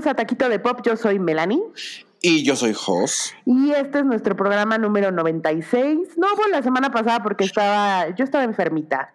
[0.00, 1.60] Bienvenidos a Taquito de Pop, yo soy Melanie.
[2.22, 3.34] Y yo soy Jos.
[3.44, 6.16] Y este es nuestro programa número 96.
[6.16, 9.12] No fue la semana pasada porque estaba, yo estaba enfermita.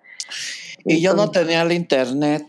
[0.84, 2.45] Y yo no tenía el internet.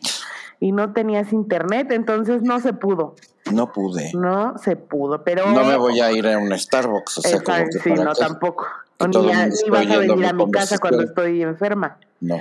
[0.61, 3.14] Y no tenías internet, entonces no se pudo.
[3.50, 4.12] No pude.
[4.12, 5.50] No se pudo, pero...
[5.53, 8.21] No me voy a ir a un Starbucks, o sea, como que sí, no, qué.
[8.21, 8.67] tampoco.
[9.09, 11.96] Ni, a- vas a venir a mi casa cuando estoy enferma.
[12.21, 12.39] No.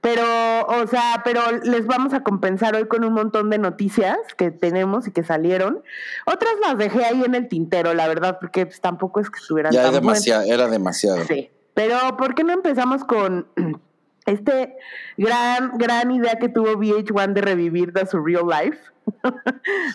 [0.00, 0.24] Pero,
[0.66, 5.08] o sea, pero les vamos a compensar hoy con un montón de noticias que tenemos
[5.08, 5.82] y que salieron.
[6.24, 9.72] Otras las dejé ahí en el tintero, la verdad, porque pues, tampoco es que estuvieran
[9.72, 11.24] Ya tan es demasiado, era demasiado.
[11.24, 11.50] Sí.
[11.74, 13.48] Pero, ¿por qué no empezamos con
[14.26, 14.76] este
[15.16, 18.78] gran, gran idea que tuvo VH1 de revivir The Surreal Life?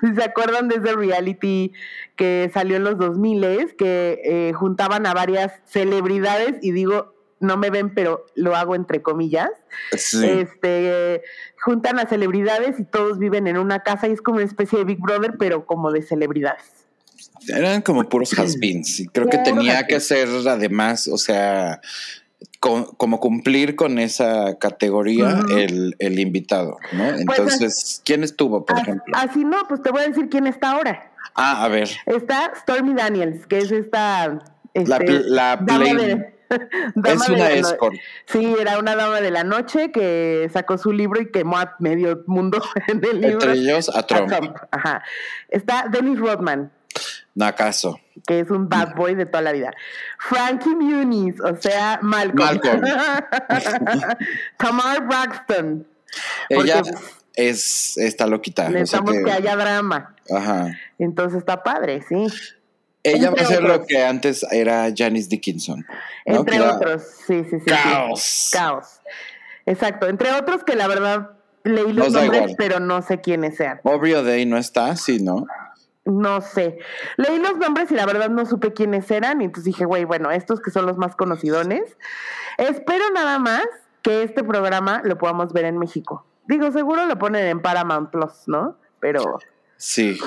[0.02, 1.72] Si ¿Se acuerdan de ese reality
[2.16, 6.58] que salió en los 2000 que eh, juntaban a varias celebridades?
[6.62, 7.13] Y digo,
[7.44, 9.50] no me ven, pero lo hago entre comillas
[9.96, 10.26] Sí.
[10.28, 11.22] este
[11.62, 14.86] juntan a celebridades y todos viven en una casa y es como una especie de
[14.86, 16.64] Big Brother, pero como de celebridades.
[17.48, 19.00] Eran como puros has-beens.
[19.02, 21.82] Y creo que tenía que ser además, o sea,
[22.60, 27.06] con- como cumplir con esa categoría el, el invitado, ¿no?
[27.10, 29.14] Entonces, ¿quién estuvo, por ejemplo?
[29.18, 31.12] Así no, pues te voy a decir quién está ahora.
[31.36, 31.90] Ah, a ver.
[32.06, 34.42] Está Stormy Daniels, que es esta La
[34.74, 36.34] este, pl- la play- de-
[37.06, 37.96] Es de una no- escort.
[38.26, 42.24] Sí, era una dama de la noche que sacó su libro y quemó a medio
[42.28, 43.52] mundo en el libro.
[43.52, 44.32] Entre ellos, a Trump.
[44.72, 45.04] Ajá.
[45.50, 46.72] Está Dennis Rodman,
[47.36, 48.00] No acaso.
[48.28, 49.72] que es un bad boy de toda la vida.
[50.20, 52.46] Frankie Muniz, o sea, Malcolm.
[52.46, 52.82] Malcolm.
[54.58, 55.88] Tamar Braxton.
[56.50, 56.82] Ella
[57.36, 58.64] es esta loquita.
[58.64, 59.24] o sea necesitamos que...
[59.24, 60.16] que- haya drama.
[60.34, 60.68] Ajá.
[61.00, 62.28] Entonces está padre, sí.
[63.04, 65.86] Ella va a ser lo que antes era Janice Dickinson.
[66.26, 66.38] ¿no?
[66.38, 67.60] Entre Que otros, sí, sí, sí.
[67.60, 67.66] sí.
[67.66, 68.50] Caos.
[68.54, 69.02] Caos.
[69.66, 70.08] Exacto.
[70.08, 71.32] Entre otros que la verdad
[71.64, 73.82] leí los Nos nombres, pero no sé quiénes sean.
[73.84, 75.46] Aubrey O'Day no está, sí, ¿no?
[76.06, 76.80] No sé.
[77.18, 79.42] Leí los nombres y la verdad no supe quiénes eran.
[79.42, 81.98] Y entonces dije, güey, bueno, estos que son los más conocidones.
[82.58, 83.66] Espero nada más
[84.02, 86.26] que este programa lo podamos ver en México.
[86.48, 88.78] Digo, seguro lo ponen en Paramount Plus, ¿no?
[89.00, 89.40] Pero,
[89.78, 90.20] Sí.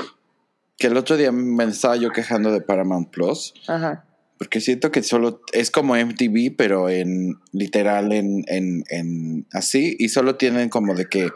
[0.79, 4.05] Que el otro día me estaba yo quejando de Paramount Plus, ajá.
[4.39, 10.09] porque siento que solo es como MTV, pero en literal en, en, en así, y
[10.11, 11.31] solo tienen como de que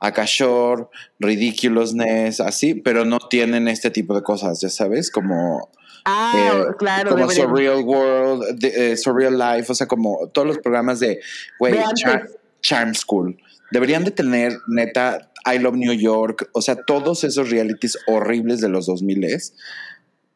[0.00, 0.84] Akashore,
[1.18, 5.70] Ridiculousness, así, pero no tienen este tipo de cosas, ya sabes, como
[6.04, 7.10] Ah, eh, claro.
[7.10, 7.48] como deberían.
[7.48, 11.18] Surreal World, de- eh, Surreal Life, o sea, como todos los programas de,
[11.58, 12.04] güey, De antes.
[12.04, 12.30] Char-
[12.60, 13.36] Charm School.
[13.76, 18.70] Deberían de tener, neta, I Love New York, o sea, todos esos realities horribles de
[18.70, 19.26] los 2000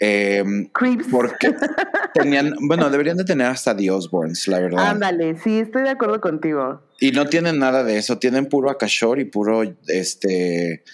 [0.02, 1.06] eh, Creeps.
[1.10, 1.54] porque
[2.12, 4.88] tenían, bueno, deberían de tener hasta The Osbournes, la verdad.
[4.90, 6.82] Ándale, sí, estoy de acuerdo contigo.
[7.00, 10.84] Y no tienen nada de eso, tienen puro Akashore y puro, este,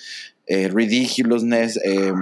[0.47, 1.81] eh, Ridiculousness.
[1.85, 2.13] eh,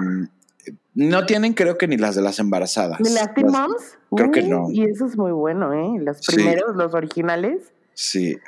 [0.94, 2.98] no tienen, creo que ni las de las embarazadas.
[3.00, 3.98] ¿Ni las Teen Moms?
[4.16, 4.68] creo que no.
[4.70, 6.00] Y eso es muy bueno, ¿eh?
[6.00, 6.36] Los Sí.
[6.36, 7.72] primeros, los originales.
[7.92, 8.38] Sí.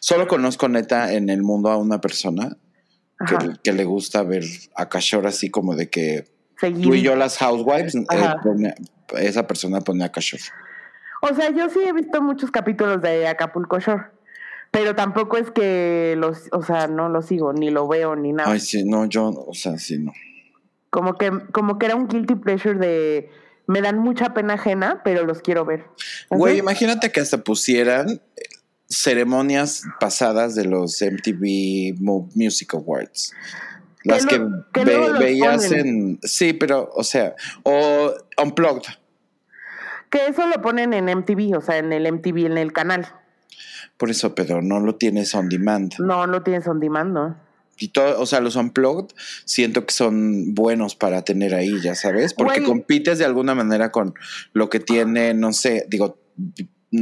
[0.00, 2.56] Solo conozco neta en el mundo a una persona
[3.62, 4.44] que, le gusta ver
[4.76, 6.24] a Kashore así como de que
[6.58, 6.82] Seguir.
[6.82, 8.04] tú y yo las housewives, eh,
[8.42, 8.74] pone-
[9.18, 10.42] esa persona pone a Kashore.
[11.22, 14.04] O sea, yo sí he visto muchos capítulos de Acapulco Shore.
[14.70, 18.50] Pero tampoco es que los, o sea, no lo sigo, ni lo veo, ni nada.
[18.50, 20.12] Ay, sí, no, yo, o sea, sí, no.
[20.90, 23.30] Como que, como que era un guilty pleasure de
[23.66, 25.84] me dan mucha pena ajena, pero los quiero ver.
[26.28, 28.20] Güey, imagínate que hasta pusieran
[28.88, 33.32] ceremonias pasadas de los MTV Mu- Music Awards.
[34.04, 34.50] Las Que lo-
[34.84, 35.86] ve- veías ponen.
[35.86, 36.18] en...
[36.22, 38.12] Sí, pero, o sea, o
[38.42, 38.82] Unplugged.
[40.10, 43.06] Que eso lo ponen en MTV, o sea, en el MTV, en el canal.
[43.96, 45.94] Por eso, pero no lo tienes on demand.
[45.98, 47.36] No lo tienes on demand, ¿no?
[47.78, 49.14] Y todo, o sea, los unplugged
[49.44, 54.14] siento que son buenos para tener ahí, ya sabes, porque compites de alguna manera con
[54.52, 56.18] lo que tiene, no sé, digo,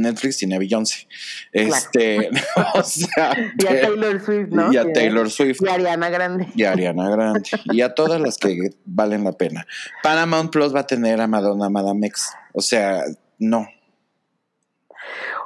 [0.01, 1.07] Netflix tiene a Beyoncé.
[1.51, 2.29] Este,
[2.75, 4.71] o sea, Y a Taylor Swift, ¿no?
[4.73, 6.47] y a Que- Taylor Swift Y a Ariana Grande.
[6.55, 9.65] y a Ariana Grande y a todas las que valen la pena.
[10.01, 12.31] Paramount Plus va a tener a Madonna, Madame X.
[12.53, 13.03] O sea,
[13.39, 13.67] no.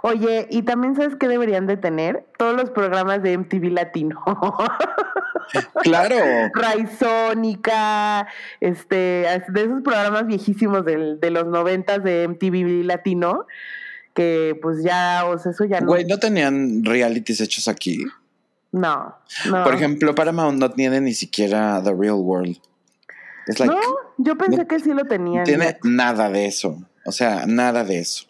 [0.04, 4.24] Oye, y también sabes que deberían de tener todos los programas de MTV Latino.
[5.82, 6.16] Claro.
[6.54, 8.28] Raizónica,
[8.60, 8.96] este,
[9.48, 13.46] de esos programas viejísimos del- de los noventas de MTV Latino,
[14.18, 15.90] que pues ya, o sea, eso ya no.
[15.90, 18.04] Güey, no tenían realities hechos aquí.
[18.72, 19.16] No,
[19.46, 19.64] no.
[19.64, 22.58] Por ejemplo, Paramount no tiene ni siquiera The Real World.
[23.46, 23.80] Es like, no,
[24.18, 25.42] yo pensé no que sí lo tenían.
[25.42, 26.82] no tiene nada de eso.
[27.06, 28.26] O sea, nada de eso.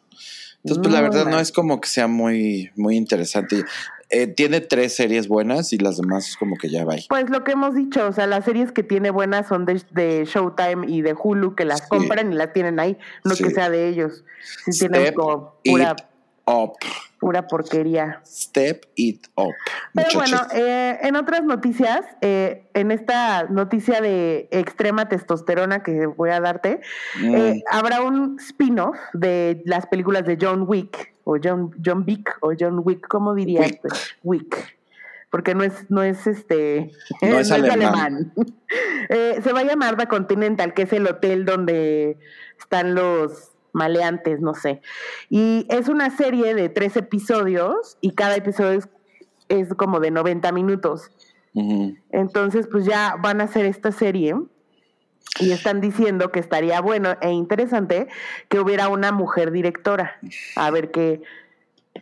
[0.58, 3.64] Entonces, pues la verdad no es como que sea muy, muy interesante.
[4.10, 6.96] Eh, tiene tres series buenas y las demás como que ya va.
[7.10, 10.24] Pues lo que hemos dicho, o sea, las series que tiene buenas son de, de
[10.26, 11.86] Showtime y de Hulu, que las Sí.
[11.90, 13.44] compran y las tienen ahí, no Sí.
[13.44, 14.24] que sea de ellos.
[14.66, 16.04] Tienen Step como pura, It
[16.46, 16.74] Up.
[17.20, 18.22] pura porquería.
[18.26, 19.54] Step It Up.
[19.94, 20.16] Pero muchachos.
[20.16, 26.40] bueno, eh, en otras noticias, eh, en esta noticia de extrema testosterona que voy a
[26.40, 26.80] darte,
[27.22, 32.38] Mm, eh, habrá un spin-off de las películas de John Wick, o John, John Wick,
[32.40, 33.74] o John Wick, ¿cómo dirías?
[33.84, 33.94] Wick.
[34.24, 34.78] Wick.
[35.30, 36.90] Porque no es, no es este,
[37.22, 38.34] No es alemán.
[39.10, 42.18] Eh, se va a llamar The Continental, que es el hotel donde
[42.60, 44.82] están los maleantes, no sé.
[45.30, 48.90] Y es una serie de tres episodios y cada episodio es,
[49.48, 51.10] es como de 90 minutos.
[52.12, 54.36] Entonces, pues ya van a hacer esta serie
[55.40, 58.08] y están diciendo que estaría bueno e interesante
[58.50, 60.20] que hubiera una mujer directora.
[60.56, 61.22] A ver qué,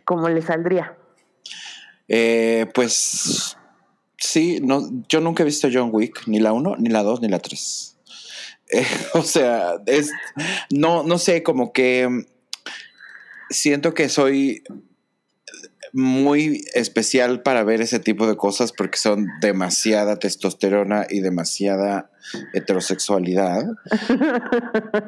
[0.04, 0.96] cómo le saldría.
[2.08, 3.56] Eh, pues
[4.18, 7.28] sí, no, yo nunca he visto John Wick, ni la 1, ni la 2, ni
[7.28, 7.96] la 3.
[9.14, 10.10] o sea, es,
[10.70, 12.26] no, no sé, como que
[13.50, 14.62] siento que soy
[15.92, 22.10] muy especial para ver ese tipo de cosas porque son demasiada testosterona y demasiada
[22.52, 23.64] heterosexualidad.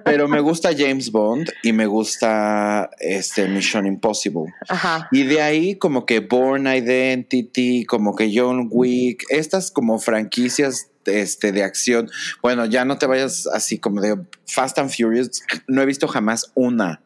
[0.04, 4.52] Pero me gusta James Bond y me gusta este Mission Impossible.
[4.68, 5.08] Ajá.
[5.12, 11.52] Y de ahí como que Born Identity, como que John Wick, estas como franquicias este,
[11.52, 12.10] de acción.
[12.42, 15.42] Bueno, ya no te vayas así como de Fast and Furious.
[15.66, 17.00] No he visto jamás una.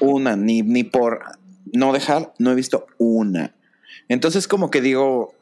[0.00, 1.20] Una, ni, ni por
[1.72, 3.54] no dejar, no he visto una.
[4.08, 5.34] Entonces como que digo,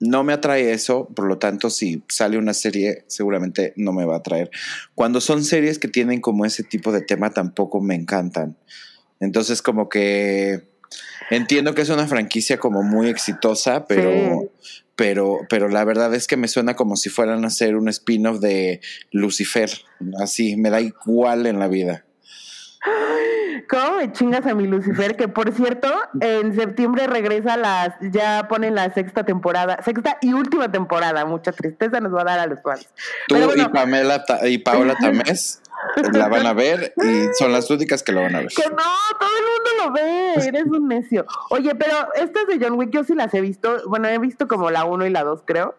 [0.00, 4.14] no me atrae eso, por lo tanto si sale una serie seguramente no me va
[4.14, 4.50] a atraer.
[4.94, 8.56] Cuando son series que tienen como ese tipo de tema tampoco me encantan.
[9.20, 10.68] Entonces como que
[11.30, 14.82] entiendo que es una franquicia como muy exitosa, pero Sí.
[14.96, 18.40] pero pero la verdad es que me suena como si fueran a hacer un spin-off
[18.40, 18.80] de
[19.12, 19.70] Lucifer,
[20.20, 22.04] así me da igual en la vida.
[23.68, 25.16] ¿Cómo me chingas a mi Lucifer?
[25.16, 25.88] Que por cierto,
[26.20, 31.24] en septiembre regresa las, ya ponen la sexta temporada, sexta y última temporada.
[31.24, 32.88] Mucha tristeza nos va a dar a los fans.
[33.28, 35.62] Tú Pero bueno, y Pamela y Paola Tamés
[36.12, 38.48] la van a ver y son las únicas que lo van a ver.
[38.48, 38.76] Que no,
[39.18, 41.26] todo el mundo lo ve, eres un necio.
[41.50, 44.70] Oye, pero estas de John Wick yo sí las he visto, bueno, he visto como
[44.70, 45.76] la 1 y la 2, creo.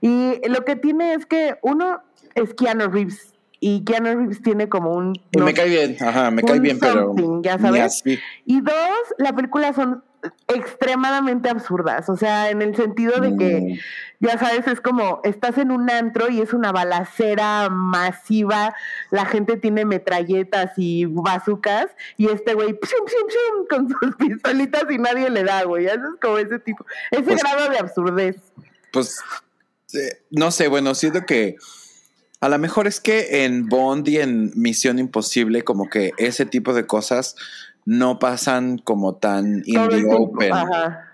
[0.00, 2.02] Y lo que tiene es que uno
[2.34, 3.29] es Keanu Reeves
[3.60, 5.14] y Keanu Reeves tiene como un...
[5.30, 7.82] Y no me cae bien, ajá, me cae bien, pero ya sabes.
[7.82, 8.18] así.
[8.46, 8.74] Y dos,
[9.18, 10.02] la película son
[10.48, 14.26] extremadamente absurdas, o sea, en el sentido de que, Mm.
[14.26, 18.74] ya sabes, es como, estás en un antro y es una balacera masiva,
[19.10, 21.86] la gente tiene metralletas y bazucas,
[22.18, 22.78] y este güey,
[23.70, 27.42] con sus pistolitas y nadie le da, güey, eso es como ese tipo, ese Pues-
[27.42, 28.36] grado de absurdez.
[28.92, 29.18] Pues
[29.94, 31.56] eh, no sé, bueno, siento que
[32.40, 36.72] a lo mejor es que en Bond y en Misión Imposible, como que ese tipo
[36.72, 37.36] de cosas
[37.84, 41.12] no pasan como tan in Todo el the tiempo, open, Ajá.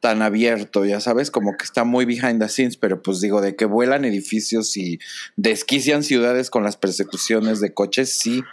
[0.00, 3.56] tan abierto, ya sabes, como que está muy behind the scenes, pero pues digo, de
[3.56, 5.00] que vuelan edificios y
[5.36, 8.44] desquician ciudades con las persecuciones de coches, sí,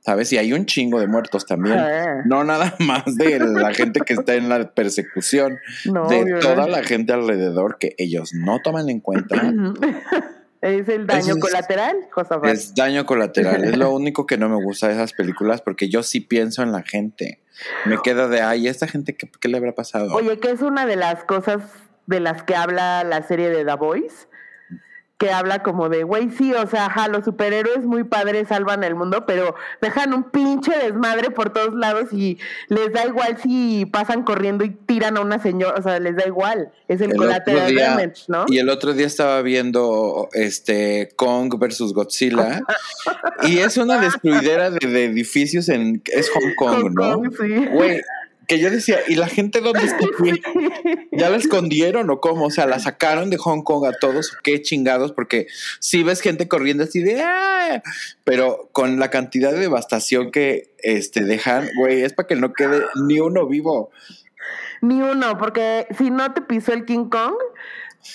[0.00, 0.32] ¿sabes?
[0.32, 1.78] Y hay un chingo de muertos también.
[1.78, 2.22] Ah.
[2.24, 6.82] No nada más de la gente que está en la persecución, No, de toda la
[6.84, 9.52] gente alrededor que ellos no toman en cuenta.
[10.60, 12.50] es el daño es- colateral, Josafat.
[12.52, 13.64] Es daño colateral.
[13.64, 16.72] Es lo único que no me gusta de esas películas porque yo sí pienso en
[16.72, 17.40] la gente.
[17.86, 20.12] Me queda de, ay, ¿esta gente qué, qué le habrá pasado?
[20.14, 21.62] Oye, que es una de las cosas
[22.06, 24.28] de las que habla la serie de The Voice,
[25.18, 28.94] que habla como de, güey, sí, o sea, ajá, los superhéroes muy padres salvan el
[28.94, 34.24] mundo, pero dejan un pinche desmadre por todos lados y les da igual si pasan
[34.24, 37.90] corriendo y tiran a una señora, o sea, les da igual, es el, El día-
[37.92, 38.44] damage, ¿no?
[38.48, 42.60] Y el otro día estaba viendo este Kong versus Godzilla
[43.42, 47.14] y es una destruidera de, de edificios en es Hong Kong, Hong ¿no?
[47.14, 47.66] Kong, sí.
[47.72, 48.02] Güey,
[48.46, 49.98] que yo decía, ¿y la gente dónde está?
[51.12, 52.46] ¿Ya la escondieron o cómo?
[52.46, 55.46] O sea, la sacaron de Hong Kong a todos, ¿o qué chingados, porque
[55.80, 57.82] si ves gente corriendo así de ¡ah!
[58.24, 62.82] pero con la cantidad de devastación que este dejan, güey, es para que no quede
[63.06, 63.90] ni uno vivo.
[64.82, 67.34] Ni uno, porque si no te pisó el King Kong,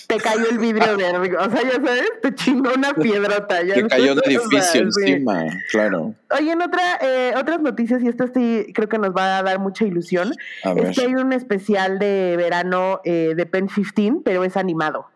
[0.07, 1.45] te cayó el vidrio de arriba.
[1.45, 3.61] O sea, ya sabes, te chingó una piedrota.
[3.63, 5.01] Ya Que cayó sea, edificio sí.
[5.03, 6.13] encima, claro.
[6.37, 9.59] Oye, en otra, eh, otras noticias, y esto sí creo que nos va a dar
[9.59, 10.33] mucha ilusión,
[10.63, 10.87] A ver.
[10.87, 15.07] es que hay un especial de verano eh, de Pen 15, pero es animado.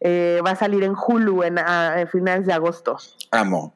[0.00, 2.96] Eh, va a salir en Hulu en, a, a finales de agosto.
[3.30, 3.72] Amo.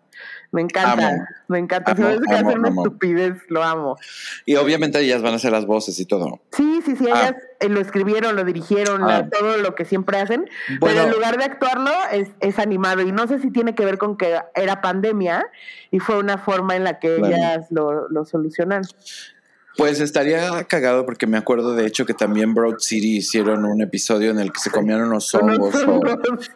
[0.57, 1.25] Me encanta, Amo.
[1.49, 1.95] me encanta.
[1.95, 3.97] Si Amo, ves que amo, hacer una estupidez, lo amo.
[4.47, 6.41] Y obviamente ellas van a hacer las voces y todo.
[6.53, 7.29] Sí, sí, sí, Ah.
[7.29, 9.29] ellas eh, lo escribieron, lo dirigieron, Ah.
[9.31, 10.49] todo lo que siempre hacen,
[10.81, 10.95] Bueno.
[10.97, 13.99] pero en lugar de actuarlo es, es animado y no sé si tiene que ver
[13.99, 15.47] con que era pandemia
[15.91, 17.35] y fue una forma en la que Claro.
[17.35, 18.83] ellas lo, lo solucionan.
[19.77, 24.31] Pues estaría cagado porque me acuerdo de hecho que también Broad City hicieron un episodio
[24.31, 26.01] en el que se comían unos hongos o-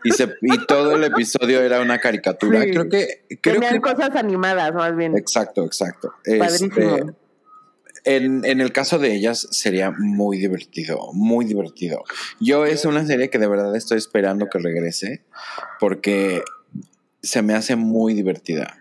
[0.04, 2.62] y, se, y todo el episodio era una caricatura.
[2.62, 2.70] Sí.
[2.70, 3.24] Creo que...
[3.42, 5.16] Creo Tenían que cosas animadas más bien.
[5.16, 6.14] exacto, exacto.
[6.38, 6.74] Padrísimo.
[6.78, 7.14] Este,
[8.04, 12.02] en, en el caso de ellas sería muy divertido, muy divertido.
[12.40, 15.22] Yo es una serie que de verdad estoy esperando que regrese
[15.78, 16.42] porque
[17.22, 18.78] se me hace muy divertida.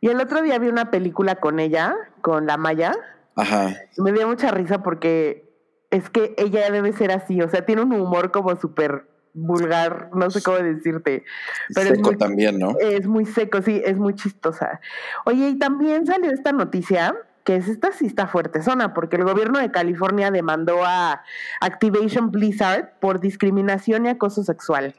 [0.00, 2.92] Y el otro día vi una película con ella, con la Maya.
[3.38, 3.76] Ajá.
[3.96, 5.48] Me dio mucha risa porque
[5.90, 10.28] es que ella debe ser así, o sea, tiene un humor como súper vulgar, no
[10.30, 11.24] sé cómo decirte.
[11.72, 12.76] Pero es Seco muy, también, ¿no?
[12.80, 14.80] es muy seco, sí, es muy chistosa.
[15.24, 17.14] Oye, y también salió esta noticia,
[17.44, 21.22] que es esta sí está fuerte zona, porque el gobierno de California demandó a
[21.60, 24.94] Activation Blizzard por discriminación y acoso sexual.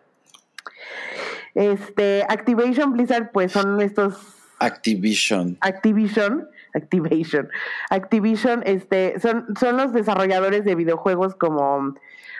[1.55, 5.57] Este, Activation Blizzard, pues son estos Activision.
[5.61, 7.49] Activision, Activation,
[7.89, 11.95] Activision, este, son, son los desarrolladores de videojuegos como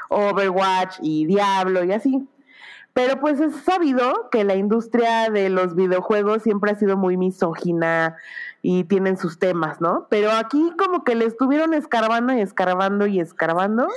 [0.09, 2.27] Overwatch y Diablo y así.
[2.93, 8.17] Pero pues es sabido que la industria de los videojuegos siempre ha sido muy misógina
[8.61, 10.07] y tienen sus temas, ¿no?
[10.09, 13.87] Pero aquí como que le estuvieron escarbando y escarbando y escarbando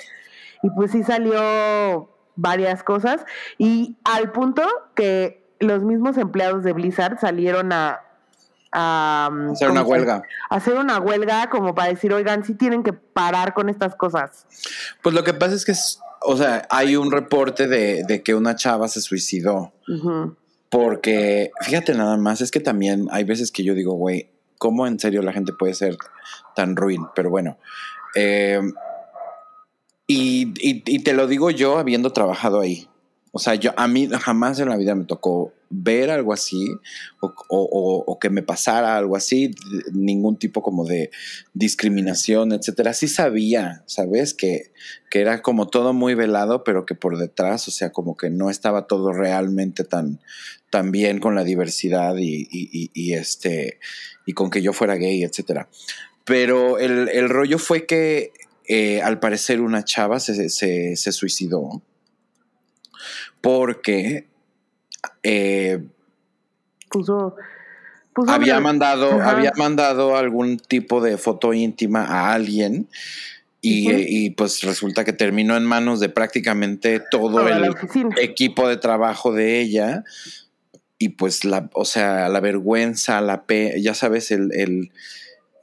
[0.62, 3.24] y pues sí salió varias cosas
[3.58, 4.62] y al punto
[4.94, 8.02] que los mismos empleados de Blizzard salieron a
[8.72, 10.22] a Hacer una ¿cómo se- huelga.
[10.50, 14.46] hacer una huelga como para decir, oigan, sí tienen que parar con estas cosas.
[15.02, 15.72] Pues lo que pasa es que,
[16.22, 19.72] o sea, hay un reporte de, de que una chava se suicidó.
[20.70, 24.98] Porque, fíjate nada más, es que también hay veces que yo digo, güey, ¿cómo en
[24.98, 25.96] serio la gente puede ser
[26.56, 27.06] tan ruin?
[27.14, 27.58] Pero bueno.
[28.14, 28.60] eh,
[30.06, 32.88] y, y- y te lo digo yo habiendo trabajado ahí.
[33.34, 36.66] O sea, yo a mí jamás en la vida me tocó ver algo así
[37.20, 39.54] o, o- que me pasara algo así,
[39.92, 41.10] ningún tipo como de
[41.54, 42.92] discriminación, etcétera.
[42.92, 44.34] Sí sabía, ¿sabes?
[44.34, 44.72] Que,
[45.10, 48.50] que era como todo muy velado, pero que por detrás, o sea, como que no
[48.50, 50.20] estaba todo realmente tan,
[50.70, 53.78] tan bien con la diversidad y, y- y- y este
[54.26, 55.68] y con que yo fuera gay, etcétera.
[56.24, 58.32] Pero el, el rollo fue que
[58.68, 61.82] eh, al parecer una chava se, se- se suicidó
[63.40, 64.26] porque
[65.22, 65.82] eh,
[66.92, 67.36] Puso,
[68.12, 72.88] puso había mandado, había mandado algún tipo de foto íntima a alguien
[73.64, 77.74] y, pues resulta que terminó en manos de prácticamente todo el
[78.20, 80.04] equipo de trabajo de ella
[80.98, 84.92] y pues la, o sea, la vergüenza, la pe, ya sabes, el, el,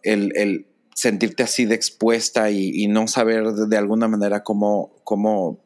[0.04, 0.66] el, el
[0.96, 5.60] sentirte así de expuesta y, y no saber de, de alguna manera cómo, cómo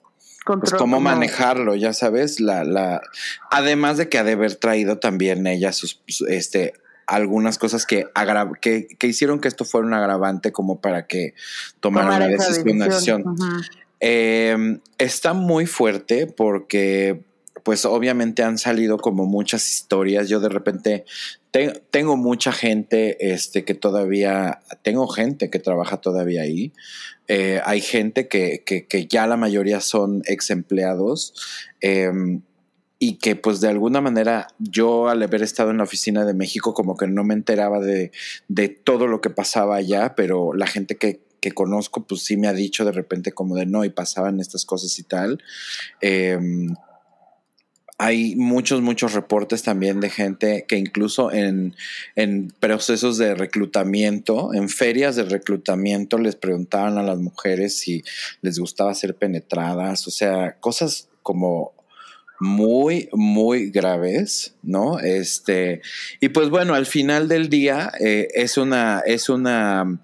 [0.60, 3.02] pues cómo manejarlo, ya sabes, la, la,
[3.50, 6.74] además de que ha de haber traído también ella sus, su- este,
[7.08, 11.34] algunas cosas que, agra- que, que hicieron que esto fuera un agravante como para que
[11.80, 12.80] tomara tomar una decisión.
[12.80, 13.24] decisión.
[14.00, 17.22] Eh, está muy fuerte porque,
[17.64, 20.28] pues obviamente han salido como muchas historias.
[20.28, 21.06] Yo de repente
[21.52, 26.74] te- tengo mucha gente este, que todavía, tengo gente que trabaja todavía ahí.
[27.28, 31.34] Eh, hay gente que, que- ya la mayoría son ex empleados.
[31.82, 32.42] em,
[33.00, 36.74] y que pues de alguna manera yo al haber estado en la oficina de México
[36.74, 38.12] como que no me enteraba de,
[38.48, 42.48] de todo lo que pasaba allá, pero la gente que, que conozco pues sí me
[42.48, 45.44] ha dicho de repente como de no y pasaban estas cosas y tal.
[46.00, 46.74] Em,
[48.04, 51.74] hay muchos, muchos reportes también de gente que incluso en,
[52.18, 58.04] en procesos de reclutamiento, en ferias de reclutamiento, les preguntaban a las mujeres si
[58.42, 61.72] les gustaba ser penetradas, o sea, cosas como
[62.42, 65.00] muy, muy graves, ¿no?
[65.00, 65.82] Este,
[66.20, 70.02] y pues bueno, al final del día eh, es una, es una,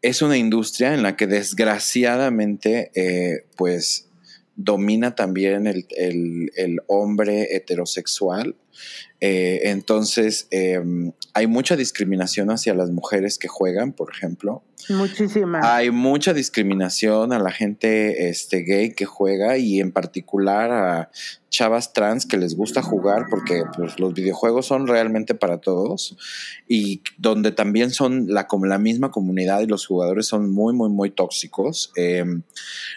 [0.00, 4.08] es una industria en la que desgraciadamente, eh, pues,
[4.56, 8.56] domina también el, el- el hombre heterosexual.
[9.20, 10.80] Eh, entonces, eh,
[11.34, 14.64] hay mucha discriminación hacia las mujeres que juegan, por ejemplo.
[14.88, 15.60] Muchísima.
[15.62, 21.10] Hay mucha discriminación a la gente este, gay que juega y en particular a
[21.52, 26.16] chavas trans que les gusta jugar porque pues, los videojuegos son realmente para todos
[26.66, 30.88] y donde también son la, como la misma comunidad y los jugadores son muy, muy,
[30.88, 31.92] muy tóxicos.
[31.94, 32.42] Em,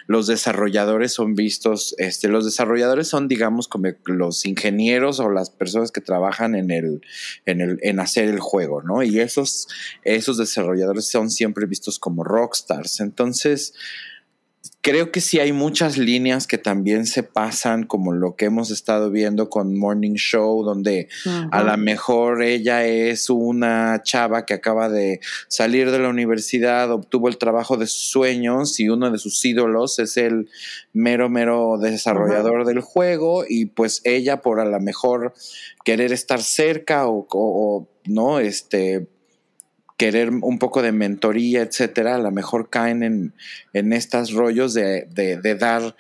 [0.08, 5.92] los desarrolladores son vistos, este, los desarrolladores son, digamos, como los ingenieros o las personas
[5.92, 7.02] que trabajan en el,
[7.46, 9.04] en el, en hacer el juego, ¿no?
[9.04, 9.68] Y esos,
[10.06, 13.02] esos desarrolladores son siempre vistos como rockstars.
[13.02, 13.74] Entonces,
[14.86, 19.10] creo que sí hay muchas líneas que también se pasan, como lo que hemos estado
[19.10, 21.10] viendo con Morning Show, donde
[21.50, 27.30] a lo mejor ella es una chava que acaba de salir de la universidad, obtuvo
[27.30, 30.50] el trabajo de sus sueños y uno de sus ídolos es el
[30.94, 35.34] mero, mero desarrollador del juego y pues ella por a lo mejor
[35.84, 39.08] querer estar cerca o, o no, este
[39.98, 43.34] querer un poco de mentoría, etcétera, a lo mejor caen en,
[43.74, 45.96] en estos rollos de, de, dar,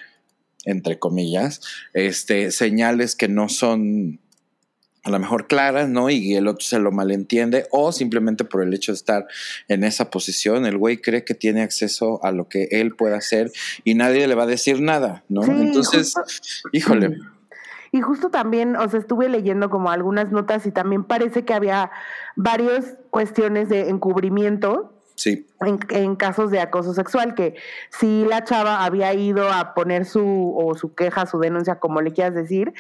[0.65, 1.61] entre comillas,
[1.93, 4.19] este, señales que no son
[5.05, 6.09] a lo mejor claras, ¿no?
[6.09, 9.27] Y el otro se lo malentiende, o simplemente por el hecho de estar
[9.67, 13.51] en esa posición, el güey cree que tiene acceso a lo que él puede hacer
[13.83, 15.43] y nadie le va a decir nada, ¿no?
[15.43, 16.15] Entonces,
[16.71, 17.19] híjole.
[17.91, 21.91] Y justo también, o sea, estuve leyendo como algunas notas y también parece que había
[22.35, 25.47] varias cuestiones de encubrimiento Sí.
[25.61, 27.55] En, casos de acoso sexual, que
[27.89, 32.11] si la chava había ido a poner su, o su queja, su denuncia, como le
[32.11, 32.73] quieras decir,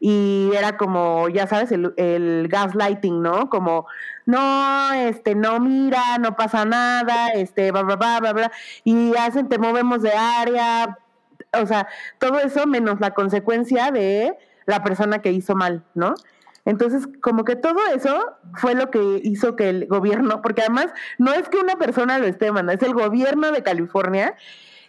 [0.00, 3.48] y era como, ya sabes, el, el gaslighting, ¿no?
[3.48, 3.86] Como,
[4.24, 8.52] no, este, no mira, no pasa nada, este, bla, bla, bla, bla, bla,
[8.82, 10.98] y hacen, te movemos de área,
[11.52, 11.86] o sea,
[12.18, 16.16] todo eso menos la consecuencia de la persona que hizo mal, ¿no?
[16.66, 21.32] Entonces, como que todo eso fue lo que hizo que el gobierno, porque además no
[21.32, 24.34] es que una persona lo esté mandando, es el gobierno de California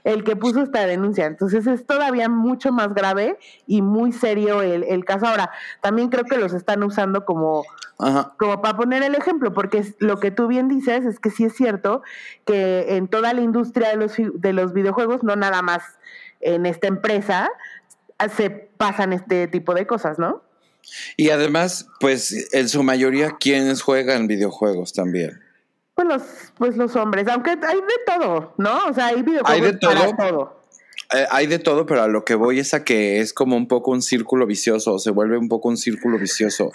[0.03, 1.25] el que puso esta denuncia.
[1.25, 5.27] Entonces es todavía mucho más grave y muy serio el, caso.
[5.27, 7.65] Ahora, también creo que los están usando como,
[8.37, 11.55] como para poner el ejemplo, porque lo que tú bien dices es que sí es
[11.55, 12.03] cierto
[12.45, 15.83] que en toda la industria de los, de los videojuegos, no nada más
[16.39, 17.49] en esta empresa,
[18.33, 20.46] se pasan este tipo de cosas, ¿no?
[21.15, 25.39] Y además, pues en su mayoría, ¿quiénes juegan videojuegos también?
[25.95, 26.21] Pues los,
[26.57, 28.85] pues los hombres, aunque hay de todo, ¿no?
[28.85, 29.93] O sea, hay videojuegos ¿Hay de todo?
[29.93, 30.57] para todo.
[31.13, 33.67] Eh, hay de todo, pero a lo que voy es a que es como un
[33.67, 36.71] poco un círculo vicioso, se vuelve un poco un círculo vicioso.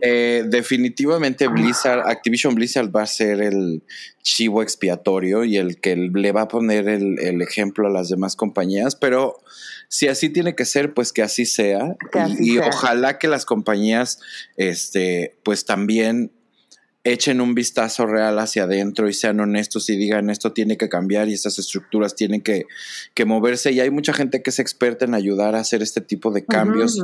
[0.00, 3.82] Eh, definitivamente Blizzard, Activision Blizzard va a ser el
[4.22, 8.34] chivo expiatorio y el que le va a poner el, el ejemplo a las demás
[8.34, 9.38] compañías, pero
[9.88, 11.96] si así tiene que ser, pues que así sea.
[12.38, 14.20] y, ojalá que las compañías,
[14.56, 16.32] este, pues también
[17.04, 21.28] echen un vistazo real hacia adentro y sean honestos y digan esto tiene que cambiar
[21.28, 22.66] y estas estructuras tienen que,
[23.24, 23.72] moverse.
[23.72, 27.00] Y hay mucha gente que es experta en ayudar a hacer este tipo de cambios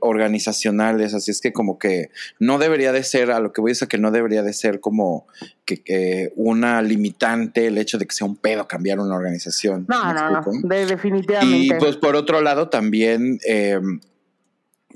[0.00, 1.14] organizacionales.
[1.14, 3.88] Así es que como que no debería de ser, a lo que voy a decir
[3.88, 5.26] que no debería de ser como
[5.64, 9.86] que, una limitante el hecho de que sea un pedo cambiar una organización.
[9.88, 11.56] No, no, no, definitivamente.
[11.56, 13.38] Y pues por otro lado también...
[13.44, 14.00] Em,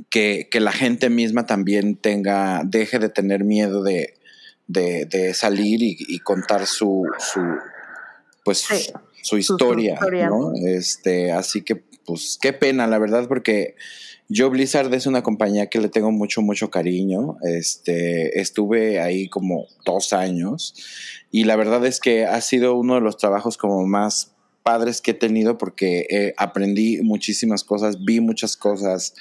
[0.08, 4.14] que, que, la gente misma también tenga, deje de tener miedo de,
[4.66, 7.40] de, salir y, contar su, su
[8.44, 8.66] pues
[9.22, 10.52] su historia, ¿no?
[10.54, 13.74] Este, así que pues qué pena, la verdad, porque
[14.28, 17.36] yo Blizzard es una compañía que le tengo mucho, mucho cariño.
[17.42, 20.74] Este, estuve ahí como dos años
[21.30, 24.32] y la verdad es que ha sido uno de los trabajos como más
[24.62, 29.14] padres que he tenido porque eh, aprendí muchísimas cosas, vi muchas cosas.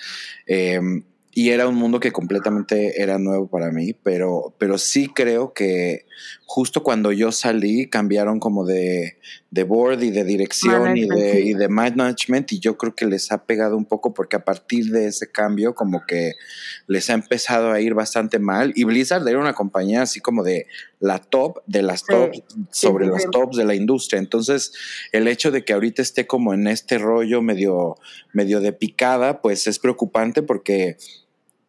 [0.46, 5.54] Em, y era un mundo que completamente era nuevo para mí, pero, pero sí creo
[5.54, 6.06] que
[6.50, 9.20] justo cuando yo salí cambiaron como de,
[9.52, 13.32] de board y de dirección y de, y de, management y yo creo que les
[13.32, 16.34] ha pegado un poco porque a partir de ese cambio como que
[16.88, 18.74] les ha empezado a ir bastante mal.
[18.76, 20.66] Y Blizzard era una compañía así como de
[21.00, 24.18] la top de las tops sobre las tops de la industria.
[24.18, 24.74] Entonces
[25.12, 27.98] el hecho de que ahorita esté como en este rollo medio
[28.34, 30.98] medio de picada pues es preocupante porque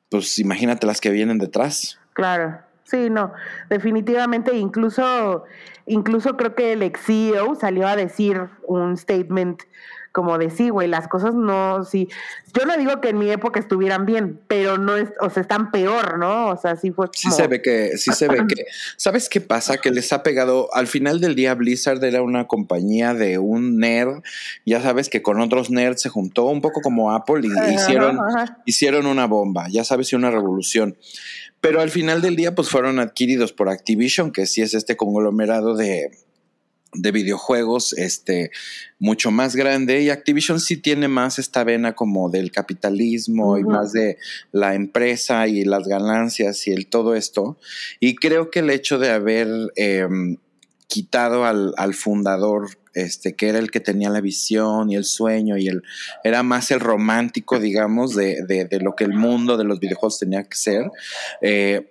[0.08, 1.98] pues imagínate las que vienen detrás.
[2.14, 3.32] Claro Sí, no,
[3.68, 5.44] definitivamente, incluso,
[5.86, 9.62] incluso creo que el ex CEO salió a decir un statement
[10.12, 12.08] como de sí, güey, las cosas no, sí.
[12.52, 15.70] Yo no digo que en mi época estuvieran bien, pero no es, o sea, están
[15.70, 16.48] peor, ¿no?
[16.48, 17.14] O sea, sí fue como...
[17.14, 18.64] Sí se ve que, sí se ve que,
[18.96, 19.78] ¿sabes qué pasa?
[19.78, 24.22] Que les ha pegado, al final del día Blizzard era una compañía de un nerd,
[24.66, 28.18] ya sabes que con otros nerds se juntó un poco como Apple y hicieron,
[28.64, 30.96] hicieron una bomba, ya sabes, y una revolución.
[31.60, 35.76] Pero al final del día, pues fueron adquiridos por Activision, que sí es este conglomerado
[35.76, 36.10] de,
[36.92, 38.50] de videojuegos este
[38.98, 43.92] mucho más grande y Activision sí tiene más esta vena como del capitalismo y más
[43.92, 44.18] de
[44.52, 47.58] la empresa y las ganancias y el todo esto.
[48.00, 50.38] Y creo que el hecho de haber em,
[50.88, 55.56] quitado al, al, fundador este que era el que tenía la visión y el sueño
[55.56, 55.82] y el
[56.24, 60.44] era más el romántico digamos de, de, lo que el mundo de los videojuegos tenía
[60.44, 60.90] que ser
[61.40, 61.86] eh,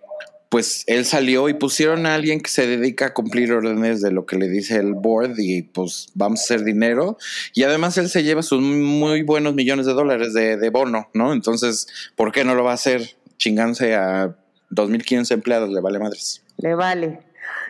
[0.49, 4.25] pues él salió y pusieron a alguien que se dedica a cumplir órdenes de lo
[4.25, 7.17] que le dice el board y pues vamos a hacer dinero.
[7.53, 11.33] Y además él se lleva sus muy buenos millones de dólares de, bono, ¿no?
[11.33, 14.35] Entonces, ¿por qué no lo va a hacer chingándose a
[14.71, 15.69] 2.500 empleados?
[15.69, 16.41] Le vale madres.
[16.57, 17.28] Le vale.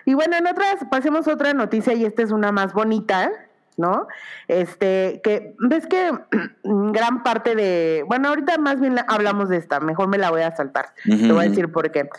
[0.10, 3.30] Y bueno, en otras, pasemos otra noticia y esta es una más bonita,
[3.78, 4.08] ¿no?
[4.48, 6.12] Este, que ves que
[6.64, 10.56] gran parte de, bueno, ahorita más bien hablamos de esta, mejor me la voy a
[10.56, 10.96] saltar.
[11.04, 12.10] Te voy a decir por qué.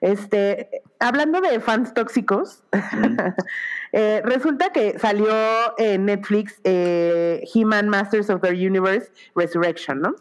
[0.00, 2.64] Este, hablando de fans tóxicos,
[3.92, 5.34] eh, resulta que salió
[5.76, 10.14] en Netflix eh, He-Man Masters of the Universe Resurrection, ¿no?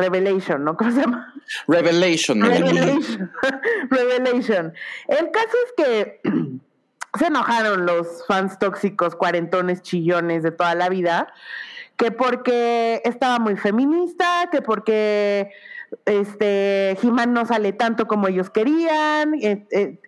[0.00, 0.76] Revelation, ¿no?
[0.76, 1.34] ¿Cómo se llama?
[1.68, 2.40] Revelation.
[2.40, 3.30] Revelation.
[3.90, 4.72] Revelation.
[5.08, 6.20] El caso es que
[7.18, 11.32] se enojaron los fans tóxicos, cuarentones, chillones de toda la vida,
[11.96, 15.50] que porque estaba muy feminista, que porque
[16.06, 19.34] este, he no sale tanto como ellos querían,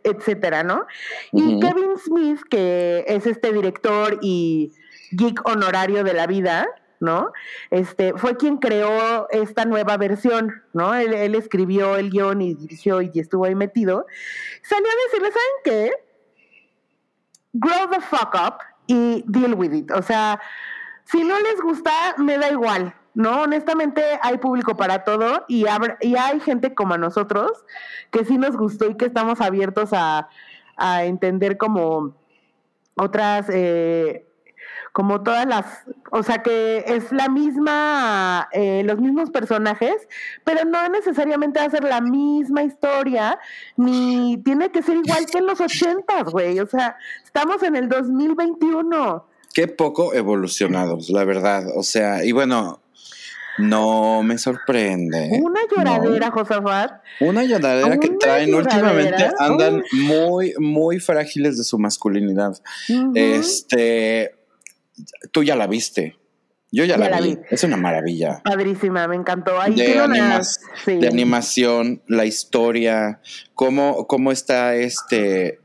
[0.05, 0.87] etcétera, ¿no?
[1.33, 4.73] Y Kevin Smith, que es este director y
[5.11, 6.67] geek honorario de la vida,
[7.03, 7.33] ¿no?
[7.71, 10.95] Este, fue quien creó esta nueva versión, ¿no?
[10.95, 14.07] Él, escribió el guion y dirigió y estuvo ahí metido.
[14.63, 15.93] Salió a decirle, ¿saben qué?
[17.55, 19.91] Grow the fuck up y deal with it.
[19.91, 20.41] O sea,
[21.05, 25.67] si no les gusta, me da igual, no, honestamente hay público para todo y,
[26.01, 27.51] y hay gente como nosotros
[28.11, 30.29] que sí nos gustó y que estamos abiertos a,
[31.05, 32.17] entender como
[32.97, 34.27] otras, eh,
[34.93, 35.65] como todas las,
[36.11, 39.95] o sea que es la misma, eh, los mismos personajes,
[40.45, 43.39] pero no necesariamente va a ser la misma historia,
[43.77, 47.89] ni tiene que ser igual que en los ochentas, güey, o sea, estamos en el
[47.89, 49.27] 2021.
[49.55, 51.65] Qué poco evolucionados, la verdad.
[51.77, 52.81] O sea, y bueno,
[53.59, 55.41] no me sorprende.
[55.43, 57.03] Una lloradera, Josafat.
[57.21, 62.59] Una lloradera que traen últimamente, andan muy, muy frágiles de su masculinidad.
[63.15, 64.35] Este,
[65.31, 66.17] tú ya la viste.
[66.75, 67.39] Yo ya, la, vi.
[67.51, 68.41] Es una maravilla.
[68.43, 69.61] Padrísima, me encantó.
[69.61, 69.93] Ahí de,
[70.87, 73.21] de animación, la historia,
[73.55, 75.61] cómo, cómo está este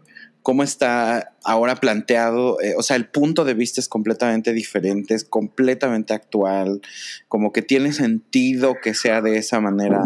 [0.48, 5.26] cómo está ahora planteado, eh, o sea, el punto de vista es completamente diferente, es
[5.26, 6.80] completamente actual,
[7.28, 10.04] como que tiene sentido que sea de esa manera.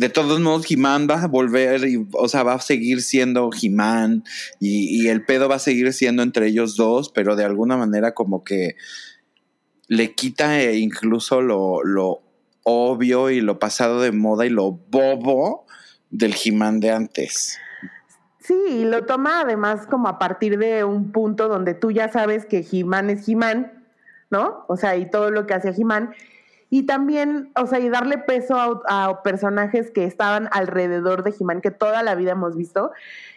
[0.00, 4.24] De todos modos, He-Man va a volver, y, o sea, va a seguir siendo He-Man
[4.58, 8.42] y, el pedo va a seguir siendo entre ellos dos, pero de alguna manera como
[8.42, 8.76] que
[9.88, 12.22] le quita eh, incluso lo, lo
[12.62, 15.66] obvio y lo pasado de moda y lo bobo
[16.08, 17.58] del He-Man de antes.
[18.38, 22.66] Sí, lo toma además como a partir de un punto donde tú ya sabes que
[22.72, 23.84] He-Man es He-Man,
[24.30, 24.64] ¿no?
[24.66, 26.14] O sea, y todo lo que hace He-Man.
[26.72, 31.72] Y también, o sea, y darle peso a, personajes que estaban alrededor de He-Man, que
[31.72, 32.92] toda la vida hemos visto.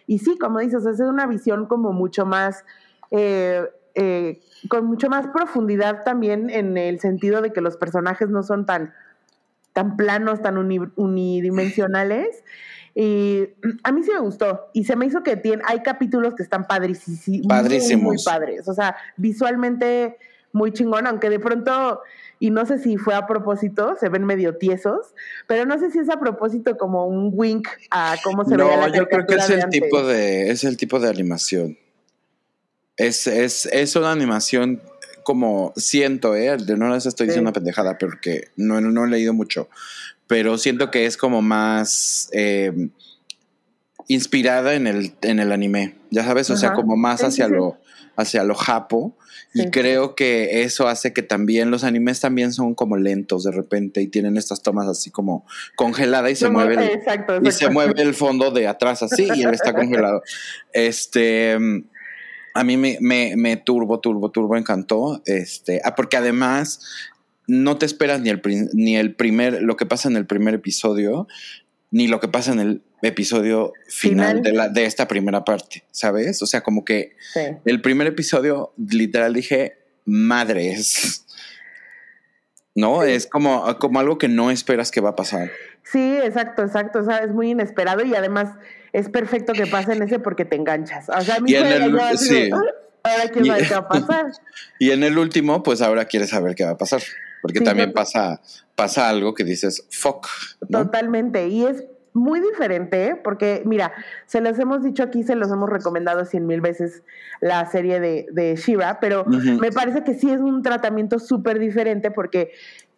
[0.06, 2.64] Y sí, como dices, es una visión como mucho más,
[3.10, 3.66] eh,
[3.96, 8.68] eh, con mucho más profundidad también en el sentido de que los personajes no son
[8.68, 8.94] tan,
[9.74, 10.58] tan planos, tan
[10.96, 12.44] unidimensionales.
[12.94, 13.50] Y
[13.82, 14.70] a mí sí me gustó.
[14.74, 17.48] Y se me hizo que tiene, hay capítulos que están padrísimos.
[17.48, 18.04] Padrísimos.
[18.04, 18.68] Muy, padres.
[18.68, 20.18] O sea, visualmente
[20.54, 22.02] muy chingón, aunque de pronto,
[22.40, 25.14] y no sé si fue a propósito, se ven medio tiesos,
[25.48, 28.88] pero no sé si es a propósito como un wink a cómo se ve la
[28.88, 31.78] No, yo creo que es el tipo de, es el tipo de animación.
[32.96, 34.82] Es, es, es una animación
[35.24, 36.56] como siento, ¿eh?
[36.78, 39.68] No les estoy diciendo una pendejada, porque no, no he leído mucho
[40.28, 42.90] pero siento que es como más eh,
[44.08, 47.78] inspirada en el, en el anime, ya sabes, o sea, como más hacia lo
[48.16, 49.18] hacia lo japo
[49.54, 54.02] y creo que eso hace que también los animes también son como lentos de repente
[54.02, 58.14] y tienen estas tomas así como congelada y se mueve el, y se mueve el
[58.14, 60.22] fondo de atrás así y él está congelado.
[60.74, 61.58] Este
[62.56, 65.22] a mí me, me, me, turbo, turbo, turbo encantó.
[65.26, 66.82] Este, ah, porque además
[67.48, 68.42] no te esperas ni el,
[68.74, 71.28] ni el primer, lo que pasa en el primer episodio,
[71.92, 76.42] ni lo que pasa en el episodio final, De, la, de esta primera parte, ¿sabes?
[76.42, 77.16] O sea, como que
[77.66, 81.26] el primer episodio, literal, dije, madres.
[82.76, 83.04] ¿No?
[83.04, 85.52] Es como, como algo que no esperas que va a pasar.
[85.84, 87.00] Sí, exacto, exacto.
[87.00, 88.50] O sea, es muy inesperado y además
[88.94, 91.08] es perfecto que pase en ese porque te enganchas.
[91.10, 91.60] O sea, a mí y sí.
[91.60, 94.26] ahora quiero saber qué va a pasar.
[94.80, 97.04] Y en el último, pues ahora quieres saber qué va a pasar.
[97.44, 98.42] Porque Sí, también no- pasa,
[98.76, 100.28] pasa algo que dices, fuck.
[100.70, 100.86] ¿no?
[100.86, 101.48] Totalmente.
[101.50, 101.84] Y es
[102.14, 103.92] muy diferente, porque mira,
[104.28, 107.04] se los hemos dicho aquí, se los hemos recomendado cien mil veces
[107.42, 112.12] la serie de, de Shira, pero me parece que sí es un tratamiento súper diferente
[112.12, 112.52] porque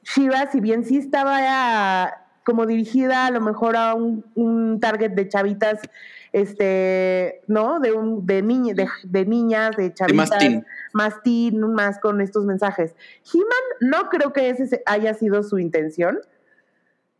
[0.04, 5.12] Shira, si bien sí estaba ah, como dirigida a lo mejor a un, un target
[5.14, 5.80] de chavitas,
[6.34, 7.80] este, ¿no?
[7.80, 10.30] De un, de niña, de, de niñas, de chavitas.
[10.30, 10.66] más teen.
[10.94, 12.94] Más teen, más con estos mensajes.
[13.34, 13.48] He-Man
[13.92, 16.20] no creo que ese se- haya sido su intención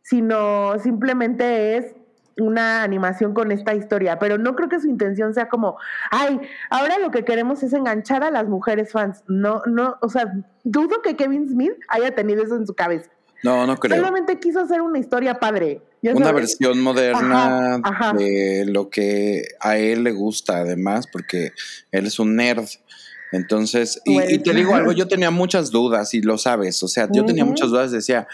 [0.08, 1.94] sino simplemente es
[2.38, 5.78] una animación con esta historia, pero no creo que su intención sea como,
[6.10, 6.38] ay,
[6.70, 9.24] ahora lo que queremos es enganchar a las mujeres fans.
[9.26, 13.10] No, no, o sea, dudo que Kevin Smith haya tenido eso en su cabeza.
[13.42, 13.96] No, no creo.
[13.96, 15.82] Solamente quiso hacer una historia padre.
[16.02, 16.34] Una sabes.
[16.34, 18.12] versión moderna Ajá, ajá.
[18.12, 21.52] de lo que a él le gusta, además, porque
[21.90, 22.66] él es un nerd.
[23.32, 24.80] Entonces, y, Pues, y te digo ajá.
[24.80, 28.28] algo, yo tenía muchas dudas y lo sabes, o sea, yo tenía muchas dudas, decía,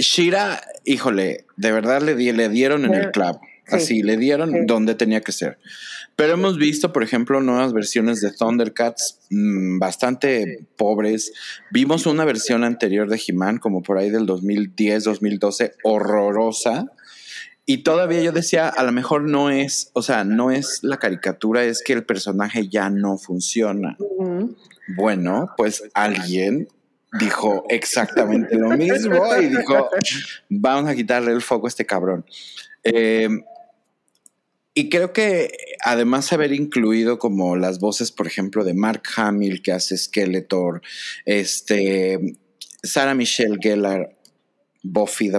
[0.00, 4.52] Shira, híjole, de verdad le, di- le dieron en el clavo, sí, así, le dieron
[4.52, 4.58] sí.
[4.66, 5.58] donde tenía que ser.
[6.16, 11.32] Pero hemos visto, por ejemplo, nuevas versiones de Thundercats mm, bastante pobres.
[11.70, 16.90] Vimos una versión anterior de He-Man, como por ahí del 2010, 2012, horrorosa.
[17.64, 21.64] Y todavía yo decía, a lo mejor no es, o sea, no es la caricatura,
[21.64, 23.96] es que el personaje ya no funciona.
[24.96, 26.68] Bueno, pues alguien
[27.18, 29.88] dijo exactamente lo mismo y dijo,
[30.48, 32.24] vamos a quitarle el foco a este cabrón.
[32.84, 33.28] Eh,
[34.74, 35.50] y creo que
[35.84, 40.80] además haber incluido como las voces, por ejemplo, de Mark Hamill, que hace Skeletor,
[41.24, 42.36] este,
[42.82, 44.16] Sarah Michelle Gellar,
[44.82, 45.30] Buffy,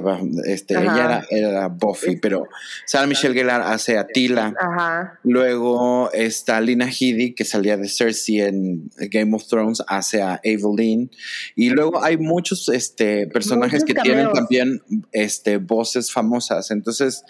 [0.46, 0.84] este, Ajá.
[0.84, 2.48] ella era, era Buffy, pero
[2.86, 4.54] Sarah Michelle Gellar hace a Tila.
[4.60, 5.20] Ajá.
[5.24, 11.10] Luego está Lina Headey, que salía de Cersei en Game of Thrones, hace a Evelyn.
[11.56, 16.70] Y luego hay muchos este, personajes Muchos que tienen también este, voces famosas.
[16.70, 17.24] Entonces,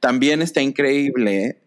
[0.00, 1.58] también está increíble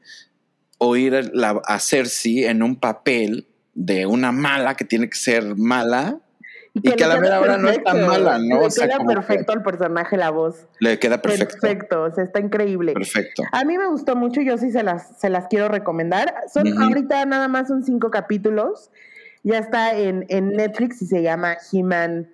[0.80, 6.21] oír la- a Cersei en un papel de una mala que tiene que ser mala.
[6.74, 8.60] Y que le a la mera hora no es tan perfecto, mala, ¿no?
[8.62, 10.68] Le O sea, queda como que- perfecto al personaje la voz.
[10.80, 11.58] Le queda perfecto.
[11.60, 12.94] Perfecto, o sea, está increíble.
[12.94, 13.44] Perfecto.
[13.52, 16.34] A mí me gustó mucho, yo sí se las, se las quiero recomendar.
[16.54, 18.90] Son ahorita nada más son cinco capítulos.
[19.44, 22.30] Ya está en, en Netflix y se llama He-Man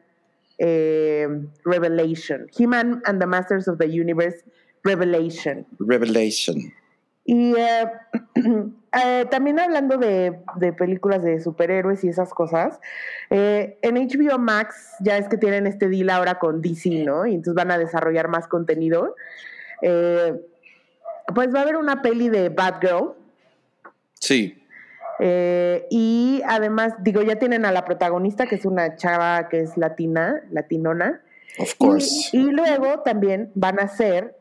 [0.59, 1.27] eh,
[1.65, 2.47] Revelation.
[2.57, 4.43] He-Man and the Masters of the Universe
[4.83, 5.65] Revelation.
[5.79, 6.73] Revelation.
[7.25, 7.85] Y eh,
[8.93, 12.79] eh, también hablando de, de películas de superhéroes y esas cosas,
[13.29, 17.25] eh, en HBO Max ya es que tienen este deal ahora con DC, ¿no?
[17.25, 19.15] Y entonces van a desarrollar más contenido.
[19.81, 20.33] Eh,
[21.35, 23.13] pues va a haber una peli de Batgirl.
[24.19, 24.63] Sí.
[25.19, 29.77] eh, y además, digo, ya tienen a la protagonista, que es una chava que es
[29.77, 31.21] latina, latinona.
[31.59, 32.29] Of Y, course.
[32.37, 34.35] y luego también van a hacer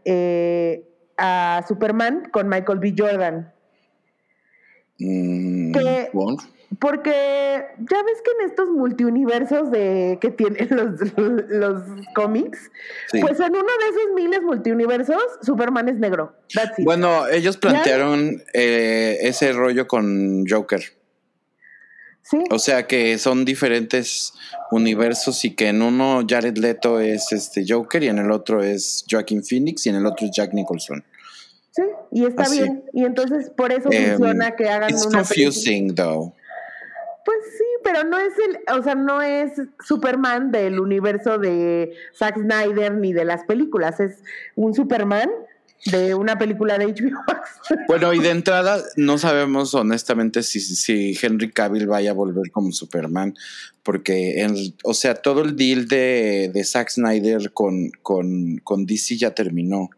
[1.18, 2.94] a Superman con Michael B.
[2.96, 3.52] Jordan.
[4.98, 6.36] Mm, que- bueno.
[6.80, 7.10] Porque
[7.78, 11.82] ya ves que en estos multiuniversos de que tienen los, los
[12.14, 12.70] cómics,
[13.10, 13.20] Sí.
[13.20, 16.34] pues en uno de esos miles multiuniversos, Superman es negro.
[16.52, 16.84] That's it.
[16.84, 20.82] Bueno, ellos plantearon eh, ese rollo con Joker.
[22.22, 24.34] sí, O sea que son diferentes
[24.72, 29.04] universos y que en uno Jared Leto es este Joker y en el otro es
[29.08, 31.04] Joaquin Phoenix y en el otro es Jack Nicholson.
[31.76, 32.58] Sí, y está así.
[32.62, 32.84] bien.
[32.92, 35.44] Y entonces por eso Em, funciona que hagan It's una película.
[35.46, 36.34] confusing though.
[37.24, 39.50] Pues sí, pero no es el, o sea, no es
[39.84, 44.22] Superman del universo de Zack Snyder ni de las películas, es
[44.54, 45.28] un Superman
[45.90, 47.18] de una película de HBO.
[47.88, 52.70] Bueno, y de entrada no sabemos honestamente si, si Henry Cavill vaya a volver como
[52.70, 53.34] Superman,
[53.82, 59.16] porque, el- o sea, todo el deal de, de Zack Snyder con, con, con DC
[59.16, 59.90] ya terminó,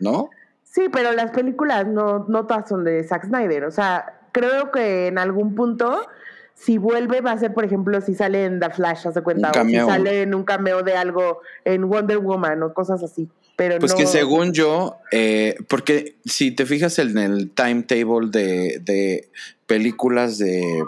[0.00, 0.30] ¿no?
[0.72, 3.64] Sí, pero las películas no, no todas son de Zack Snyder.
[3.64, 6.06] O sea, creo que en algún punto,
[6.54, 9.50] si vuelve, va a ser, por ejemplo, si sale en The Flash, haz de cuenta,
[9.50, 13.28] o si sale en un cameo de algo en Wonder Woman o cosas así.
[13.56, 13.98] Pero Pues no.
[13.98, 19.28] que según yo, eh, porque si te fijas en el timetable de, de
[19.66, 20.82] películas de,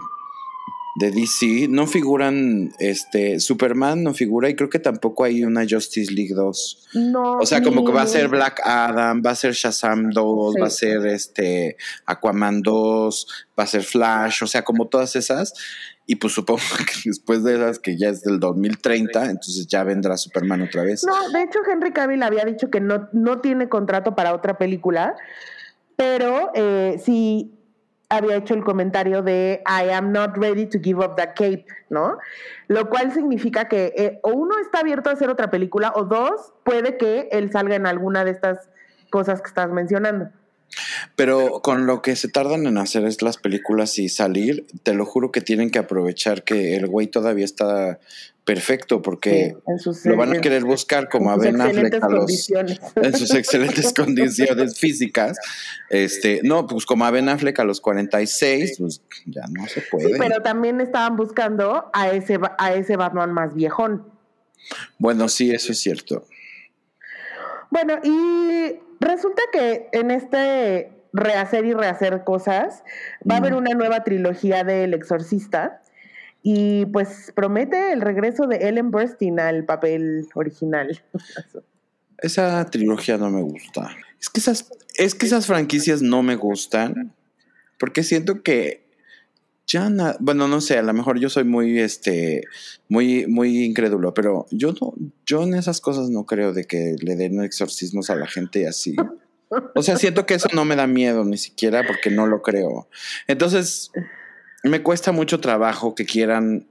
[0.96, 6.12] de DC, no figuran, este, Superman no figura y creo que tampoco hay una Justice
[6.12, 6.88] League 2.
[6.94, 10.10] No, O sea, como ni- que va a ser Black Adam, va a ser Shazam
[10.10, 10.60] 2, Sí.
[10.60, 11.76] va a ser este
[12.06, 13.26] Aquaman 2,
[13.58, 15.52] va a ser Flash, o sea, como todas esas.
[16.06, 20.16] Y pues supongo que después de esas, que ya es del 2030, entonces ya vendrá
[20.16, 21.02] Superman otra vez.
[21.04, 25.16] No, de hecho Henry Cavill había dicho que no, no tiene contrato para otra película,
[25.96, 27.50] pero eh, si
[28.16, 32.18] había hecho el comentario de I am not ready to give up the cape, ¿no?
[32.68, 36.52] Lo cual significa que eh, o uno está abierto a hacer otra película o dos,
[36.64, 38.70] puede que él salga en alguna de estas
[39.10, 40.30] cosas que estás mencionando.
[41.16, 45.06] Pero con lo que se tardan en hacer es las películas y salir, te lo
[45.06, 47.98] juro que tienen que aprovechar que el güey todavía está
[48.44, 49.56] perfecto porque
[50.04, 52.50] lo van a querer buscar como a Ben Affleck a los,
[52.96, 55.38] en sus excelentes condiciones físicas.
[55.88, 60.08] Este, no, pues como a Ben Affleck a los 46, pues ya no se puede.
[60.08, 64.06] Sí, pero también estaban buscando a ese a ese Batman más viejón.
[64.98, 66.26] Bueno, sí, eso es cierto.
[67.70, 72.82] Bueno, y resulta que en este rehacer y rehacer cosas
[73.28, 75.80] va a haber una nueva trilogía de El Exorcista
[76.42, 81.02] y pues promete el regreso de Ellen Burstyn al papel original.
[82.18, 83.90] Esa trilogía no me gusta.
[84.20, 87.12] Es que esas, es que esas franquicias no me gustan.
[87.78, 88.83] Porque siento que
[89.66, 92.42] ya bueno, no sé, a lo mejor yo soy muy este
[92.88, 94.94] muy muy incrédulo, pero yo no
[95.26, 98.94] yo en esas cosas no creo de que le den exorcismos a la gente así.
[99.74, 102.88] O sea, siento que eso no me da miedo ni siquiera porque no lo creo.
[103.28, 103.92] Entonces,
[104.64, 106.66] me cuesta mucho trabajo que quieran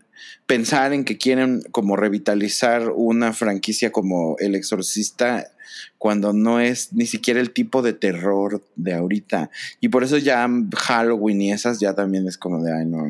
[0.46, 5.52] pensar en que quieren como revitalizar una franquicia como El Exorcista
[5.98, 9.50] cuando no es ni siquiera el tipo de terror de ahorita.
[9.80, 13.08] Y por eso ya Halloween y esas ya también es como de, ay, no,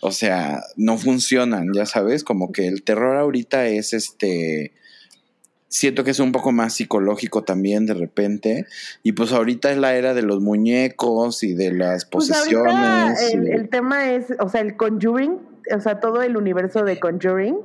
[0.00, 4.72] o sea, no funcionan, ya sabes, como que el terror ahorita es este
[5.74, 8.66] siento que es un poco más psicológico también de repente.
[9.02, 13.32] Y pues ahorita es la era de los muñecos y de las pues posesiones.
[13.32, 15.38] el, tema es, o sea, el Conjuring,
[15.74, 17.58] o sea, todo el universo de Conjuring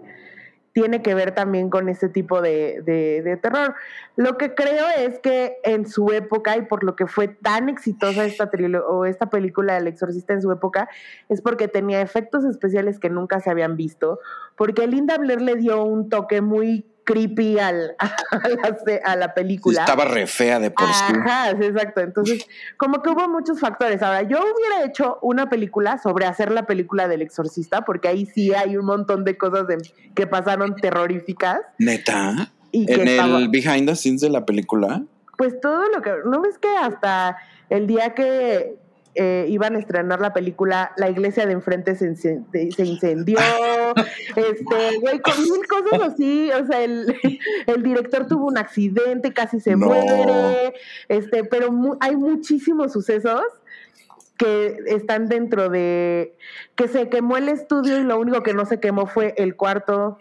[0.73, 3.75] tiene que ver también con ese tipo de, de, terror.
[4.15, 8.25] Lo que creo es que en su época, y por lo que fue tan exitosa
[8.25, 8.49] esta,
[8.87, 10.87] o esta película del exorcista en su época,
[11.27, 14.19] es porque tenía efectos especiales que nunca se habían visto,
[14.55, 17.95] porque Linda Blair le dio un toque muy creepy al,
[19.05, 19.81] a, la, película.
[19.81, 21.03] Estaba re fea de por sí.
[21.07, 22.01] Ajá, exacto.
[22.01, 22.45] Entonces,
[22.77, 24.01] como que hubo muchos factores.
[24.01, 28.53] Ahora, yo hubiera hecho una película sobre hacer la película del exorcista, porque ahí sí
[28.53, 29.65] hay un montón de cosas
[30.15, 31.59] que pasaron terroríficas.
[31.77, 32.51] ¿Neta?
[32.71, 35.03] ¿En el behind the scenes de la película?
[35.37, 36.11] Pues todo lo que...
[36.25, 37.37] ¿No ves que hasta
[37.69, 38.77] el día que
[39.15, 43.37] eh, iban a estrenar la película, la iglesia de enfrente se, incendió,
[44.35, 47.15] este, güey, con mil cosas así, o sea, el,
[47.83, 50.73] director tuvo un accidente, casi se muere,
[51.07, 53.41] este, pero hay muchísimos sucesos
[54.37, 56.35] que están dentro de
[56.75, 60.17] que se quemó el estudio y lo único que no se quemó fue el cuarto.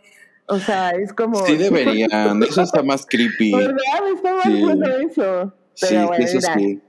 [0.46, 1.46] O sea, es como.
[1.46, 2.42] Sí, deberían.
[2.42, 3.52] Eso está más creepy.
[3.54, 4.12] ¿Verdad?
[4.12, 5.54] Está más bueno eso.
[5.74, 6.80] sí, eso sí.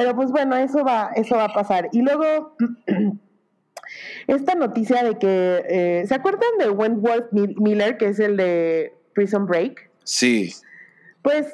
[0.00, 1.90] Pero pues bueno, eso va, eso va a pasar.
[1.92, 2.56] Y luego,
[4.26, 9.44] esta noticia de que, eh, ¿se acuerdan de Wentworth Miller, que es el de Prison
[9.44, 9.90] Break?
[10.04, 10.54] Sí.
[11.20, 11.48] Pues,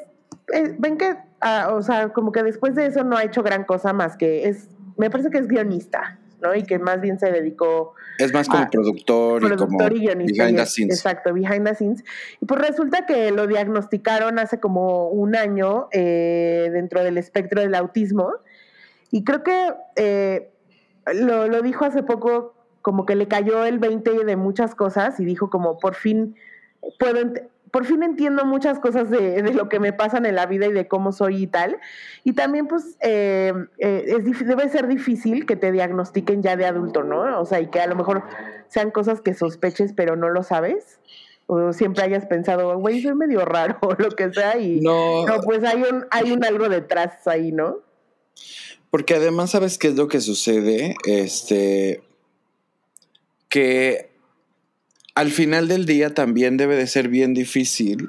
[0.55, 3.65] eh, ven que, ah, o sea, como que después de eso no ha hecho gran
[3.65, 6.21] cosa más que es, me parece que es guionista.
[6.41, 6.55] ¿No?
[6.55, 7.95] Y que más bien se dedicó...
[8.19, 10.97] Es más como productor, y como behind the scenes.
[10.97, 12.05] Exacto, behind the scenes.
[12.41, 17.75] Y pues resulta que lo diagnosticaron hace como un año eh, dentro del espectro del
[17.75, 18.33] autismo.
[19.11, 20.51] Y creo que eh,
[21.15, 25.25] lo, lo dijo hace poco, como que le cayó el 20 de muchas cosas y
[25.25, 26.37] dijo como, por fin
[26.99, 27.33] puedo
[27.77, 30.89] por fin entiendo muchas cosas de, lo que me pasan en la vida y de
[30.89, 31.77] cómo soy y tal.
[32.25, 37.03] Y también, pues, eh, eh, es, debe ser difícil que te diagnostiquen ya de adulto,
[37.03, 37.39] ¿no?
[37.39, 38.23] O sea, y que a lo mejor
[38.69, 41.01] sean cosas que sospeches, pero no lo sabes.
[41.49, 44.57] O siempre hayas pensado, güey, soy medio raro o lo que sea.
[44.57, 47.81] Y no, no pues hay un, hay un algo detrás ahí, ¿no?
[48.91, 50.97] Porque además, ¿sabes qué es lo que sucede?
[51.05, 52.03] Este.
[53.51, 54.16] Que
[55.17, 58.09] al final del día también debe de ser bien difícil,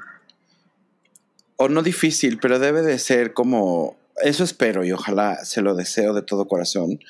[1.56, 6.12] o no difícil, pero debe de ser como, eso espero y ojalá se lo deseo
[6.12, 7.00] de todo corazón,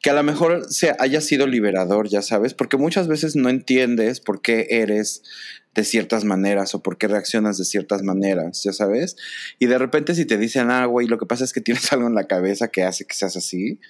[0.00, 4.20] que a lo mejor se haya sido liberador, ya sabes, porque muchas veces no entiendes
[4.20, 5.22] por qué eres
[5.74, 9.16] de ciertas maneras o por qué reaccionas de ciertas maneras, ya sabes.
[9.58, 12.06] Y de repente si te dicen, ah, güey, lo que pasa es que tienes algo
[12.06, 13.80] en la cabeza que hace que seas así,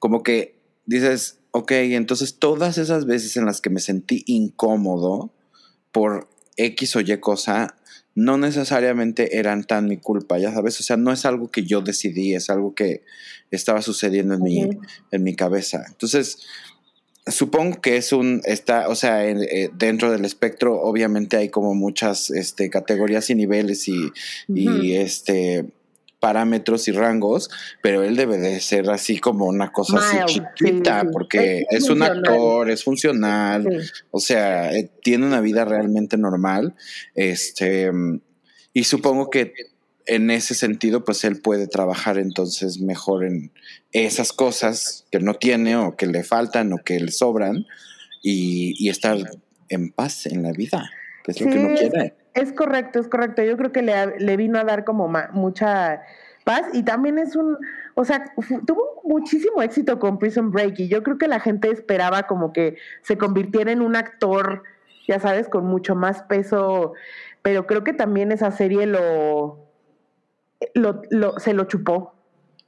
[0.00, 5.30] como que dices, ok, entonces todas esas veces en las que me sentí incómodo
[5.92, 7.76] por X o Y cosa,
[8.16, 11.80] no necesariamente eran tan mi culpa, ya sabes, o sea, no es algo que yo
[11.80, 13.04] decidí, es algo que
[13.52, 14.68] estaba sucediendo en, mi,
[15.12, 15.84] en mi cabeza.
[15.86, 16.38] Entonces,
[17.24, 22.30] supongo que es un, está, o sea, eh, dentro del espectro obviamente hay como muchas
[22.30, 24.10] este, categorías y niveles y,
[24.48, 25.66] y este
[26.24, 27.50] parámetros y rangos,
[27.82, 30.18] pero él debe de ser así como una cosa así
[30.58, 33.90] chiquita, sí, porque Es es, un actor, es funcional, Sí.
[34.10, 36.74] o sea, eh, tiene una vida realmente normal,
[37.14, 37.90] este,
[38.72, 39.52] y supongo que
[40.06, 43.52] en ese sentido, pues él puede trabajar entonces mejor en
[43.92, 47.66] esas cosas que no tiene o que le faltan o que le sobran
[48.22, 49.16] y, y estar
[49.68, 50.90] en paz en la vida,
[51.24, 52.14] que es lo que es- quiere.
[52.34, 53.42] Es correcto, es correcto.
[53.42, 56.02] Yo creo que le, le vino a dar como ma- mucha
[56.44, 57.56] paz y también es un,
[57.94, 58.24] o sea,
[58.66, 62.76] tuvo muchísimo éxito con Prison Break y yo creo que la gente esperaba como que
[63.02, 64.64] se convirtiera en un actor,
[65.08, 66.92] ya sabes, con mucho más peso,
[67.42, 69.58] pero creo que también esa serie lo,
[70.74, 72.14] lo, lo- se lo chupó,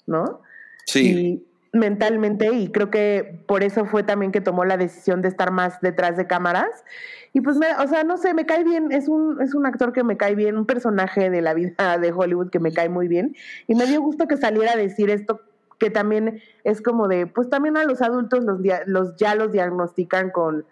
[0.07, 0.41] ¿no?
[0.87, 5.29] Sí, y mentalmente y creo que por eso fue también que tomó la decisión de
[5.29, 6.85] estar más detrás de cámaras.
[7.33, 9.93] Y pues me- o sea no sé me cae bien es un es un actor
[9.93, 13.09] que me cae bien un personaje de la vida de Hollywood que me cae muy
[13.09, 13.37] bien.
[13.67, 15.41] Y me dio gusto que saliera a decir esto
[15.79, 20.31] que también es como de pues también a los adultos los los ya los diagnostican
[20.31, 20.65] con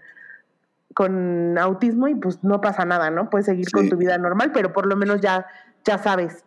[0.94, 4.72] con autismo y pues no pasa nada no puedes seguir con tu vida normal pero
[4.72, 5.46] por lo menos ya
[5.84, 6.44] ya sabes.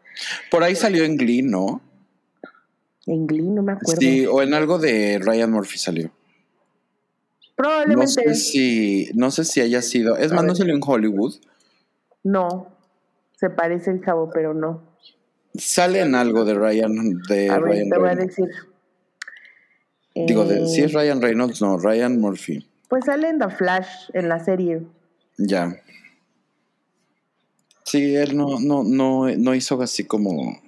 [0.49, 1.79] Por ahí salió en Glee, ¿no?
[3.07, 6.07] En Glee no me acuerdo Sí, o en algo de Ryan Murphy salió.
[6.07, 11.35] No probablemente sé si, no sé si haya sido, es más, no salió en Hollywood.
[12.23, 12.67] No,
[13.35, 14.83] se parece el chavo, pero no.
[15.55, 16.91] Sale en algo de Ryan,
[17.27, 18.49] de A ver, Ryan te voy a decir.
[20.13, 22.67] Digo, de, Eh, si es Ryan Reynolds, no, Ryan Murphy.
[22.89, 24.83] Pues sale en The Flash, en la serie.
[25.37, 25.75] Ya.
[27.85, 30.59] Sí, él no, no, no, no hizo así como.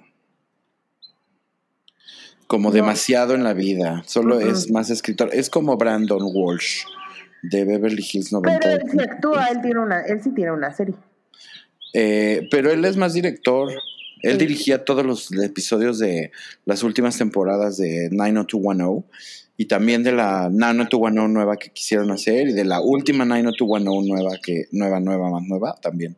[2.50, 4.02] Como demasiado en la vida.
[4.06, 5.30] Solo es más escritor.
[5.32, 6.82] Es como Brandon Walsh
[7.44, 8.72] de Beverly Hills Pero 90.
[8.72, 10.96] él sí actúa, él tiene una, él sí tiene una serie.
[11.94, 13.70] Eh, pero él es más director.
[14.22, 14.38] Él Sí.
[14.38, 16.32] dirigía todos los episodios de
[16.64, 19.04] las últimas temporadas de 90210
[19.56, 24.32] y también de la 90210 nueva que quisieron hacer y de la última 90210 nueva
[24.42, 26.16] que nueva nueva más nueva también.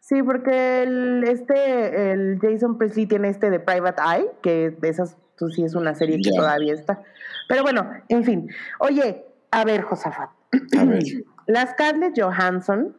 [0.00, 5.16] Sí, porque el, este, el Jason Presley tiene este de Private Eye, que de esas,
[5.38, 7.02] pues sí es una serie que todavía está.
[7.48, 8.50] Pero bueno, en fin.
[8.78, 10.30] Oye, a ver, Josafat.
[10.78, 11.02] A ver,
[11.46, 12.96] La Scarlett Johansson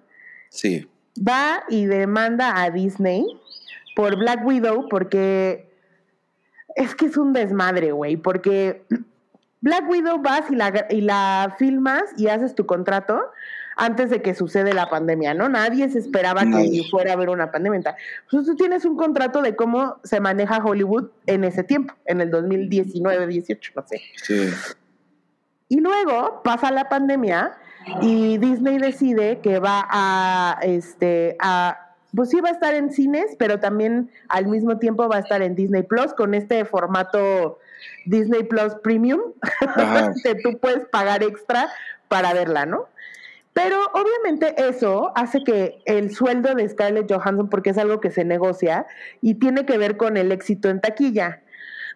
[0.50, 0.88] sí.
[1.18, 3.26] va y demanda a Disney
[3.96, 5.72] por Black Widow porque
[6.76, 8.86] es que es un desmadre, güey, porque
[9.62, 13.32] Black Widow vas y la, y la filmas y haces tu contrato
[13.76, 15.50] antes de que sucede la pandemia, ¿no?
[15.50, 17.78] Nadie se esperaba que fuera a haber una pandemia.
[17.78, 22.32] Entonces tú tienes un contrato de cómo se maneja Hollywood en ese tiempo, en el
[22.32, 24.02] 2019, 18, no sé.
[24.16, 24.50] Sí.
[25.68, 27.58] Y luego pasa la pandemia
[28.02, 33.36] y Disney decide que va a, este, a, pues sí va a estar en cines,
[33.38, 37.60] pero también al mismo tiempo va a estar en Disney Plus con este formato
[38.06, 39.20] Disney Plus Premium,
[40.24, 41.70] que tú puedes pagar extra
[42.08, 42.88] para verla, ¿no?
[43.56, 48.26] Pero obviamente eso hace que el sueldo de Scarlett Johansson, porque es algo que se
[48.26, 48.86] negocia
[49.22, 51.42] y tiene que ver con el éxito en taquilla.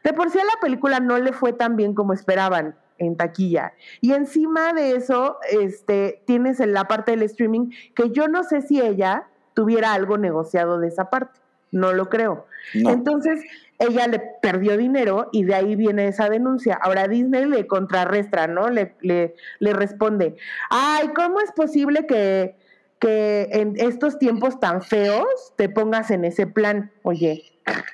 [0.06, 3.74] De por sí a la película no le fue tan bien como esperaban en taquilla.
[4.00, 8.62] Y encima de eso, este, tienes en la parte del streaming que yo no sé
[8.62, 11.42] si ella tuviera algo negociado de esa parte.
[11.72, 12.46] No lo creo.
[12.74, 12.90] No.
[12.90, 13.42] Entonces,
[13.80, 16.78] ella le perdió dinero y de ahí viene esa denuncia.
[16.82, 18.70] Ahora Disney le contrarrestra, ¿no?
[18.70, 20.36] Le, le, le responde,
[20.70, 22.56] ay, ¿cómo es posible que,
[23.00, 26.92] que en estos tiempos tan feos te pongas en ese plan?
[27.04, 27.46] Oye,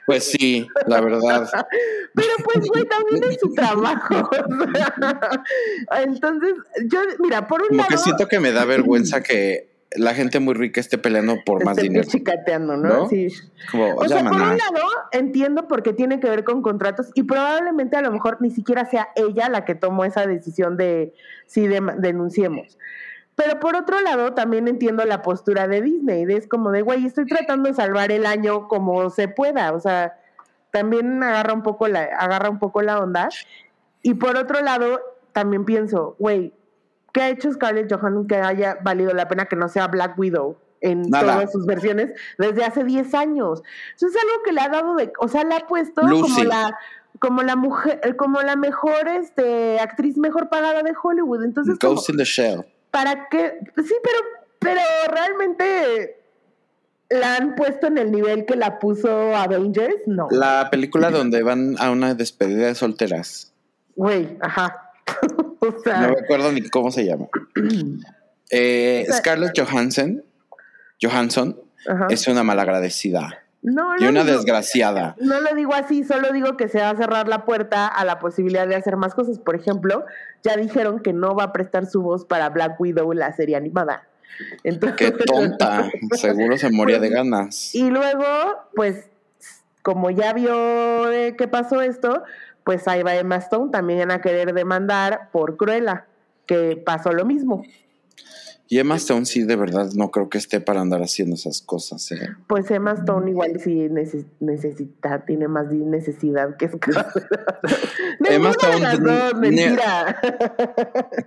[0.08, 1.48] Pues sí, la verdad.
[2.16, 4.30] pero pues, güey, también es su trabajo.
[6.04, 6.54] Entonces,
[6.92, 7.90] yo, mira, por un Como lado...
[7.90, 11.78] que siento que me da vergüenza que la gente muy rica esté peleando por más
[11.78, 12.04] dinero.
[12.06, 12.88] pichicateando, ¿no?
[13.04, 13.10] ¿No?
[13.10, 13.28] Sí.
[13.72, 14.82] Como, O sea, por un lado,
[15.12, 19.10] entiendo porque tiene que ver con contratos y probablemente a lo mejor ni siquiera sea
[19.16, 21.14] ella la que tomó esa decisión de
[21.46, 22.78] si dem- denunciemos.
[23.36, 27.06] Pero por otro lado, también entiendo la postura de Disney, de es como de, güey,
[27.06, 30.18] estoy tratando de salvar el año como se pueda, o sea,
[30.72, 33.30] también agarra un poco la, agarra un poco la onda.
[34.02, 35.00] Y por otro lado,
[35.34, 36.54] también pienso, güey,
[37.16, 40.58] ¿qué ha hecho Scarlett Johansson que haya valido la pena que no sea Black Widow
[40.82, 41.36] en Nada.
[41.36, 43.64] todas sus versiones desde hace 10 años?
[43.96, 46.78] Eso es algo que le ha dado de, o sea, le ha puesto como la
[47.20, 51.46] como la mujer, como la mejor este actriz mejor pagada de Hollywood.
[51.46, 52.66] Entonces, como, Ghost in the Shell.
[52.92, 53.60] ¿para qué?
[53.78, 54.18] Sí, pero
[54.60, 56.22] pero realmente
[57.10, 60.28] la han puesto en el nivel que la puso Avengers, no.
[60.32, 63.54] La película donde van a una despedida de solteras.
[63.96, 64.85] Güey, ajá.
[65.60, 67.28] o sea, No me acuerdo ni cómo se llama.
[68.52, 70.24] Eh, O sea- Scarlett Johansson,
[71.02, 72.08] Johansson ajá.
[72.12, 73.40] es una malagradecida.
[73.64, 75.16] No, y una digo- desgraciada.
[75.20, 78.20] No lo digo así, solo digo que se va a cerrar la puerta a la
[78.20, 79.40] posibilidad de hacer más cosas.
[79.40, 80.06] Por ejemplo,
[80.44, 84.04] ya dijeron que no va a prestar su voz para Black Widow, la serie animada.
[84.64, 85.90] Entonces, Qué tonta.
[86.12, 87.74] Seguro se moría de ganas.
[87.74, 88.24] Y luego,
[88.76, 89.08] pues,
[89.82, 92.22] como ya vio eh, que pasó esto,
[92.66, 96.08] pues ahí va Emma Stone también a querer demandar por Cruella,
[96.46, 97.64] que pasó lo mismo.
[98.68, 102.12] Y Emma Stone sí, de verdad, no creo que esté para andar haciendo esas cosas.
[102.12, 102.30] ¿eh?
[102.48, 107.06] Pues Emma Stone igual sí neces- necesita, tiene más necesidad que Scarlett.
[108.28, 110.20] Emma Stone, las dos, mentira.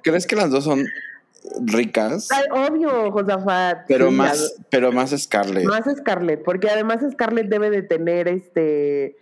[0.03, 0.85] ¿Crees que las dos son
[1.65, 2.29] ricas?
[2.33, 3.85] Ay, obvio, Josafat.
[3.87, 5.65] Pero sí, más, pero más Scarlett.
[5.67, 9.17] Más Scarlett, porque además Scarlett debe de tener este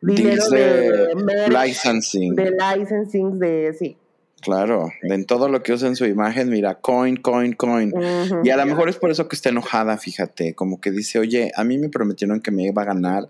[0.00, 2.34] dinero de, merch, licensing.
[2.34, 3.96] de licensing, de sí.
[4.40, 7.92] Claro, en todo lo que usa en su imagen, mira, coin, coin, coin.
[8.42, 11.52] Y a lo mejor es por eso que está enojada, fíjate, como que dice, oye,
[11.56, 13.28] a mí me prometieron que me iba a ganar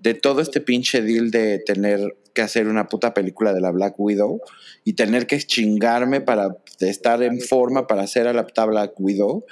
[0.00, 3.94] de todo este pinche deal de tener que hacer una puta película de la Black
[3.98, 4.42] Widow
[4.84, 9.44] y tener que chingarme para estar en forma para hacer a la Black Widow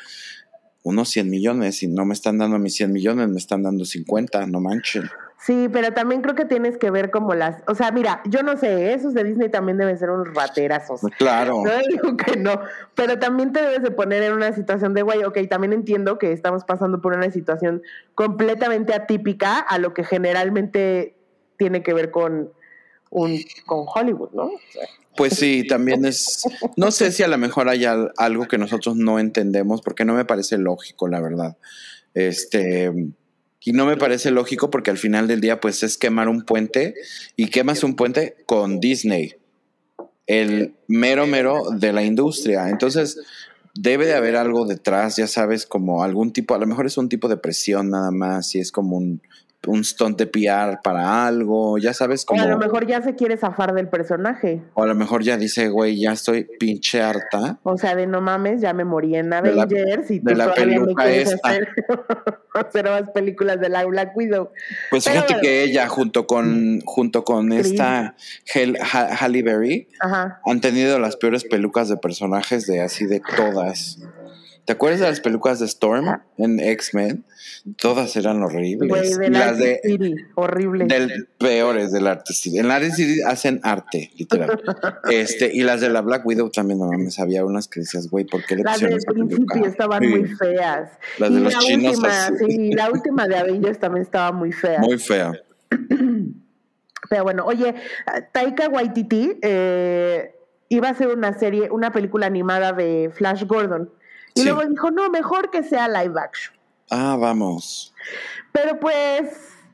[0.83, 4.47] unos 100 millones y no me están dando mis 100 millones, me están dando 50,
[4.47, 5.05] no manchen.
[5.41, 8.57] Sí, pero también creo que tienes que ver como las, o sea, mira, yo no
[8.57, 11.01] sé, esos de Disney también deben ser unos raterazos.
[11.17, 11.63] Claro.
[11.65, 12.61] No digo que no,
[12.97, 16.33] pero también te debes de poner en una situación de, güey, ok, también entiendo que
[16.33, 17.83] estamos pasando por una situación
[18.17, 21.15] completamente atípica a lo que generalmente
[21.57, 22.51] tiene que ver con
[23.11, 24.43] un con Hollywood, ¿no?
[24.47, 24.87] O sea,
[25.17, 26.43] Pues sí, también es,
[26.77, 30.15] no sé si a lo mejor hay al- algo que nosotros no entendemos, porque no
[30.15, 31.57] me parece lógico, la verdad.
[32.15, 32.93] Este,
[33.69, 36.95] y no me parece lógico porque al final del día, pues es quemar un puente
[37.37, 39.35] y quemas un puente con Disney,
[40.27, 42.71] el mero mero de la industria.
[42.71, 43.21] Entonces,
[43.75, 47.11] debe de haber algo detrás, ya sabes, como algún tipo, a lo mejor es un
[47.11, 49.21] tipo de presión nada más, y es como un,
[49.69, 52.43] un stunt de PR para algo, ya sabes, o como...
[52.43, 54.63] a lo mejor ya se quiere zafar del personaje.
[54.75, 57.59] O a lo mejor ya dice, güey, ya estoy pinche harta.
[57.63, 60.35] O sea, de no mames, ya me morí en De la- Avengers y tú de
[60.37, 61.49] la todavía me peluca quieres esta.
[61.49, 61.69] hacer,
[62.55, 64.51] hacer más películas de la Black Widow.
[64.91, 67.67] Pues Pero fíjate que ella junto con junto con Chris.
[67.73, 68.15] esta
[68.53, 70.41] Hel- Ha- Halle Berry Ajá.
[70.45, 73.99] han tenido las peores pelucas de personajes de así de todas.
[74.69, 77.25] ¿Te acuerdas de las pelucas de Storm en X-Men?
[77.79, 78.91] Todas eran horribles.
[78.91, 80.85] Güey, de Y la las de City, horrible.
[80.85, 82.59] del peores del arte city.
[82.59, 84.61] En la arte city hacen arte, literal.
[85.11, 88.27] Este, y las de la Black Widow también, no mames, había unas que decías, güey,
[88.27, 90.91] ¿por qué le Las pusieron del principio estaban Sí, muy feas.
[91.19, 92.45] Las de y los la chinos última, así.
[92.47, 94.81] sí, la última de Avengers también estaba muy fea.
[94.81, 95.33] Muy fea.
[97.09, 97.75] Pero bueno, oye,
[98.33, 100.35] Taika Waititi eh,
[100.69, 103.89] iba a hacer una serie, una película animada de Flash Gordon.
[104.39, 104.45] Y Sí.
[104.49, 106.55] luego dijo, no, mejor que sea live action.
[106.91, 107.93] Ah, vamos.
[108.53, 109.31] Pero pues,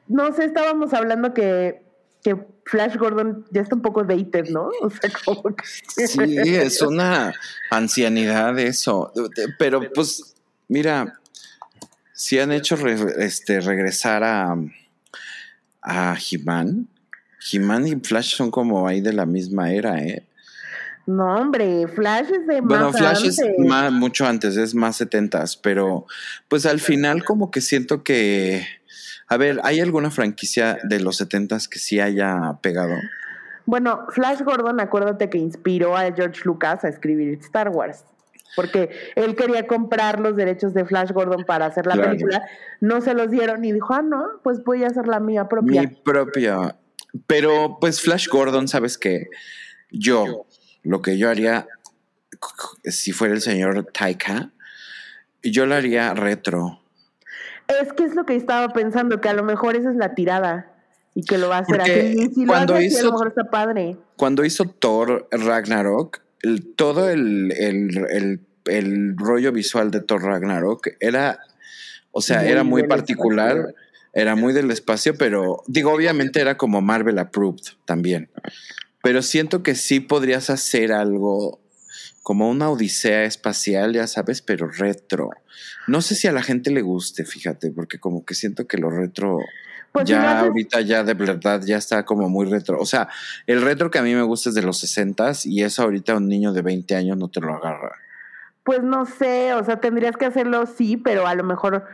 [0.08, 1.84] no sé, estábamos hablando que,
[2.22, 2.36] que
[2.66, 4.70] Flash Gordon ya está un poco dated, ¿no?
[4.80, 5.64] O sea, como que...
[6.06, 7.32] Sí, es una
[7.70, 9.12] ancianidad eso.
[9.58, 10.34] Pero pues,
[10.68, 11.20] mira,
[12.12, 14.56] si han hecho re- este, regresar a,
[15.82, 16.88] a He-Man.
[17.52, 20.26] He-Man y Flash son como ahí de la misma era, ¿eh?
[21.06, 25.56] No, hombre, Flash es de Bueno, más Flash es más, mucho antes, es más setentas,
[25.56, 26.06] pero
[26.48, 28.66] pues al final como que siento que...
[29.26, 32.94] A ver, ¿hay alguna franquicia de los setentas que sí haya pegado?
[33.66, 38.04] Bueno, Flash Gordon, acuérdate que inspiró a George Lucas a escribir Star Wars.
[38.56, 42.10] Porque él quería comprar los derechos de Flash Gordon para hacer la Claro.
[42.10, 42.42] película,
[42.80, 45.80] no se los dieron y dijo, ah, no, pues voy a hacer la mía propia.
[45.82, 46.76] Mi propia.
[47.26, 49.28] Pero pues Flash Gordon, ¿sabes qué?
[49.90, 50.46] Yo,
[50.84, 51.66] lo que yo haría,
[52.84, 54.50] si fuera el señor Taika,
[55.42, 56.80] yo lo haría retro.
[57.68, 60.70] Es que es lo que estaba pensando, que a lo mejor esa es la tirada
[61.14, 62.34] y que lo va a hacer Porque así.
[62.34, 63.96] Si cuando lo hace así, a hizo- lo mejor está padre.
[64.16, 70.88] Cuando hizo Thor Ragnarok, el- todo el, el- el- el rollo visual de Thor Ragnarok
[71.00, 71.38] era,
[72.12, 73.76] o sea, Muy era muy particular, espacio.
[74.12, 78.30] era muy del espacio, pero digo, obviamente era como Marvel approved también.
[79.04, 81.60] Pero siento que sí podrías hacer algo
[82.24, 85.30] como una odisea espacial, ya sabes, pero retro.
[85.86, 88.88] No sé si a la gente le guste, fíjate, porque como que siento que lo
[88.90, 89.38] retro
[89.92, 92.78] Pues ya haces- ahorita ya de verdad ya está como muy retro.
[92.80, 93.08] O sea,
[93.46, 96.26] el retro que a mí me gusta es de los 60 y eso ahorita un
[96.28, 97.92] niño de 20 años no te lo agarra.
[98.64, 101.84] Pues no sé, o sea, tendrías que hacerlo sí, pero a lo mejor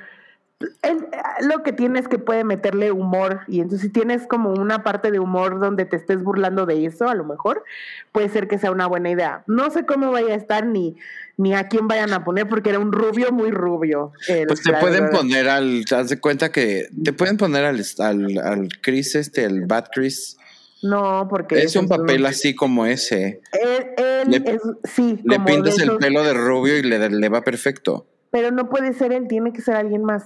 [0.82, 1.06] Él,
[1.40, 5.10] lo que tiene es que puede meterle humor y entonces si tienes como una parte
[5.10, 7.64] de humor donde te estés burlando de eso, a lo mejor
[8.12, 9.42] puede ser que sea una buena idea.
[9.46, 10.96] No sé cómo vaya a estar ni,
[11.38, 14.12] ni a quién vayan a poner porque era un rubio muy rubio.
[14.46, 18.68] pues te pueden poner al, haz de cuenta que te pueden poner al, al, al
[18.82, 20.36] Chris este, el Bad Chris.
[20.82, 23.40] No, porque es un papel así como ese.
[23.52, 25.20] Él, le, es, sí.
[25.24, 28.06] Le pintas el pelo de rubio y le, le va perfecto.
[28.30, 30.24] Pero no puede ser él, tiene que ser alguien más.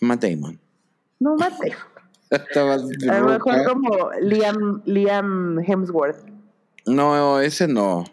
[0.00, 0.58] Matt Damon.
[1.20, 1.96] No, Matt Damon.
[3.10, 6.24] A lo mejor como Liam, Liam Hemsworth.
[6.86, 8.04] No, ese no.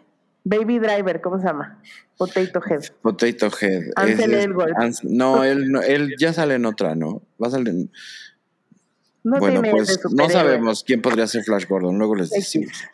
[0.44, 1.80] Baby Driver, ¿cómo se llama?
[2.16, 2.92] Potato Head.
[3.02, 3.92] Potato Head.
[3.96, 4.74] Ansel Elgort.
[5.04, 7.22] no, él, él ya sale en otra, ¿no?
[7.42, 7.88] Va a salir.
[9.24, 12.84] No bueno, pues no sabemos quién podría ser Flash Gordon, luego les decimos.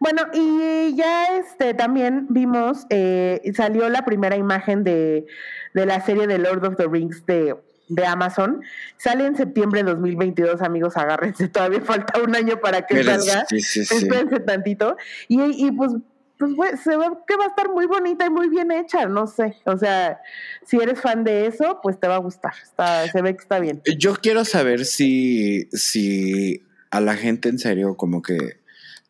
[0.00, 5.26] Bueno, y ya este también vimos, eh, salió la primera imagen de,
[5.74, 7.54] de la serie de Lord of the Rings de
[7.90, 8.62] de Amazon.
[8.96, 13.44] Sale en septiembre de 2022, amigos, agárrense, todavía falta un año para que salga.
[13.50, 14.96] Espérense tantito.
[15.28, 15.92] Y, y pues,
[16.38, 19.56] pues se ve que va a estar muy bonita y muy bien hecha, no sé.
[19.64, 20.20] O sea,
[20.64, 22.54] si eres fan de eso, pues te va a gustar.
[22.62, 23.82] Está, se ve que está bien.
[23.98, 28.60] Yo quiero saber si, si a la gente en serio como que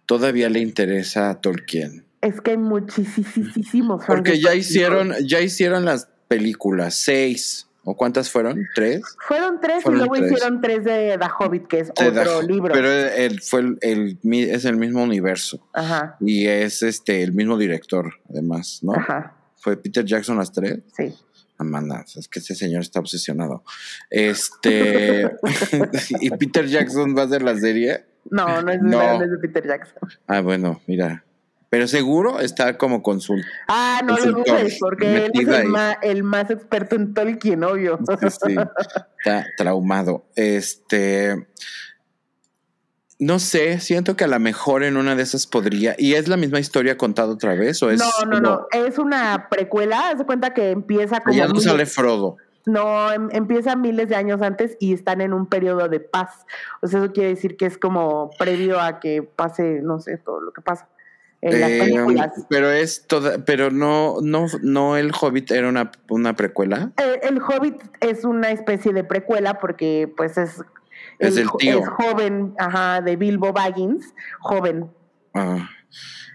[0.06, 2.04] todavía le interesa a Tolkien.
[2.20, 7.66] Es que hay muchísimos Porque ya hicieron, ya hicieron las películas, seis.
[7.84, 8.66] ¿O cuántas fueron?
[8.74, 9.02] ¿Tres?
[9.26, 12.74] Fueron tres y luego hicieron tres de The Hobbit, que es otro libro.
[12.74, 15.66] Pero fue el, es el mismo universo.
[15.72, 16.16] Ajá.
[16.20, 18.94] Y es este el mismo director, además, ¿no?
[18.94, 19.34] Ajá.
[19.56, 20.80] ¿Fue Peter Jackson las tres?
[20.96, 21.14] Sí.
[21.58, 23.62] Amanda, es que ese señor está obsesionado.
[24.08, 25.30] Este.
[26.20, 28.04] ¿Y Peter Jackson va a hacer la serie?
[28.30, 29.22] No, no es, no.
[29.22, 30.08] es de Peter Jackson.
[30.26, 31.24] Ah, bueno, mira.
[31.70, 33.46] Pero seguro está como consulta.
[33.68, 35.48] Ah, no lo dudes, porque él es
[36.02, 37.98] el más, experto en Tolkien, obvio.
[38.44, 38.56] Sí,
[39.18, 40.26] está traumado.
[40.34, 41.46] Este.
[43.20, 45.94] No sé, siento que a lo mejor en una de esas podría.
[45.96, 47.80] ¿Y es la misma historia contada otra vez?
[47.84, 48.66] ¿o es no, no, no.
[48.72, 50.10] Es una precuela.
[50.10, 51.36] Haz cuenta que empieza como.
[51.36, 52.36] Ya no sale Frodo.
[52.66, 56.46] No, em, empieza miles de años antes y están en un periodo de paz.
[56.82, 60.40] O sea, eso quiere decir que es como previo a que pase, no sé, todo
[60.40, 60.88] lo que pasa
[61.42, 62.46] en las películas.
[62.48, 66.92] Pero es toda, pero no, no, no el Hobbit era una, una precuela.
[66.96, 70.62] Eh, el, Hobbit es una especie de precuela porque pues es,
[71.18, 71.80] es el, tío.
[71.80, 74.90] Es joven, ajá, de Bilbo Baggins, joven.
[75.34, 75.68] Ah.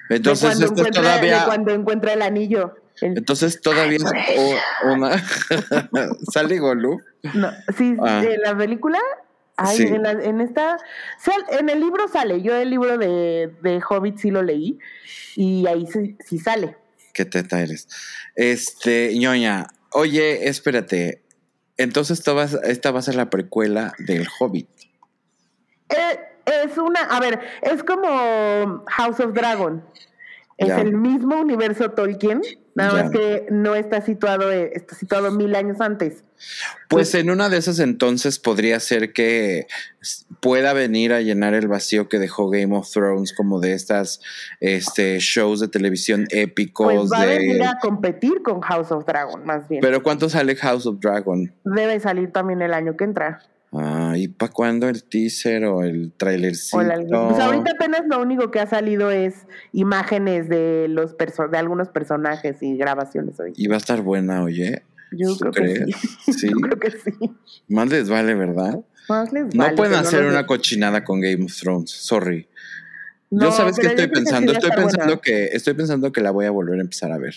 [0.10, 1.46] Entonces esto todavía.
[1.46, 2.76] cuando encuentra el anillo.
[3.02, 5.22] Entonces todavía es una.
[6.32, 7.02] ¿Sale Golú?
[7.34, 8.24] No, sí, ah.
[8.24, 9.00] en la película
[9.58, 10.78] Ay, en, esta,
[11.58, 14.80] en el libro sale, yo el libro de, de Hobbit sí lo leí
[15.36, 16.76] y ahí sí, sale.
[17.14, 17.88] Qué teta eres.
[18.36, 21.22] Este, ñoña, oye, espérate,
[21.78, 24.68] entonces esta va, esta va a ser la precuela del Hobbit.
[25.88, 29.86] Eh, es una, a ver, es como House of Dragon.
[30.58, 32.42] Es el mismo universo Tolkien,
[32.76, 36.25] nada más que no está situado, eh, está situado mil años antes.
[36.90, 39.68] Pues, en una de esas entonces podría ser que
[40.40, 44.22] pueda venir a llenar el vacío que dejó Game of Thrones, como de estas
[44.60, 46.94] este, shows de televisión épicos.
[46.94, 49.82] Pues va a venir a competir con House of Dragon, más bien.
[49.82, 51.52] Pero ¿cuánto sale House of Dragon?
[51.64, 53.42] Debe salir también el año que entra.
[53.78, 56.78] Ah, ¿y para cuándo el teaser o el trailercito?
[56.78, 62.62] Pues ahorita apenas lo único que ha salido es imágenes de los de algunos personajes
[62.64, 63.52] y grabaciones hoy.
[63.58, 64.84] Y va a estar buena, oye.
[65.12, 65.86] Yo creo que
[66.32, 66.48] sí.
[66.50, 67.12] Yo creo que sí.
[67.68, 68.80] Más les vale, ¿verdad?
[69.10, 69.72] Más les vale.
[69.72, 72.48] No pueden hacer una cochinada con Game of Thrones, sorry
[73.32, 76.78] yo sabes que estoy pensando, estoy pensando que estoy pensando que la voy a volver
[76.80, 77.34] a empezar a ver.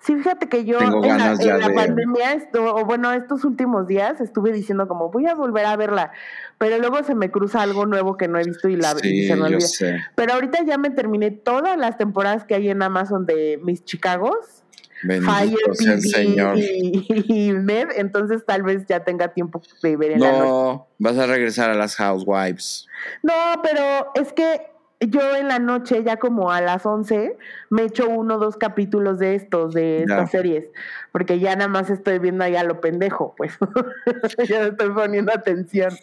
[0.00, 4.20] Sí, fíjate que yo en la, en la pandemia, esto, o bueno, estos últimos días
[4.20, 6.12] estuve diciendo como voy a volver a verla,
[6.58, 9.36] pero luego se me cruza algo nuevo que no he visto y la sí, se
[9.36, 9.66] me olvida.
[10.14, 14.61] Pero ahorita ya me terminé todas las temporadas que hay en Amazon de mis Chicagos.
[15.02, 16.58] Fire Señor.
[16.58, 20.48] Y, y, Med, entonces tal vez ya tenga tiempo de ver en no, la noche.
[20.48, 22.86] No, vas a regresar a las Housewives.
[23.22, 27.36] No, pero es que yo en la noche, ya como a las 11,
[27.70, 30.66] me echo uno o dos capítulos de estos, de estas series,
[31.10, 33.52] porque ya nada más estoy viendo allá lo pendejo, pues
[34.48, 35.96] ya no estoy poniendo atención,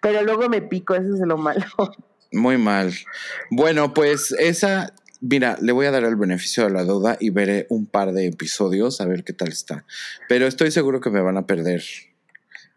[0.00, 1.64] pero luego me pico, eso es lo malo.
[2.32, 2.92] Muy mal.
[3.50, 7.66] Bueno, pues esa, mira, le voy a dar el beneficio de la duda y veré
[7.70, 9.84] un par de episodios a ver qué tal está,
[10.28, 11.82] pero estoy seguro que me van a perder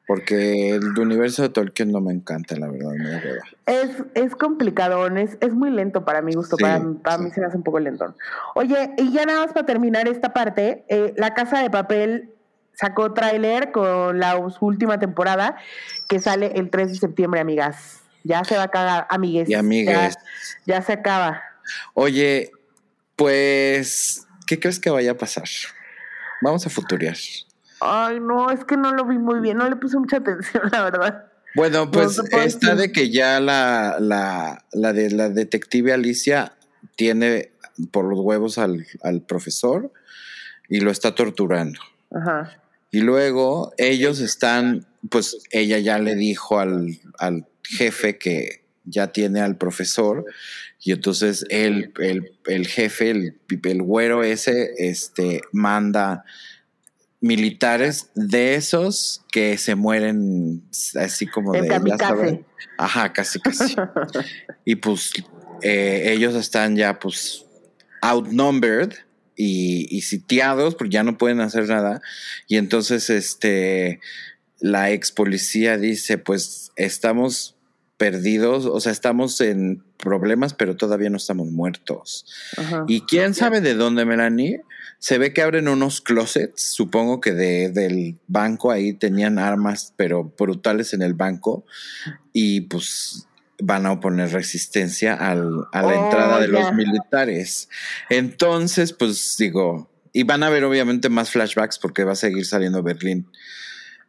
[0.08, 3.22] porque el universo de Tolkien no me encanta, la verdad, me
[3.66, 7.58] Es, es complicado, es, es muy lento para mi gusto, para, mí se me hace
[7.58, 8.14] un poco lento.
[8.54, 12.30] Oye, y ya nada más para terminar esta parte, eh, La Casa de Papel
[12.74, 15.56] sacó tráiler con la última temporada
[16.08, 18.02] que sale el 3 de septiembre, amigas.
[18.24, 19.50] Ya se va a cagar, amigues.
[19.50, 20.18] Y amigues.
[20.66, 21.42] Ya, ya se acaba.
[21.94, 22.52] Oye,
[23.16, 25.48] pues, ¿qué crees que vaya a pasar?
[26.42, 27.16] Vamos a futuriar.
[27.80, 30.84] Ay, no, es que no lo vi muy bien, no le puse mucha atención, la
[30.84, 31.32] verdad.
[31.56, 36.54] Bueno, pues está de que ya la, la, la, de la detective Alicia
[36.98, 37.52] tiene
[37.92, 39.92] por los huevos al, al profesor
[40.68, 41.80] y lo está torturando.
[42.12, 42.58] Ajá.
[42.92, 49.42] Y luego ellos están, pues ella ya le dijo al, al jefe que ya tiene
[49.42, 50.26] al profesor
[50.86, 56.24] y entonces el, el, el jefe, el, el, güero ese, este, manda
[57.22, 60.64] militares de esos que se mueren
[60.96, 61.68] así como de...
[62.78, 63.76] Ajá, casi, casi.
[64.66, 65.12] y pues
[65.64, 67.46] eh, ellos están ya pues
[68.02, 68.94] outnumbered
[69.36, 72.02] y, y, sitiados porque ya no pueden hacer nada.
[72.48, 74.02] Y entonces este,
[74.60, 77.55] la ex policía dice, pues estamos
[77.98, 82.26] perdidos, o sea, estamos en problemas, pero todavía no estamos muertos.
[82.58, 82.86] Ajá.
[82.88, 84.62] Y quién sabe de dónde, Melanie.
[85.00, 90.34] Se ve que abren unos closets, supongo que de, del banco ahí tenían armas, pero
[90.38, 91.66] brutales en el banco.
[92.34, 93.28] Y pues
[93.60, 96.60] van a oponer resistencia al, a la oh, entrada de yeah.
[96.60, 97.70] los militares.
[98.10, 102.82] Entonces, pues digo, y van a ver obviamente más flashbacks porque va a seguir saliendo
[102.84, 103.28] Berlín.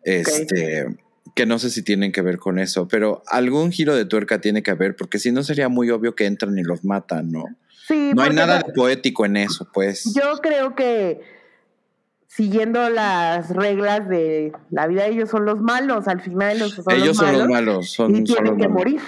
[0.03, 0.97] Este, okay.
[1.37, 4.63] Que no sé si tienen que ver con eso, pero algún giro de tuerca tiene
[4.63, 7.45] que haber, porque si no sería muy obvio que entran y los matan, ¿no?
[7.87, 10.15] Sí, no hay nada de poético en eso, pues.
[10.15, 11.21] Yo creo que
[12.27, 17.09] siguiendo las reglas de la vida, ellos son los malos, al final ellos son ellos
[17.09, 17.39] los son malos.
[17.41, 18.73] los malos, son, y tienen son que malos.
[18.73, 19.01] morir.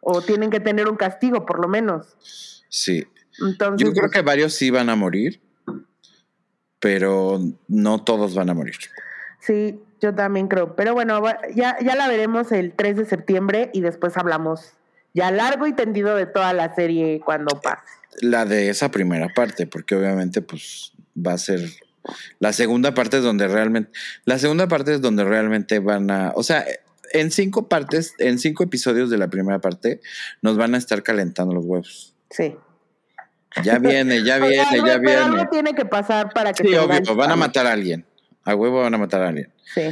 [0.00, 2.16] O tienen que tener un castigo, por lo menos.
[2.70, 3.06] Sí.
[3.46, 5.42] Entonces, Yo creo que varios sí van a morir,
[6.80, 7.38] pero
[7.68, 8.76] no todos van a morir.
[9.40, 10.76] Sí, yo también creo.
[10.76, 11.22] Pero bueno,
[11.54, 14.72] ya, ya la veremos el 3 de septiembre y después hablamos
[15.14, 17.82] ya largo y tendido de toda la serie cuando pase.
[18.20, 21.60] La de esa primera parte, porque obviamente pues va a ser
[22.38, 23.90] la segunda parte es donde realmente
[24.24, 26.64] la segunda parte es donde realmente van a, o sea,
[27.12, 30.00] en cinco partes, en cinco episodios de la primera parte
[30.42, 32.14] nos van a estar calentando los huevos.
[32.30, 32.56] Sí.
[33.62, 35.16] Ya viene, ya viene, Oye, ya pero viene.
[35.16, 38.04] Algo tiene que pasar para que Sí, obvio, van a matar a alguien.
[38.48, 39.52] A huevo van a matar a alguien.
[39.74, 39.82] Sí.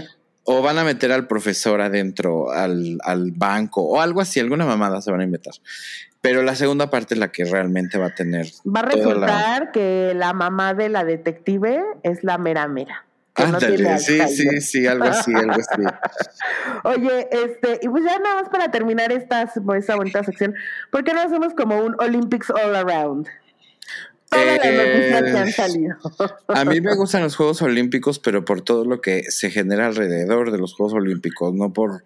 [0.45, 5.03] O van a meter al profesor adentro, al, al banco, o algo así, alguna mamada
[5.03, 5.55] se van a inventar.
[6.21, 8.47] Pero la segunda parte es la que realmente va a tener.
[8.65, 13.05] Va a resultar la- que la mamá de la detective es la mera mera.
[13.39, 15.83] no Ándale, sí, sí, sí, algo así, algo así.
[16.85, 19.43] Oye, este, y pues ya nada más para terminar esta,
[19.77, 20.55] esta bonita sección,
[20.91, 23.29] ¿por qué no hacemos como un Olympics All Around?
[24.31, 25.97] Todas Eh, que han salido.
[26.49, 30.51] A mí me gustan los Juegos Olímpicos, pero por todo lo que se genera alrededor
[30.51, 32.05] de los Juegos Olímpicos, no por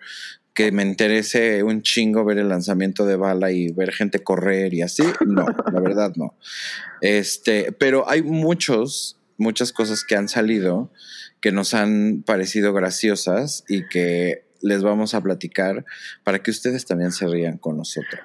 [0.55, 4.83] que me interese un chingo ver el lanzamiento de bala y ver gente correr y
[4.83, 5.05] así.
[5.27, 6.35] No, la verdad no.
[7.01, 10.91] Este, pero hay muchos, muchas cosas que han salido
[11.41, 15.85] que nos han parecido graciosas y que les vamos a platicar
[16.23, 18.21] para que ustedes también se rían con nosotros.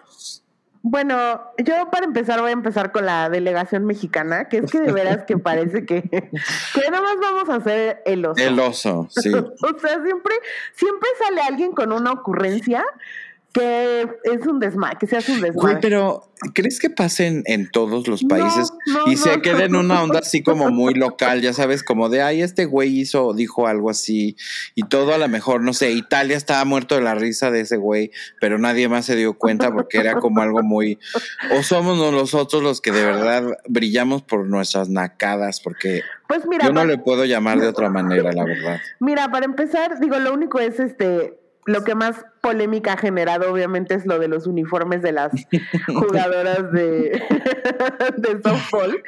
[0.87, 4.91] Bueno, yo para empezar voy a empezar con la delegación mexicana, que es que de
[4.91, 8.39] veras que parece que, que nada más vamos a hacer el oso.
[8.39, 9.31] El oso, sí.
[9.33, 10.35] o sea, siempre,
[10.75, 12.85] siempre sale alguien con una ocurrencia
[13.55, 15.77] que es un desmadre, que se hace un Güey, desmadre.
[15.81, 20.03] pero ¿crees que pasen en todos los países no, y se no, quede en una
[20.03, 23.65] onda así como muy local, ya sabes, como de, ay, este güey hizo o dijo
[23.67, 24.35] algo así
[24.75, 27.77] y todo a lo mejor, no sé, Italia estaba muerto de la risa de ese
[27.77, 30.99] güey, pero nadie más se dio cuenta porque era como algo muy,
[31.57, 36.73] o somos nosotros los que de verdad brillamos por nuestras nacadas, porque Pues mira, yo
[36.73, 38.81] no le puedo llamar de otra manera, la verdad.
[38.99, 43.95] Mira, para empezar, digo, lo único es este, lo que más polémica ha generado, obviamente,
[43.95, 45.31] es lo de los uniformes de las
[45.87, 47.19] jugadoras de,
[48.17, 49.01] de softball.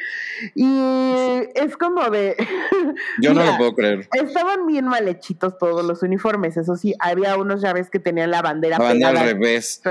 [0.56, 2.36] Y es como de.
[3.22, 4.08] Yo no lo puedo creer.
[4.14, 8.32] Estaban bien mal hechitos todos los uniformes, eso sí, había unos ya ves que tenían
[8.32, 9.32] la bandera La banda al pegada.
[9.34, 9.82] revés.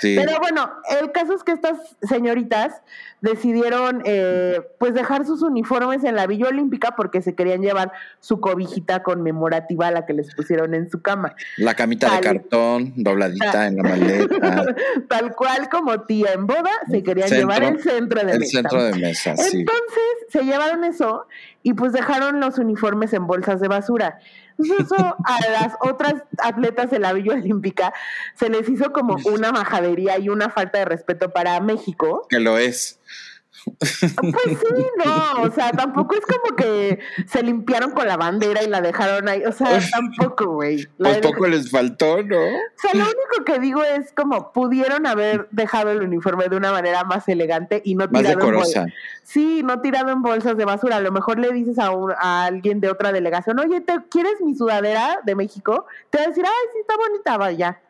[0.00, 0.14] Sí.
[0.16, 0.70] Pero bueno,
[1.00, 2.82] el caso es que estas señoritas
[3.20, 8.38] decidieron eh, pues dejar sus uniformes en la Villa Olímpica porque se querían llevar su
[8.40, 11.34] cobijita conmemorativa a la que les pusieron en su cama.
[11.56, 12.22] La camita de Tal-
[12.94, 14.64] dobladita en la maleta.
[15.08, 18.50] Tal cual como tía en boda, se querían Centro- llevar el centro de El mesa.
[18.58, 19.60] centro de mesa, sí.
[19.60, 21.26] Entonces se llevaron eso
[21.62, 24.18] y pues dejaron los uniformes en bolsas de basura.
[24.58, 27.92] Entonces eso a las otras atletas de la Villa Olímpica
[28.34, 32.26] se les hizo como una majadería y una falta de respeto para México.
[32.28, 32.98] Que lo es.
[33.78, 38.68] Pues sí, no, o sea, tampoco es como que se limpiaron con la bandera y
[38.68, 40.86] la dejaron ahí, o sea, tampoco, güey.
[40.96, 42.38] Pues poco les faltó, ¿no?
[42.38, 46.72] O sea, lo único que digo es como pudieron haber dejado el uniforme de una
[46.72, 48.86] manera más elegante y no tirado en bolsas.
[49.22, 50.96] Sí, no tirado en bolsas de basura.
[50.96, 54.54] A lo mejor le dices a, a alguien de otra delegación, oye, ¿te quieres mi
[54.54, 55.86] sudadera de México?
[56.10, 57.80] Te va a decir, ay, sí, está bonita, vaya.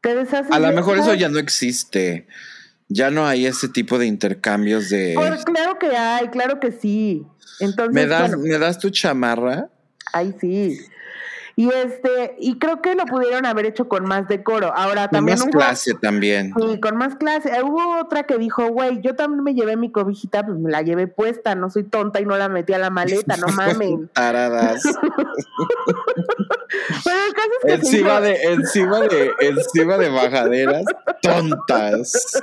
[0.00, 0.50] Te deshaces.
[0.50, 2.26] A lo mejor eso ya no existe.
[2.92, 5.14] Ya no hay ese tipo de intercambios de.
[5.16, 7.26] Pues claro que hay, claro que sí.
[7.60, 9.68] Entonces, ¿Me das, ¿me das tu chamarra?
[10.12, 10.78] Ay, sí.
[11.54, 14.72] Y este, y creo que lo pudieron haber hecho con más decoro.
[14.74, 15.38] Ahora también.
[15.38, 16.54] Con más clase también.
[16.58, 17.50] Sí, con más clase.
[17.50, 20.82] Eh, hubo otra que dijo, güey, yo también me llevé mi cobijita, pues me la
[20.82, 24.10] llevé puesta, no soy tonta y no la metí a la maleta, no mames.
[24.12, 24.82] Taradas.
[27.04, 30.84] Pero el caso es que encima de, encima de, encima de bajaderas,
[31.20, 32.42] tontas.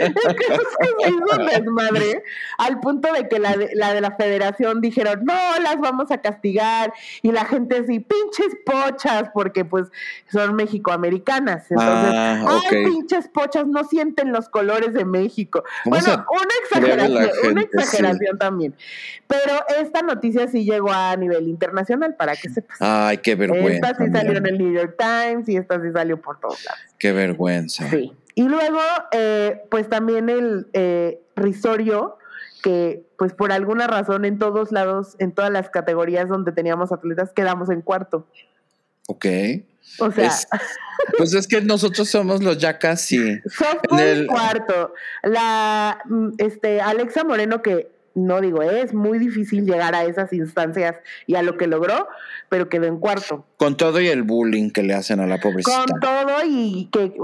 [0.00, 2.22] El caso es que se hizo desmadre
[2.58, 6.18] al punto de que la de, la de la federación dijeron, no, las vamos a
[6.18, 6.92] castigar.
[7.22, 9.88] Y la gente así, pinches pochas, porque pues
[10.30, 11.70] son mexicoamericanas.
[11.70, 15.64] Entonces, Ah, ay, pinches pochas, no sienten los colores de México.
[15.84, 18.74] ¿Cómo Bueno, una exageración, una exageración también.
[19.26, 22.78] Pero esta noticia sí llegó a nivel internacional, para que sepas.
[22.80, 23.90] Ay, qué vergüenza.
[23.90, 26.80] Esta sí salió en el New York Times y esta sí salió por todos lados.
[26.98, 27.88] Qué vergüenza.
[27.90, 28.12] Sí.
[28.36, 28.80] Y luego,
[29.12, 32.16] eh, pues también el eh, risorio,
[32.62, 37.32] que pues por alguna razón en todos lados, en todas las categorías donde teníamos atletas,
[37.34, 38.26] quedamos en cuarto.
[39.08, 39.26] Ok.
[39.98, 40.46] O sea, Es-
[41.16, 43.40] pues es que nosotros somos los ya casi.
[43.46, 44.92] softball en el- cuarto.
[45.22, 47.90] La mm, este Alexa Moreno, que
[48.26, 50.96] no digo, es muy difícil llegar a esas instancias
[51.26, 52.08] y a lo que logró,
[52.48, 53.46] pero quedó en cuarto.
[53.56, 55.84] Con todo y el bullying que le hacen a la pobrecita.
[55.84, 57.14] Con todo y que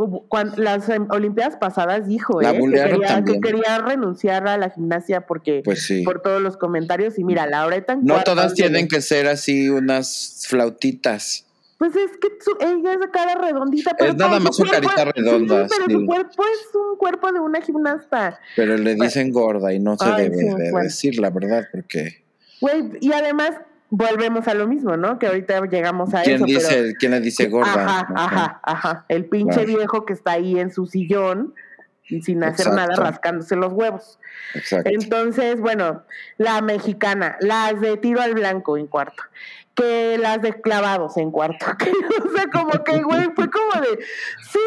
[0.57, 5.63] las Olimpiadas pasadas dijo La eh, que, quería, que quería renunciar a la gimnasia porque
[5.65, 6.03] Pues sí.
[6.03, 9.27] por todos los comentarios y mira, Laura está en No cuarto, todas tienen que ser
[9.27, 11.46] así unas flautitas.
[11.79, 14.89] Pues es que su- ella es de cara redondita, pero Es nada más su cuerpo-
[14.89, 15.93] carita redonda, Sí, pero sí.
[15.93, 18.41] su cuerpo es un cuerpo de una gimnasta.
[18.57, 20.79] Pero le dicen gorda y no se Ay, debe sí, de bueno.
[20.81, 22.25] decir la verdad, porque
[22.63, 23.51] Güey, y además
[23.91, 25.19] volvemos a lo mismo, ¿no?
[25.19, 26.45] Que ahorita llegamos a ¿quién, eso.
[26.47, 27.71] dice, pero, ¿quién le dice gorda?
[27.85, 29.05] Ajá, ajá, ajá.
[29.09, 29.79] El pinche Claro.
[29.79, 31.55] viejo que está ahí en su sillón
[32.09, 32.77] y sin hacer Exacto.
[32.95, 34.19] nada, rascándose los huevos.
[34.55, 34.89] Exacto.
[34.93, 36.05] Entonces, bueno,
[36.39, 39.23] la mexicana, las de tiro al blanco en cuarto,
[39.77, 41.67] que las de clavados en cuarto,
[42.25, 43.99] o sea, como que, güey, fue como de,
[44.51, 44.59] sí,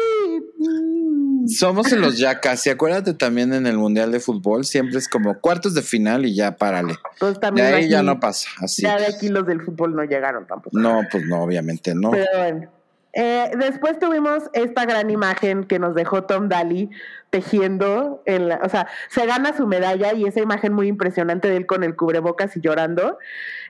[0.58, 2.70] mm, Somos en los ya casi.
[2.70, 6.56] Acuérdate también en el Mundial de Fútbol, siempre es como cuartos de final y ya
[6.56, 6.94] párale.
[7.18, 8.82] pues De también ahí aquí- ya no pasa, así.
[8.82, 10.78] ya de aquí los del fútbol no llegaron tampoco.
[10.78, 12.10] No, pues no, obviamente no.
[12.12, 12.70] Pero bueno.
[13.12, 16.90] Eh, después tuvimos esta gran imagen que nos dejó Tom Daly
[17.30, 21.56] tejiendo, en la, o sea, se gana su medalla y esa imagen muy impresionante de
[21.56, 23.18] él con el cubrebocas y llorando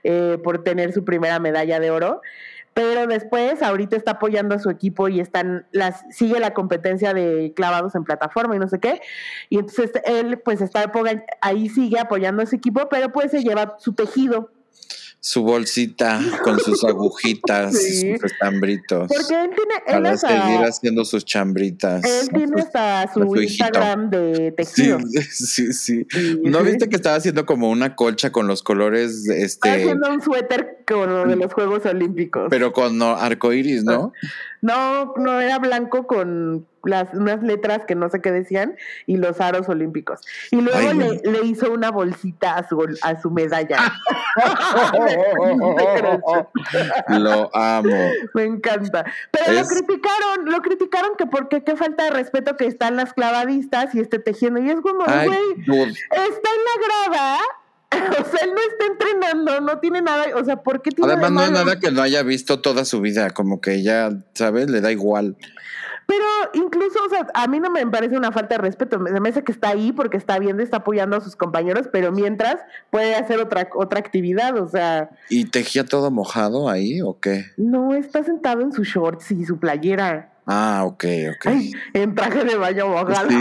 [0.03, 2.21] eh, por tener su primera medalla de oro.
[2.73, 7.51] Pero después, ahorita está apoyando a su equipo y están las sigue la competencia de
[7.53, 9.01] clavados en plataforma y no sé qué.
[9.49, 10.89] Y entonces él, pues, está
[11.41, 14.51] ahí sigue apoyando a su equipo, pero pues se lleva su tejido.
[15.23, 18.15] Su bolsita con sus agujitas, Sí.
[18.15, 19.07] sus estambritos.
[19.07, 22.03] Porque él tiene, él Para seguir haciendo sus chambritas.
[22.03, 23.41] Él tiene hasta su, hijito.
[23.41, 24.97] Instagram de tejido.
[25.31, 26.07] sí, sí.
[26.09, 30.21] Sí, ¿No viste que estaba haciendo como una colcha con los colores, este, haciendo un
[30.21, 32.47] suéter como lo de los Juegos Olímpicos.
[32.49, 34.13] pero con no, arcoíris, ¿no?
[34.61, 38.75] no, no era blanco con las unas letras que no sé qué decían
[39.05, 40.21] y los aros olímpicos.
[40.51, 43.77] Y luego Ay, le, le hizo una bolsita a su a su medalla.
[47.09, 48.11] Lo amo.
[48.33, 49.05] Me encanta.
[49.31, 53.13] Pero Es- lo criticaron, lo criticaron que porque qué falta de respeto que están las
[53.13, 54.59] clavadistas y esté tejiendo.
[54.61, 55.27] Y es como, güey,
[55.61, 57.39] está en la grada.
[57.91, 60.23] O sea, él no está entrenando, no tiene nada.
[60.35, 61.65] O sea, ¿por qué tiene Además, de no malo?
[61.65, 64.69] nada que no haya visto toda su vida, como que ya, ¿sabes?
[64.69, 65.35] Le da igual.
[66.07, 68.99] Pero incluso, o sea, a mí no me parece una falta de respeto.
[68.99, 71.87] Me se me hace que está ahí porque está viendo, está apoyando a sus compañeros,
[71.91, 72.57] pero mientras
[72.89, 74.57] puede hacer otra, otra actividad.
[74.57, 77.45] O sea, ¿Y tejía todo mojado ahí o qué?
[77.57, 80.30] no está sentado en sus shorts y su playera.
[80.47, 81.45] Ah, ok, ok.
[81.45, 83.29] Ay, en traje de baño mojado.
[83.29, 83.37] Sí,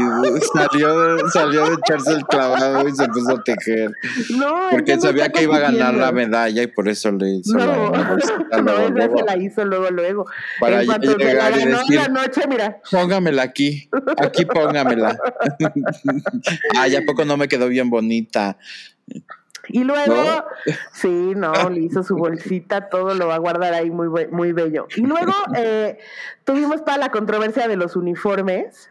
[0.54, 3.90] salió, de, salió de echarse el clavado y se puso a tejer.
[4.36, 7.56] No, Porque no sabía que iba a ganar la medalla y por eso le hizo
[7.56, 9.18] la- No, la bolsita no, luego, ella luego.
[9.18, 10.26] se la hizo luego, luego.
[10.60, 13.88] Para en cuanto la llegar y ganó decir- la noche, mira, Póngamela aquí,
[14.18, 15.16] aquí póngamela.
[16.78, 18.58] Ay, ¿a poco no me quedó bien bonita?
[19.72, 20.44] Y luego, ¿No?
[20.92, 24.86] sí, no, le hizo su bolsita, todo lo va a guardar ahí muy, muy bello.
[24.96, 25.98] Y luego eh,
[26.44, 28.90] tuvimos toda la controversia de los uniformes.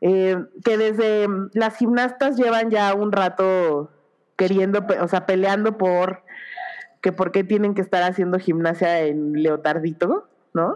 [0.00, 3.90] eh, que desde las gimnastas llevan ya un rato
[4.36, 6.22] queriendo, o sea, peleando por
[7.00, 10.74] que por qué tienen que estar haciendo gimnasia en leotardito, ¿no?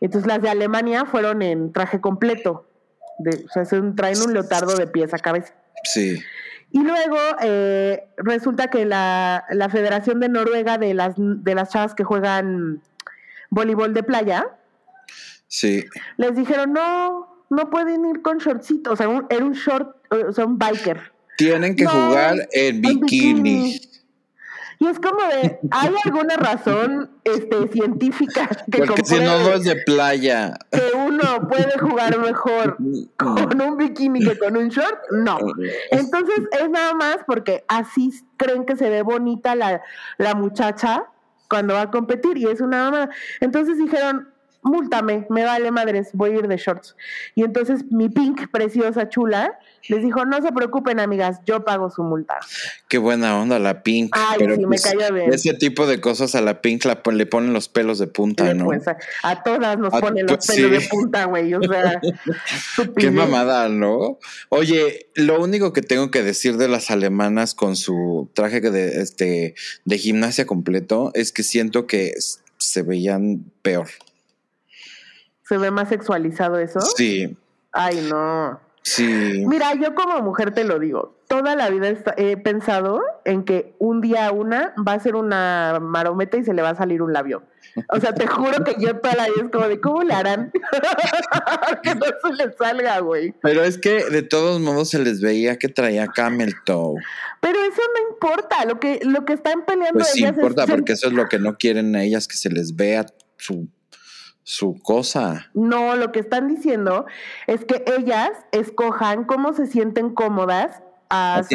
[0.00, 2.64] Entonces las de Alemania fueron en traje completo,
[3.18, 3.64] de, o sea,
[3.96, 5.52] traen un leotardo de pies a cabeza.
[5.82, 6.22] Sí.
[6.74, 11.94] Y luego eh, resulta que la, la, Federación de Noruega de las, de las chavas
[11.94, 12.82] que juegan
[13.48, 14.44] voleibol de playa,
[15.46, 15.84] sí.
[16.16, 20.46] les dijeron, no, no pueden ir con shortcito, o sea, era un short, o sea,
[20.46, 21.12] un biker.
[21.36, 23.80] Tienen que jugar en bikini.
[24.84, 29.64] Y es como de, ¿hay alguna razón este, científica que Porque si no, no es
[29.64, 30.58] de playa.
[30.70, 32.76] Que uno puede jugar mejor
[33.16, 34.98] con un bikini que con un short?
[35.10, 35.38] No.
[35.90, 39.80] Entonces es nada más porque así creen que se ve bonita la,
[40.18, 41.06] la muchacha
[41.48, 43.08] cuando va a competir y es una mamá.
[43.40, 44.28] Entonces dijeron,
[44.62, 46.94] múltame, me vale madres, voy a ir de shorts.
[47.34, 49.58] Y entonces mi pink, preciosa, chula,
[49.88, 52.38] les dijo, no se preocupen, amigas, yo pago su multa.
[52.88, 54.14] Qué buena onda la pink.
[54.16, 55.32] Ay, pero sí, me pues, cayó bien.
[55.32, 58.64] Ese tipo de cosas a la pink la, le ponen los pelos de punta, ¿no?
[58.66, 62.00] Pues, a, todas nos ponen los pelos de punta, güey, o sea.
[62.96, 64.18] Qué mamada, ¿no?
[64.48, 69.54] Oye, lo único que tengo que decir de las alemanas con su traje de, este,
[69.84, 72.14] de gimnasia completo es que siento que
[72.56, 73.88] se veían peor.
[75.46, 76.80] ¿Se ve más sexualizado eso?
[76.80, 77.36] Sí.
[77.72, 78.63] Ay, no.
[78.84, 79.44] Sí.
[79.46, 84.02] Mira, yo como mujer te lo digo, toda la vida he pensado en que un
[84.02, 87.44] día una va a ser una marometa y se le va a salir un labio.
[87.88, 90.52] O sea, te juro que yo toda la vida es como de, ¿cómo le harán?
[91.82, 93.34] que no se le salga, güey.
[93.40, 97.00] Pero es que de todos modos se les veía que traía camel toe.
[97.40, 101.08] Pero eso no importa, lo que, lo que están peleando pues sí importa, porque eso
[101.08, 103.06] es lo que no quieren ellas, que se les vea
[103.38, 103.66] su
[104.44, 105.50] su cosa.
[105.54, 107.06] No, lo que están diciendo
[107.46, 111.46] es que ellas escojan cómo se sienten cómodas al,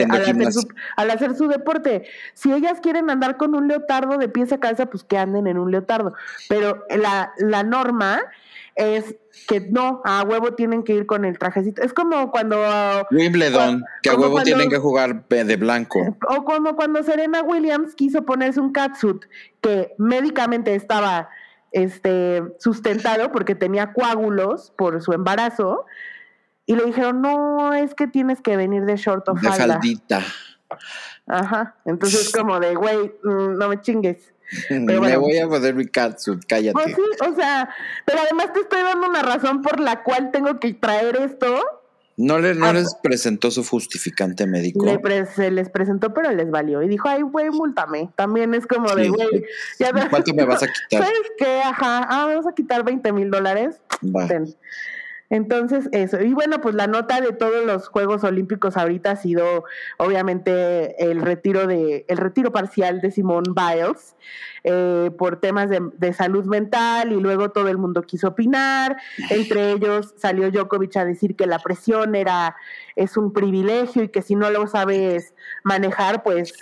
[1.11, 2.03] hacer su, deporte.
[2.33, 5.57] Si ellas quieren andar con un leotardo de pies a cabeza, pues que anden en
[5.57, 6.13] un leotardo.
[6.47, 8.21] Pero la, la norma
[8.75, 9.15] es
[9.47, 11.81] que no, a huevo tienen que ir con el trajecito.
[11.81, 12.57] Es como cuando...
[13.11, 16.17] Wimbledon, que a huevo tienen que jugar de blanco.
[16.29, 19.23] O como cuando Serena Williams quiso ponerse un catsuit
[19.61, 21.29] que médicamente estaba
[21.71, 25.85] este, sustentado porque tenía coágulos por su embarazo.
[26.65, 29.51] Y le dijeron, no, es que tienes que venir de short o falda.
[29.51, 30.23] De faldita.
[31.25, 31.75] Ajá.
[31.85, 34.33] Entonces, como de, güey, mm, no me chingues.
[34.69, 36.73] me voy a poner mi catsuit, cállate.
[36.73, 37.69] Pues sí, o sea,
[38.05, 41.78] pero además te estoy dando una razón por la cual tengo que traer esto
[42.21, 44.85] ¿No, le, no les presentó su justificante médico?
[45.33, 46.83] se les presentó, pero les valió.
[46.83, 48.09] Y dijo, ay, güey, múltame.
[48.15, 49.45] También es como de, güey.
[50.09, 51.03] ¿Cuánto me vas a quitar?
[51.05, 51.61] ¿Sabes qué?
[51.61, 53.79] Ajá, ah, vamos a quitar 20 mil dólares.
[55.29, 56.19] Entonces, eso.
[56.21, 59.63] Y bueno, pues la nota de todos los Juegos Olímpicos ahorita ha sido,
[59.97, 64.15] obviamente, el retiro de, el retiro parcial de Simone Biles.
[64.63, 68.97] Eh, por temas de, salud mental y luego todo el mundo quiso opinar.
[69.29, 72.55] Entre ellos salió Djokovic a decir que la presión era
[72.95, 76.53] es un privilegio y que si no lo sabes manejar, pues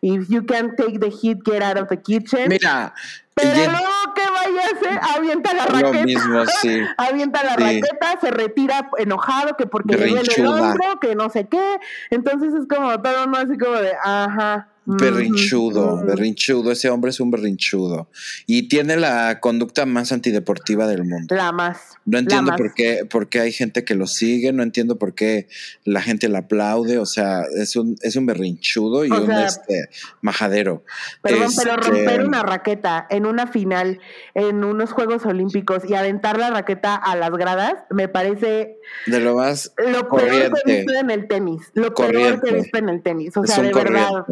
[0.00, 2.48] if you can take the heat, get out of the kitchen.
[2.48, 2.94] Mira,
[3.34, 5.98] pero luego que vaya a hacer, avienta la raqueta.
[5.98, 6.80] Lo mismo, sí.
[6.96, 11.48] avienta la raqueta, se retira enojado que porque le duele el hombro, que no sé
[11.48, 11.80] qué.
[12.10, 14.68] Entonces es como todo no así como de, ajá.
[14.86, 18.08] Berrinchudo, berrinchudo, ese hombre es un berrinchudo.
[18.46, 21.34] Y tiene la conducta más antideportiva del mundo.
[21.34, 21.78] La más.
[22.04, 25.48] No entiendo por qué, por qué hay gente que lo sigue, no entiendo por qué
[25.84, 29.88] la gente le aplaude, o sea, es un, es un berrinchudo y un este,
[30.20, 30.84] majadero.
[31.22, 34.00] Perdón, pero este, romper una raqueta en una final,
[34.34, 38.76] en unos Juegos Olímpicos y aventar la raqueta a las gradas, me parece
[39.06, 41.62] de lo más lo peor que he visto en el tenis.
[41.72, 43.36] Lo peor que he visto en el tenis.
[43.36, 44.24] O sea, de verdad.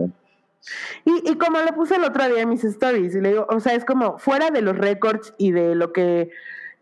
[1.04, 3.60] Y, y como lo puse el otro día en mis stories, y le digo, o
[3.60, 6.30] sea, es como fuera de los récords y de lo que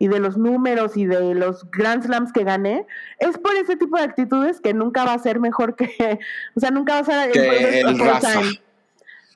[0.01, 2.87] y de los números y de los Grand Slams que gané,
[3.19, 6.19] es por ese tipo de actitudes que nunca va a ser mejor que,
[6.55, 8.61] o sea, nunca va a ser el, el time.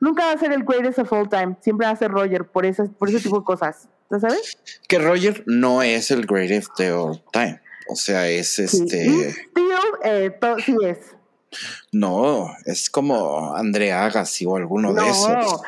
[0.01, 2.65] Nunca va a ser el greatest of all time, siempre va a ser Roger por
[2.65, 4.57] ese, por ese tipo de cosas, ¿sabes?
[4.87, 9.35] Que Roger no es el greatest of all time, o sea, es este...
[10.03, 11.14] eh, sí es.
[11.91, 15.62] No, es como Andrea Agassi o alguno de esos.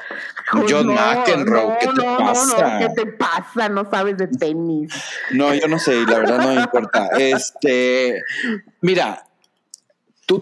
[0.69, 2.79] John McEnroe, ¿qué te pasa?
[2.79, 3.69] ¿Qué te pasa?
[3.69, 4.93] No sabes de tenis.
[5.31, 7.09] No, yo no sé, la verdad no me importa.
[7.17, 8.21] Este,
[8.81, 9.27] mira,
[10.25, 10.41] tú,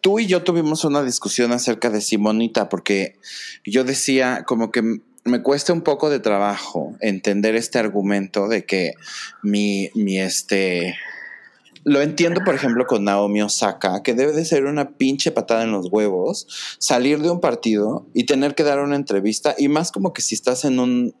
[0.00, 3.18] tú y yo tuvimos una discusión acerca de Simonita, porque
[3.64, 8.94] yo decía como que me cuesta un poco de trabajo entender este argumento de que
[9.42, 10.96] mi, mi este
[11.84, 15.72] lo entiendo, por ejemplo, con Naomi Osaka, que debe de ser una pinche patada en
[15.72, 16.46] los huevos,
[16.78, 20.34] salir de un partido y tener que dar una entrevista, y más como que si
[20.34, 21.14] estás en un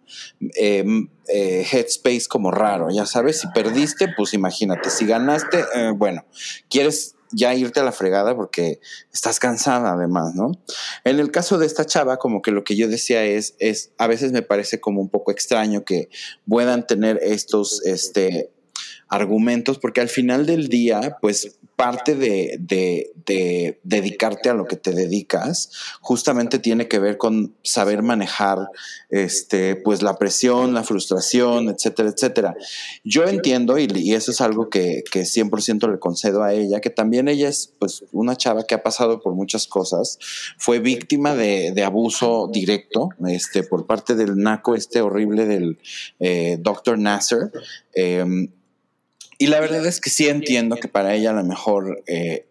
[0.54, 6.24] em, eh, headspace como raro, ya sabes, si perdiste, pues imagínate, si ganaste, eh, bueno,
[6.68, 8.80] quieres ya irte a la fregada porque
[9.12, 10.52] estás cansada además, ¿no?
[11.04, 14.06] En el caso de esta chava, como que lo que yo decía es, es a
[14.06, 16.08] veces me parece como un poco extraño que
[16.46, 18.51] puedan tener estos, este,
[19.12, 22.58] argumentos, porque al final del día, pues parte de,
[23.82, 28.58] dedicarte a lo que te dedicas, justamente tiene que ver con saber manejar
[29.10, 32.54] este, pues la presión, la frustración, etcétera, etcétera.
[33.04, 37.28] Yo entiendo, y, eso es algo que, que 100% le concedo a ella, que también
[37.28, 40.18] ella es pues una chava que ha pasado por muchas cosas,
[40.56, 45.78] fue víctima de, abuso directo este, por parte del naco este horrible del
[46.20, 46.98] eh, Dr.
[46.98, 47.50] Nasser.
[47.94, 48.48] Em,
[49.42, 52.46] y la verdad es que sí entiendo que para ella a lo mejor eh,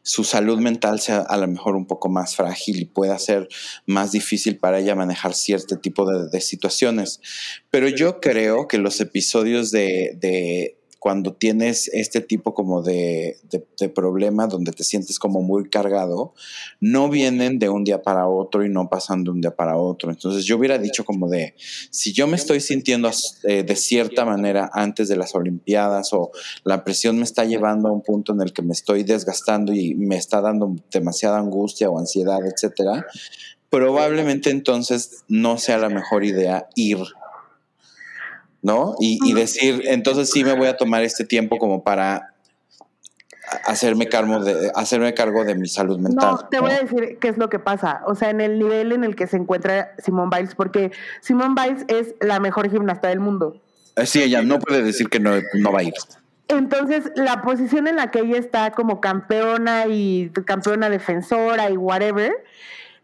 [0.00, 3.48] su salud mental sea a lo mejor un poco más frágil y pueda ser
[3.84, 7.20] más difícil para ella manejar cierto tipo de situaciones.
[7.68, 13.36] Pero yo creo que los episodios de, cuando tienes este tipo como de,
[13.78, 16.34] de, problema donde te sientes como muy cargado,
[16.80, 20.10] no vienen de un día para otro y no pasan de un día para otro.
[20.10, 21.54] Entonces yo hubiera dicho como de,
[21.90, 23.08] si yo me estoy sintiendo
[23.44, 26.32] eh, de cierta manera antes de las Olimpiadas o
[26.64, 29.94] la presión me está llevando a un punto en el que me estoy desgastando y
[29.94, 33.06] me está dando demasiada angustia o ansiedad, etcétera,
[33.70, 36.98] probablemente entonces no sea la mejor idea ir
[38.66, 38.96] ¿no?
[38.98, 42.34] Y, decir, entonces sí me voy a tomar este tiempo como para
[43.64, 46.32] hacerme cargo de hacerme cargo de mi salud mental.
[46.32, 48.90] No, te voy a decir qué es lo que pasa, o sea, en el nivel
[48.90, 50.90] en el que se encuentra Simone Biles, porque
[51.20, 53.62] Simone Biles es la mejor gimnasta del mundo.
[53.94, 55.94] Eh, sí, ella no puede decir que no, no va a ir.
[56.48, 62.32] Entonces, la posición en la que ella está como campeona y campeona defensora y whatever,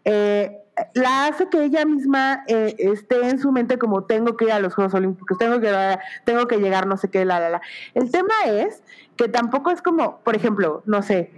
[0.04, 0.61] eh,
[0.94, 4.58] la hace que ella misma eh, esté en su mente como tengo que ir a
[4.58, 7.60] los Juegos Olímpicos, tengo que, tengo que llegar, no sé qué, la, la, la.
[7.94, 8.82] El tema es
[9.16, 11.30] que tampoco es como, por ejemplo, no sé,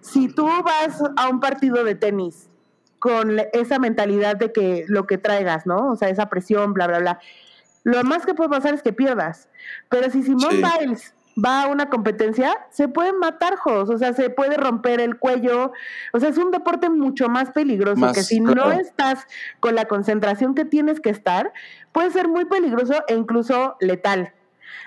[0.00, 2.48] si tú vas a un partido de tenis
[2.98, 5.90] con esa mentalidad de que lo que traigas, ¿no?
[5.90, 7.20] O sea, esa presión, bla, bla, bla.
[7.82, 9.48] Lo más que puede pasar es que pierdas.
[9.88, 14.30] Pero si Simone Biles va a una competencia, se pueden matar juegos, o sea, se
[14.30, 15.72] puede romper el cuello,
[16.12, 19.26] o sea, es un deporte mucho más peligroso que si no estás
[19.60, 21.52] con la concentración que tienes que estar,
[21.92, 24.32] puede ser muy peligroso e incluso letal.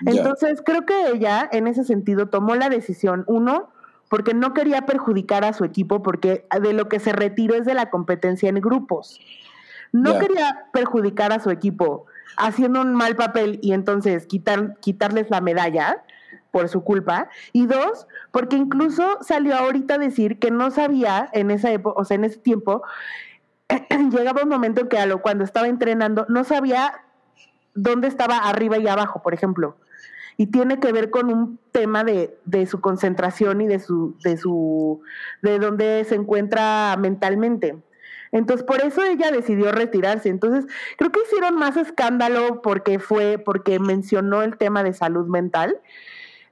[0.06, 3.70] Entonces, creo que ella en ese sentido tomó la decisión, uno,
[4.08, 7.74] porque no quería perjudicar a su equipo, porque de lo que se retiró es de
[7.74, 9.20] la competencia en grupos.
[9.92, 15.40] No quería perjudicar a su equipo haciendo un mal papel y entonces quitar, quitarles la
[15.40, 16.02] medalla,
[16.54, 21.50] por su culpa, y dos, porque incluso salió ahorita a decir que no sabía en
[21.50, 22.84] esa época, o sea, en ese tiempo,
[24.12, 26.92] llegaba un momento en que cuando estaba entrenando no sabía
[27.74, 29.76] dónde estaba arriba y abajo, por ejemplo.
[30.36, 34.36] Y tiene que ver con un tema de, de su concentración y de su, de
[34.36, 35.00] su,
[35.42, 37.82] de dónde se encuentra mentalmente.
[38.30, 40.28] Entonces, por eso ella decidió retirarse.
[40.28, 40.66] Entonces,
[40.98, 45.80] creo que hicieron más escándalo porque fue, porque mencionó el tema de salud mental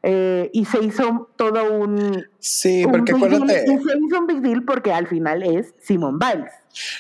[0.03, 2.27] eh, y se hizo todo un.
[2.39, 3.67] Sí, porque acuérdate.
[3.67, 6.53] se hizo un big deal porque al final es Simon Biles.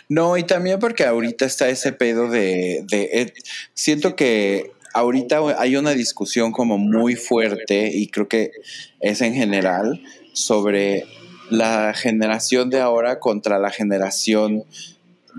[0.09, 2.84] No, y también porque ahorita está ese pedo de.
[2.88, 3.34] de eh,
[3.74, 8.53] siento que ahorita hay una discusión como muy fuerte y creo que
[9.00, 11.07] es en general sobre
[11.50, 14.64] la generación de ahora contra la generación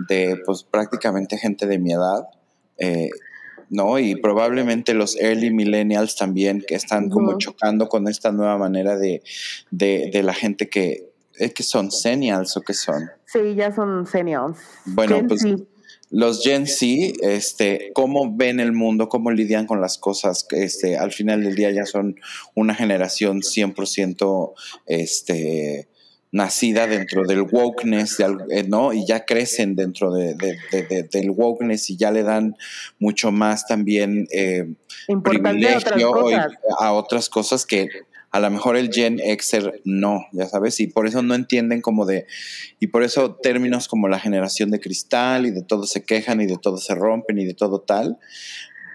[0.10, 2.28] de pues prácticamente gente de mi edad.
[2.78, 3.10] Eh,
[3.74, 3.98] ¿no?
[3.98, 9.22] Y probablemente los early millennials también que están como chocando con esta nueva manera de,
[10.24, 13.10] la gente que, ¿es que son senials o qué son?
[13.26, 14.60] Sí, ya son senials.
[14.86, 15.44] Bueno, pues
[16.12, 16.86] los Gen Z,
[17.22, 21.72] este, cómo ven el mundo, cómo lidian con las cosas, este, al final del día
[21.72, 22.20] ya son
[22.54, 24.54] una generación 100%
[24.86, 25.90] este,
[26.34, 28.92] nacida dentro del wokeness, eh, ¿no?
[28.92, 32.58] Y ya crecen dentro de, del wokeness y ya le dan
[32.98, 34.66] mucho más también eh,
[35.24, 36.12] privilegio
[36.80, 37.88] a otras cosas que
[38.32, 42.04] a lo mejor el Gen Xer no, ya sabes, y por eso no entienden como
[42.08, 42.26] de,
[42.80, 46.48] y por eso términos como la generación de cristal y de todo se quejan y
[46.48, 48.18] de todo se rompen y de todo tal,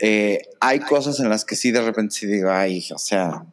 [0.01, 3.45] eh, hay cosas en las que sí de repente sí digo, ay, o sea,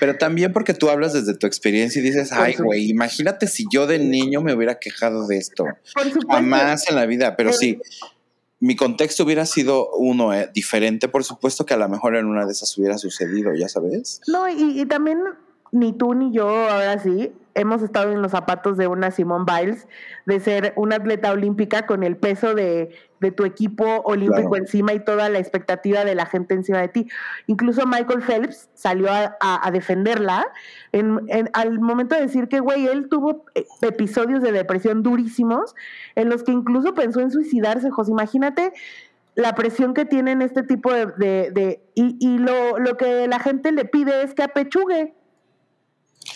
[0.00, 3.86] pero también porque tú hablas desde tu experiencia y dices, ay, güey, imagínate si yo
[3.86, 5.64] de niño me hubiera quejado de esto.
[6.28, 7.80] Jamás en la vida, pero sí,
[8.62, 12.46] mi contexto hubiera sido uno eh, diferente, por supuesto que a lo mejor en una
[12.46, 14.20] de esas hubiera sucedido, ya sabes.
[14.28, 15.18] No, y, también
[15.72, 19.88] ni tú ni yo, ahora sí, hemos estado en los zapatos de una Simone Biles,
[20.26, 22.90] de ser una atleta olímpica con el peso de,
[23.36, 27.08] tu equipo olímpico encima y toda la expectativa de la gente encima de ti.
[27.46, 30.44] Incluso Michael Phelps salió a, defenderla
[30.90, 31.20] en,
[31.52, 33.44] al momento de decir que, güey, él tuvo
[33.80, 35.76] episodios de depresión durísimos
[36.16, 38.10] en los que incluso pensó en suicidarse, José.
[38.10, 38.72] Imagínate
[39.36, 41.06] la presión que tienen este tipo de...
[41.52, 45.14] de, y, y lo, lo que la gente le pide es que apechugue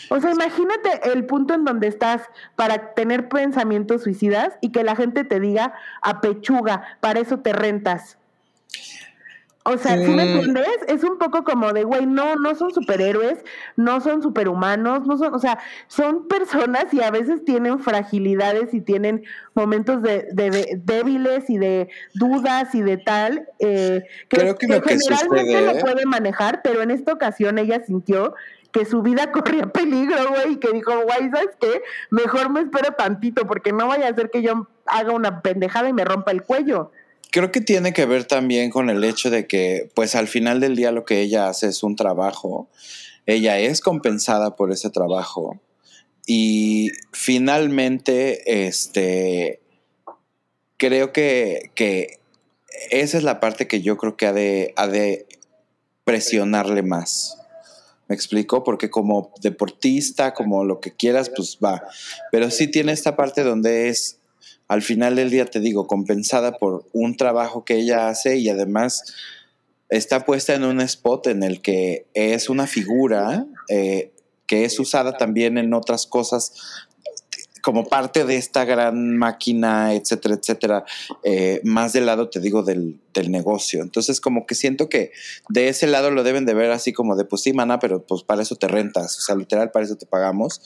[0.09, 2.23] o sea, imagínate el punto en donde estás
[2.55, 7.53] para tener pensamientos suicidas y que la gente te diga a pechuga, para eso te
[7.53, 8.19] rentas.
[9.69, 10.79] O sea, ¿sí me entiendes?
[10.87, 13.45] Es un poco como de, güey, no, no son superhéroes,
[13.75, 15.59] no son superhumanos, no son, o sea,
[15.89, 20.29] son personas y a veces tienen fragilidades y tienen momentos de,
[20.85, 26.61] débiles y de dudas y de tal, eh, que, Creo que, generalmente lo puede manejar,
[26.63, 28.37] pero en esta ocasión ella sintió
[28.77, 31.82] que su vida corría peligro, güey, y que dijo, güey, ¿sabes qué?
[32.11, 35.93] Mejor me espero tantito porque no vaya a ser que yo haga una pendejada y
[35.93, 36.90] me rompa el cuello.
[37.31, 40.77] Creo que tiene que ver también con el hecho de que, pues al final del
[40.77, 42.69] día lo que ella hace es un trabajo,
[43.27, 45.61] ella es compensada por ese trabajo
[46.27, 49.61] y finalmente, este,
[50.77, 52.19] creo que, que
[52.90, 55.27] esa es la parte que yo creo que ha de, ha de
[56.05, 57.39] presionarle más.
[58.09, 58.62] ¿Me explico?
[58.62, 61.83] Porque como deportista, como lo que quieras, pues va.
[62.31, 64.19] Pero sí tiene esta parte donde es,
[64.69, 69.15] al final del día, te digo, compensada por un trabajo que ella hace y además
[69.89, 74.12] está puesta en un spot en el que es una figura eh,
[74.47, 76.53] que es usada también en otras cosas
[77.66, 80.84] como parte de esta gran máquina, etcétera, etcétera,
[81.24, 83.82] eh, más del lado, te digo, del, negocio.
[83.82, 85.10] Entonces, como que siento que
[85.48, 88.22] de ese lado lo deben de ver así como de, pues sí, mana, pero pues
[88.22, 90.60] para eso te rentas, o sea, literal, para eso te pagamos.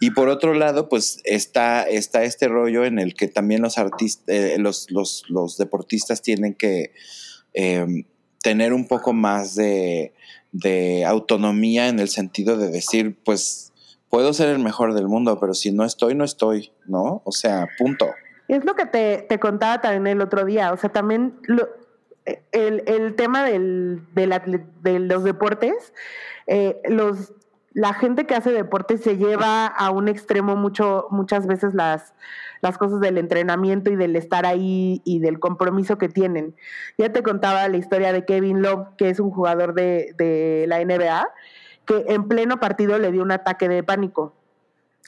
[0.00, 4.24] Y por otro lado, pues está, está este rollo en el que también los artistas,
[4.28, 6.92] eh, los, los, deportistas tienen que
[7.52, 8.04] em,
[8.40, 10.14] tener un poco más de,
[10.52, 13.74] de autonomía en el sentido de decir, pues
[14.10, 17.22] puedo ser el mejor del mundo, pero si no estoy, no estoy, ¿no?
[17.24, 18.06] O sea, punto.
[18.48, 21.68] Es lo que te, te contaba también el otro día, o sea, también lo,
[22.52, 25.92] el, el, tema del, de los deportes,
[26.46, 27.32] eh, los,
[27.72, 32.14] la gente que hace deporte se lleva a un extremo mucho, muchas veces las,
[32.62, 36.54] las cosas del entrenamiento y del estar ahí y del compromiso que tienen.
[36.98, 40.82] Ya te contaba la historia de Kevin Love, que es un jugador de, de la
[40.84, 41.28] NBA,
[41.86, 44.34] que en pleno partido le dio un ataque de pánico.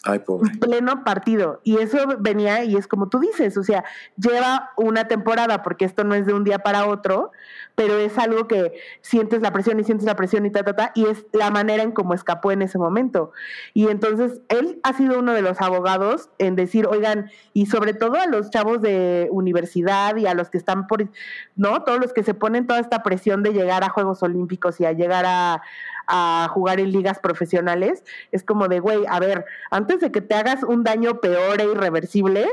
[0.05, 0.51] Ay, pobre.
[0.53, 1.61] En pleno partido.
[1.65, 3.85] Y eso venía, y es como tú dices, o sea,
[4.17, 7.33] lleva una temporada, porque esto no es de un día para otro,
[7.75, 10.93] pero es algo que sientes la presión y sientes la presión y ta, ta, ta,
[10.95, 13.33] y es la manera en cómo escapó en ese momento.
[13.75, 18.15] Y entonces él ha sido uno de los abogados en decir, oigan, y sobre todo
[18.21, 21.09] a los chavos de universidad y a los que están por,
[21.57, 21.83] ¿no?
[21.83, 24.93] Todos los que se ponen toda esta presión de llegar a Juegos Olímpicos y a
[24.93, 25.63] llegar a,
[26.09, 28.03] a jugar en ligas profesionales,
[28.33, 31.65] es como de, güey, a ver, antes de que te hagas un daño peor e
[31.65, 32.49] irreversible,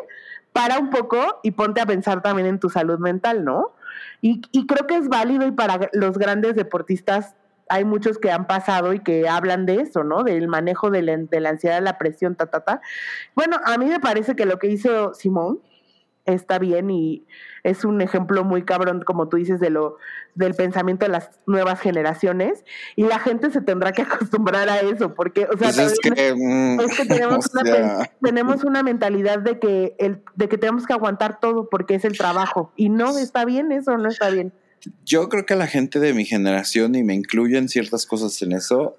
[0.56, 3.74] para un poco y ponte a pensar también en tu salud mental, ¿no?
[4.22, 7.36] Y, y creo que es válido y para los grandes deportistas
[7.68, 10.24] hay muchos que han pasado y que hablan de eso, ¿no?
[10.24, 12.82] Del manejo de la, de la ansiedad, la presión, ta, ta, ta.
[13.36, 15.60] Bueno, a mí me parece que lo que hizo Simón
[16.26, 17.26] está bien y
[17.64, 19.98] es un ejemplo muy cabrón, como tú dices, de lo
[20.36, 22.64] del pensamiento de las nuevas generaciones
[22.96, 26.34] y la gente se tendrá que acostumbrar a eso, porque, o sea, pues es, que,
[26.36, 31.70] mm, tenemos, una, tenemos una mentalidad de que, el, de que tenemos que aguantar todo
[31.70, 34.54] porque es el trabajo y no está bien eso, no está bien.
[35.04, 38.40] Yo creo que a la gente de mi generación, y me incluyo en ciertas cosas
[38.42, 38.98] en eso,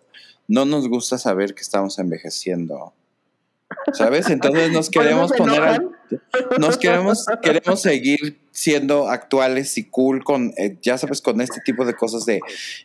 [0.48, 2.93] no nos gusta saber que estamos envejeciendo.
[3.93, 4.31] ¿Sabes?
[4.31, 5.82] Entonces nos queremos poner,
[6.59, 11.85] nos queremos, queremos seguir siendo actuales y cool con, eh, ya sabes, con este tipo
[11.85, 12.41] de cosas de,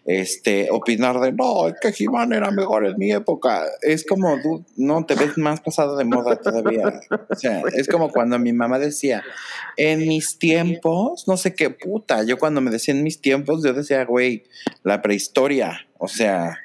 [0.05, 3.63] este, opinar de, no, es que he era mejor en mi época.
[3.81, 4.37] Es como,
[4.75, 7.01] no, te ves más pasado de moda todavía.
[7.29, 9.23] O sea, es como cuando mi mamá decía,
[9.77, 13.73] en mis tiempos, no sé qué puta, yo cuando me decía en mis tiempos, yo
[13.73, 14.43] decía, güey,
[14.83, 16.59] la prehistoria, o sea...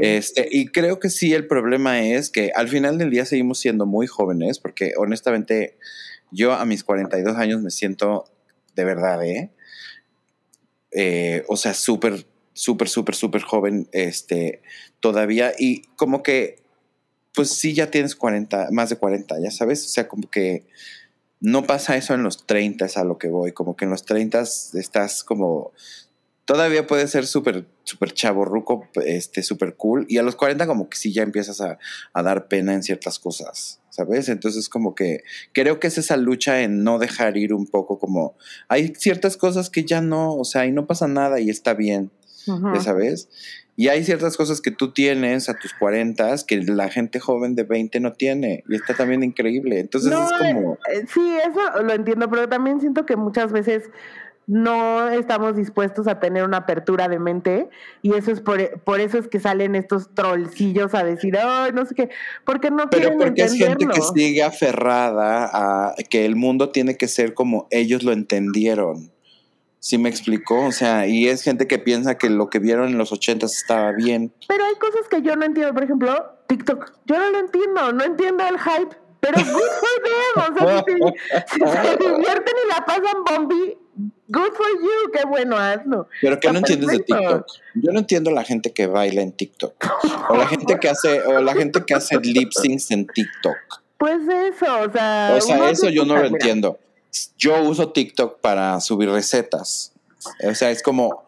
[0.00, 3.86] Este, y creo que sí, el problema es que al final del día seguimos siendo
[3.86, 5.76] muy jóvenes, porque honestamente
[6.30, 8.24] yo a mis 42 años me siento
[8.74, 9.50] de verdad, ¿eh?
[10.92, 14.62] eh o sea, súper, súper, súper, súper joven este,
[15.00, 15.52] todavía.
[15.58, 16.62] Y como que,
[17.34, 19.84] pues sí, ya tienes 40, más de 40, ya sabes.
[19.84, 20.66] O sea, como que
[21.40, 23.52] no pasa eso en los 30, es a lo que voy.
[23.52, 24.40] Como que en los 30
[24.74, 25.72] estás como
[26.50, 30.04] todavía puede ser súper, súper chaborruco, este, súper cool.
[30.08, 31.78] Y a los 40 como que sí ya empiezas a,
[32.12, 34.28] a dar pena en ciertas cosas, ¿sabes?
[34.28, 35.22] Entonces como que
[35.52, 38.34] creo que es esa lucha en no dejar ir un poco como,
[38.66, 42.10] hay ciertas cosas que ya no, o sea, y no pasa nada y está bien,
[42.74, 43.28] ¿ya sabes?
[43.76, 47.62] Y hay ciertas cosas que tú tienes a tus 40 que la gente joven de
[47.62, 48.62] 20 no tiene.
[48.68, 49.80] Y está también increíble.
[49.80, 50.74] Entonces es como...
[50.92, 53.84] Eh, sí, eso lo entiendo, pero también siento que muchas veces
[54.50, 57.68] no estamos dispuestos a tener una apertura de mente
[58.02, 61.86] y eso es por, por eso es que salen estos trollcillos a decir, ay, no
[61.86, 62.10] sé qué,
[62.44, 67.06] porque no Pero porque es gente que sigue aferrada a que el mundo tiene que
[67.06, 69.12] ser como ellos lo entendieron.
[69.78, 72.98] Sí me explicó, o sea, y es gente que piensa que lo que vieron en
[72.98, 74.32] los ochentas estaba bien.
[74.48, 76.92] Pero hay cosas que yo no entiendo, por ejemplo, TikTok.
[77.06, 80.54] Yo no lo entiendo, no entiendo el hype, pero good for them.
[80.54, 80.84] O sea,
[81.46, 83.78] si, se divierten y la pasan bombi,
[84.30, 86.08] good for you, qué bueno, hazlo.
[86.20, 87.46] Pero ¿qué no entiendes de TikTok?
[87.74, 89.74] Yo no entiendo la gente que baila en TikTok.
[90.30, 93.56] O la gente que hace, o la gente que hace lip syncs en TikTok.
[93.98, 95.34] Pues eso, o sea.
[95.36, 96.78] O sea, eso yo no lo entiendo
[97.38, 99.92] yo uso TikTok para subir recetas.
[100.44, 101.24] O sea, es como,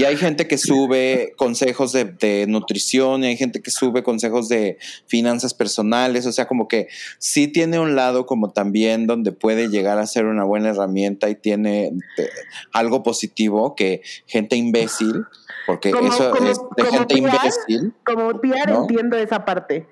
[0.00, 4.78] y hay gente que sube consejos de, nutrición, y hay gente que sube consejos de
[5.06, 9.98] finanzas personales, o sea, como que sí tiene un lado como también donde puede llegar
[9.98, 12.30] a ser una buena herramienta y tiene eh,
[12.72, 15.26] algo positivo que gente imbécil,
[15.66, 17.92] porque eso es de gente imbécil.
[18.02, 19.86] Como PR entiendo esa parte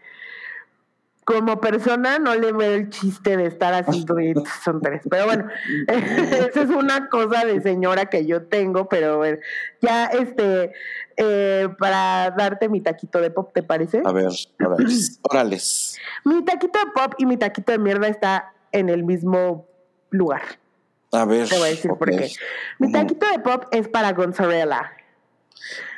[1.28, 4.16] como persona no le veo el chiste de estar haciendo
[4.64, 5.02] son tres.
[5.10, 5.46] Pero bueno,
[5.86, 9.38] esa es una cosa de señora que yo tengo, pero ver,
[9.82, 10.72] ya este,
[11.18, 14.00] eh, para darte mi taquito de pop, ¿te parece?
[14.06, 14.30] A ver,
[15.30, 15.98] órales.
[16.24, 19.66] Mi taquito de pop y mi taquito de mierda está en el mismo
[20.08, 20.40] lugar.
[21.12, 21.46] A ver.
[21.46, 22.32] Te voy a decir por qué.
[22.78, 24.92] Mi taquito de pop es para Gonzarella.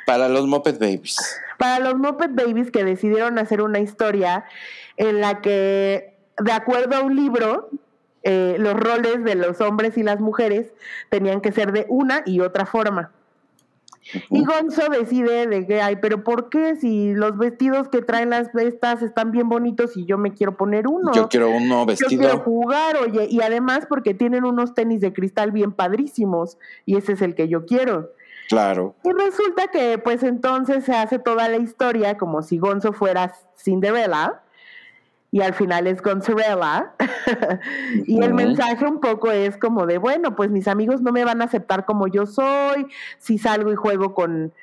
[0.05, 1.17] Para los Muppet Babies.
[1.57, 4.45] Para los Muppet Babies que decidieron hacer una historia
[4.97, 7.69] en la que, de acuerdo a un libro,
[8.23, 10.73] eh, los roles de los hombres y las mujeres
[11.09, 13.11] tenían que ser de una y otra forma.
[14.29, 18.53] Y Gonzo decide de que, ay, pero ¿por qué si los vestidos que traen las
[18.55, 21.11] estas están bien bonitos y yo me quiero poner uno?
[21.13, 22.09] Yo quiero uno vestido.
[22.09, 26.97] Yo quiero jugar, oye, y además porque tienen unos tenis de cristal bien padrísimos y
[26.97, 28.11] ese es el que yo quiero.
[28.51, 28.95] Claro.
[29.03, 34.41] Y resulta que pues entonces se hace toda la historia como si Gonzo fuera Cinderella
[35.31, 36.91] y al final es Gonzarella.
[38.05, 41.41] y el mensaje un poco es como de, bueno, pues mis amigos no me van
[41.41, 42.87] a aceptar como yo soy,
[43.17, 44.53] si salgo y juego con,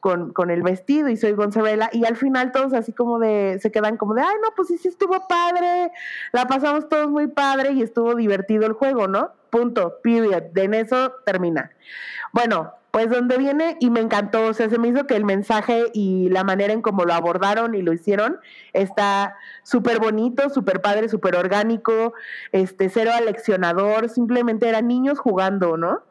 [0.00, 1.90] con, el vestido y soy Gonzarella.
[1.92, 4.78] Y al final todos así como de, se quedan como de, ay, no, pues sí,
[4.78, 5.92] sí estuvo padre,
[6.32, 9.32] la pasamos todos muy padre y estuvo divertido el juego, ¿no?
[9.50, 10.56] Punto, period.
[10.56, 11.70] En eso termina.
[12.32, 15.90] Bueno, pues donde viene y me encantó, o sea, se me hizo que el mensaje
[15.94, 18.38] y la manera en cómo lo abordaron y lo hicieron
[18.72, 22.14] está súper bonito, súper padre, súper orgánico,
[22.52, 26.04] este, cero aleccionador, simplemente eran niños jugando, ¿no?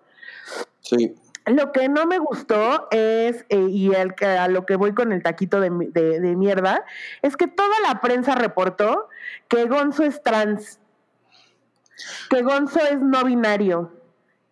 [0.81, 1.15] Sí.
[1.45, 5.23] Lo que no me gustó es, eh, y el, a lo que voy con el
[5.23, 6.83] taquito de, de, de mierda,
[7.21, 9.07] es que toda la prensa reportó
[9.47, 10.81] que Gonzo es trans,
[12.29, 14.02] que Gonzo es no binario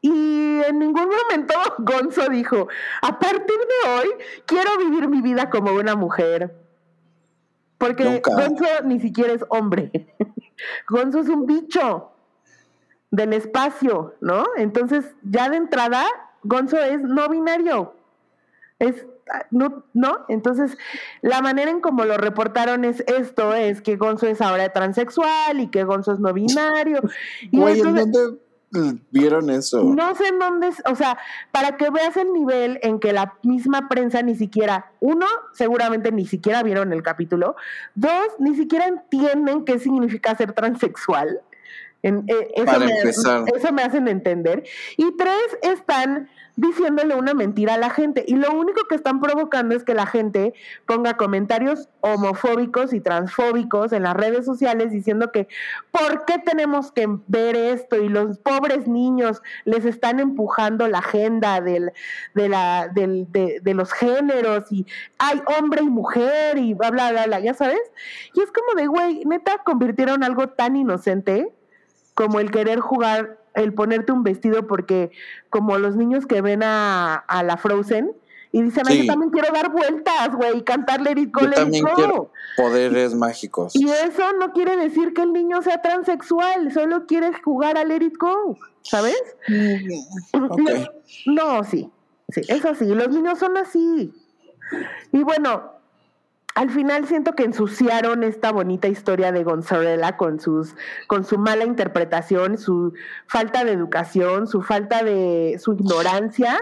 [0.01, 2.67] y en ningún momento Gonzo dijo,
[3.01, 4.07] a partir de hoy
[4.45, 6.55] quiero vivir mi vida como una mujer.
[7.77, 9.91] Porque Gonzo ni siquiera es hombre.
[10.87, 12.11] Gonzo es un bicho
[13.09, 14.45] del espacio, ¿no?
[14.55, 16.05] Entonces, ya de entrada,
[16.43, 17.95] Gonzo es no binario.
[18.77, 19.05] Es
[19.49, 20.77] no, no, entonces
[21.21, 25.67] la manera en cómo lo reportaron es esto, es que Gonzo es ahora transexual y
[25.67, 27.01] que Gonzo es no binario.
[27.49, 27.59] Y
[29.11, 29.83] vieron eso?
[29.83, 31.17] No sé en dónde, o sea,
[31.51, 36.25] para que veas el nivel en que la misma prensa ni siquiera, uno, seguramente ni
[36.25, 37.55] siquiera vieron el capítulo,
[37.95, 41.41] dos, ni siquiera entienden qué significa ser transexual.
[42.03, 44.63] En, eh, eso, me, eso me hacen entender.
[44.97, 48.23] Y tres, están diciéndole una mentira a la gente.
[48.27, 50.53] Y lo único que están provocando es que la gente
[50.85, 55.47] ponga comentarios homofóbicos y transfóbicos en las redes sociales diciendo que
[55.91, 57.97] ¿por qué tenemos que ver esto?
[57.97, 61.91] Y los pobres niños les están empujando la agenda del,
[62.35, 64.85] de, la, de, de los géneros y
[65.17, 67.81] hay hombre y mujer y bla, bla, bla, bla, ya sabes.
[68.33, 71.51] Y es como de, güey, neta, convirtieron algo tan inocente
[72.21, 75.09] como el querer jugar el ponerte un vestido porque
[75.49, 78.11] como los niños que ven a, a la Frozen
[78.51, 81.83] y dicen, yo también quiero dar vueltas, güey, y cantar Let It Go, yo también
[81.95, 83.75] quiero poderes mágicos.
[83.75, 88.03] Y eso no quiere decir que el niño sea transexual, solo quiere jugar a Let
[88.03, 89.19] It Go, ¿sabes?
[89.47, 90.75] Mm,
[91.33, 91.89] no, sí.
[92.29, 94.13] Sí, es así, los niños son así.
[95.11, 95.80] Y bueno,
[96.55, 100.75] al final siento que ensuciaron esta bonita historia de Gonzarela con sus
[101.07, 102.93] con su mala interpretación, su
[103.27, 106.59] falta de educación, su falta de su ignorancia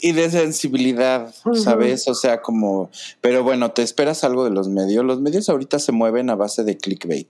[0.00, 2.08] y de sensibilidad, ¿sabes?
[2.08, 2.90] O sea, como,
[3.20, 5.04] pero bueno, te esperas algo de los medios.
[5.04, 7.28] Los medios ahorita se mueven a base de clickbait.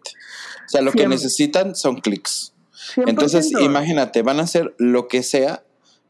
[0.67, 2.53] O sea, lo que necesitan son clics.
[2.97, 5.65] Entonces, imagínate, van a hacer lo que sea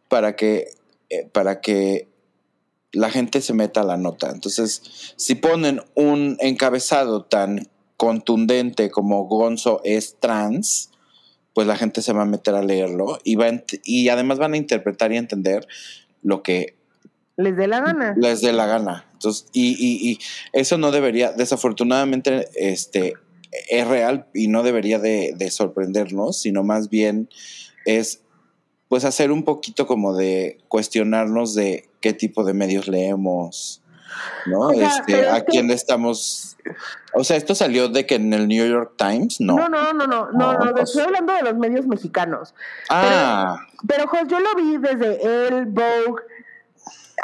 [0.09, 0.69] para que,
[1.09, 2.09] eh, para que
[2.95, 4.31] la gente se meta a la nota.
[4.31, 10.91] Entonces, si ponen un encabezado tan contundente como Gonzo es trans,
[11.55, 13.47] pues la gente se va a meter a leerlo y, va
[13.85, 15.67] y además van a interpretar y entender
[16.23, 16.77] lo que
[17.37, 18.15] les dé la gana.
[18.17, 19.07] Les dé la gana.
[19.13, 20.19] Entonces, y, y, y,
[20.53, 23.15] eso no debería, desafortunadamente, este,
[23.69, 27.29] es real y no debería de, de, sorprendernos, sino más bien
[27.87, 28.24] es
[28.95, 33.83] pues hacer un poquito como de cuestionarnos de qué tipo de medios leemos,
[34.47, 34.71] ¿no?
[34.71, 36.57] este, a quién le estamos.
[37.13, 39.57] O sea, esto salió de que en el New York Times, ¿no?
[39.57, 42.55] No, no, no, no, no, no, estoy hablando de los medios mexicanos.
[42.89, 43.57] Ah.
[43.85, 46.23] Pero, pero yo lo vi desde el Vogue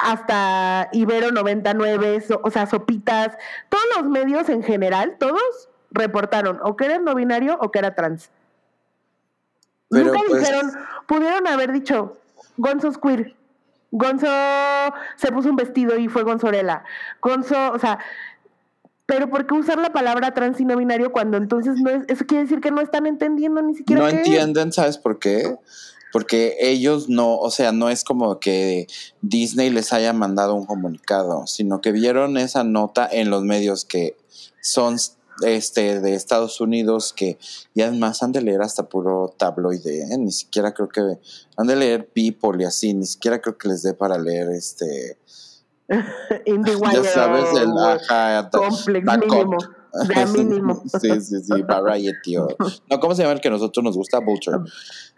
[0.00, 3.36] hasta Ibero 99, o sea, Sopitas,
[3.68, 7.94] todos los medios en general, todos reportaron o que era no binario o que era
[7.94, 8.28] trans.
[9.90, 10.72] Nunca pues dijeron,
[11.06, 12.16] pudieron haber dicho,
[12.56, 13.34] Gonzo queer,
[13.90, 14.28] Gonzo
[15.16, 16.84] se puso un vestido y fue Gonzorela.
[17.20, 17.98] Gonzo, o sea,
[19.06, 22.24] pero ¿por qué usar la palabra trans y no binario cuando entonces no es, eso
[22.26, 24.02] quiere decir que no están entendiendo ni siquiera?
[24.02, 25.56] No entienden, ¿sabes por qué?
[26.12, 28.86] Porque ellos no, o sea, no es como que
[29.20, 34.16] Disney les haya mandado un comunicado, sino que vieron esa nota en los medios que
[34.60, 34.96] son
[35.42, 37.38] este, de Estados Unidos que
[37.74, 40.18] y además han de leer hasta puro tabloide, ¿eh?
[40.18, 41.00] ni siquiera creo que
[41.56, 45.18] han de leer People y así, ni siquiera creo que les dé para leer este
[46.92, 49.58] ya sabes el ajá, complex mínimo.
[49.92, 50.82] De mínimo.
[51.00, 52.36] sí, sí, sí, Variety.
[52.36, 54.20] no, ¿cómo se llama el que a nosotros nos gusta?
[54.20, 54.58] Vulture.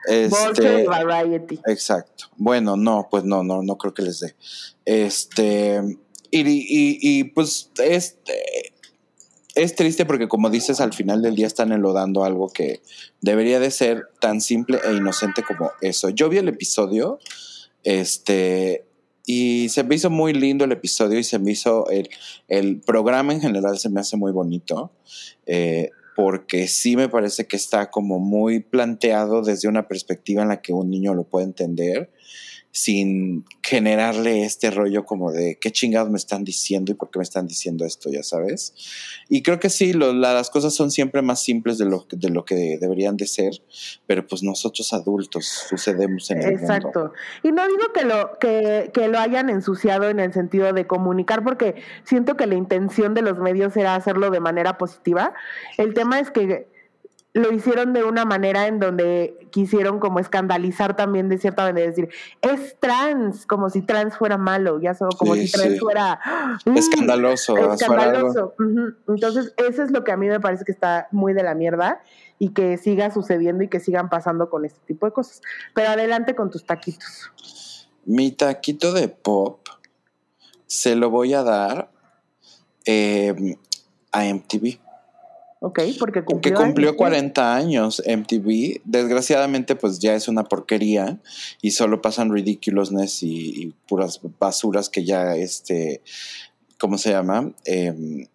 [0.06, 1.60] Este, Variety.
[1.66, 2.24] Exacto.
[2.36, 4.34] Bueno, no, pues no, no, no creo que les dé.
[4.86, 5.98] Este,
[6.30, 8.71] y, y, y pues este,
[9.54, 12.80] es triste porque como dices, al final del día están enlodando algo que
[13.20, 16.08] debería de ser tan simple e inocente como eso.
[16.10, 17.18] Yo vi el episodio,
[17.84, 18.84] este,
[19.26, 22.08] y se me hizo muy lindo el episodio y se me hizo el,
[22.48, 24.90] el programa en general se me hace muy bonito.
[25.46, 30.60] Eh, porque sí me parece que está como muy planteado desde una perspectiva en la
[30.60, 32.10] que un niño lo puede entender
[32.72, 37.22] sin generarle este rollo como de qué chingados me están diciendo y por qué me
[37.22, 38.74] están diciendo esto, ya sabes.
[39.28, 42.78] Y creo que sí, las cosas son siempre más simples de lo, de lo que
[42.80, 43.62] deberían de ser,
[44.06, 47.12] pero pues nosotros adultos sucedemos en el Exacto.
[47.42, 51.44] Y no digo que lo, que, que lo hayan ensuciado en el sentido de comunicar,
[51.44, 51.74] porque
[52.04, 55.34] siento que la intención de los medios era hacerlo de manera positiva.
[55.76, 56.71] El tema es que
[57.34, 62.10] lo hicieron de una manera en donde quisieron como escandalizar también de cierta manera, decir,
[62.42, 66.20] es trans, como si trans fuera malo, ya solo como si trans fuera
[66.66, 67.56] mm, escandaloso.
[67.56, 68.54] Escandaloso.
[69.08, 72.02] Entonces, eso es lo que a mí me parece que está muy de la mierda
[72.38, 75.40] y que siga sucediendo y que sigan pasando con este tipo de cosas.
[75.74, 77.88] Pero adelante con tus taquitos.
[78.04, 79.68] Mi taquito de pop
[80.66, 81.90] se lo voy a dar
[82.84, 83.56] eh,
[84.10, 84.80] a MTV.
[85.64, 88.80] Ok, porque cumplió, cumplió 40 años MTV.
[88.82, 91.20] Desgraciadamente, pues ya es una porquería
[91.60, 96.02] y solo pasan ridiculousness y, puras basuras que ya, este,
[96.80, 97.52] ¿cómo se llama?
[97.64, 98.26] Em,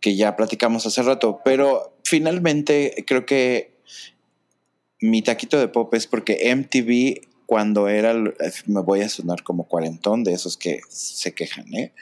[0.00, 1.42] que ya platicamos hace rato.
[1.44, 3.74] Pero finalmente creo que
[4.98, 10.24] mi taquito de pop es porque MTV cuando era, me voy a sonar como cuarentón
[10.24, 11.92] de esos que se quejan, ¿eh?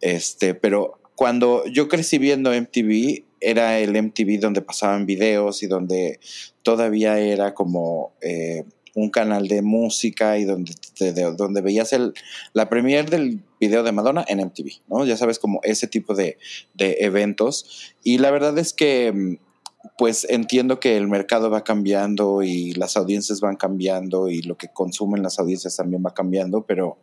[0.00, 6.20] Este, pero cuando yo crecí viendo MTV, era el MTV donde pasaban videos y donde
[6.62, 8.64] todavía era como eh,
[8.94, 10.72] un canal de música y donde,
[11.36, 12.14] donde veías el,
[12.52, 15.04] la premier del video de Madonna en MTV, ¿no?
[15.04, 16.38] Ya sabes, como ese tipo de,
[16.74, 17.94] de eventos.
[18.02, 19.36] Y la verdad es que mm,
[19.96, 24.68] pues entiendo que el mercado va cambiando y las audiencias van cambiando y lo que
[24.68, 26.98] consumen las audiencias también va cambiando, pero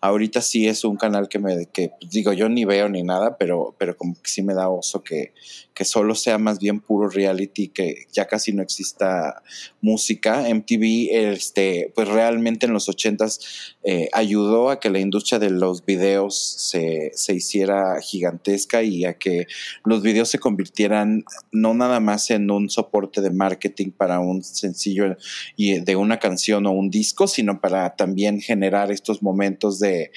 [0.00, 3.36] ahorita sí es un canal que me, que pues, digo, yo ni veo ni nada,
[3.36, 5.32] pero, pero como que sí me da oso que,
[5.74, 9.42] que solo sea más bien puro reality, que ya casi no exista
[9.80, 10.44] música.
[10.52, 15.84] MTV, este, pues realmente en los ochentas eh, ayudó a que la industria de los
[15.84, 19.46] videos se, se hiciera gigantesca y a que
[19.84, 25.16] los videos se convirtieran no nada más en un soporte de marketing para un sencillo
[25.56, 30.10] y de una canción o un disco, sino para también generar estos momentos de,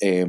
[0.00, 0.28] eh,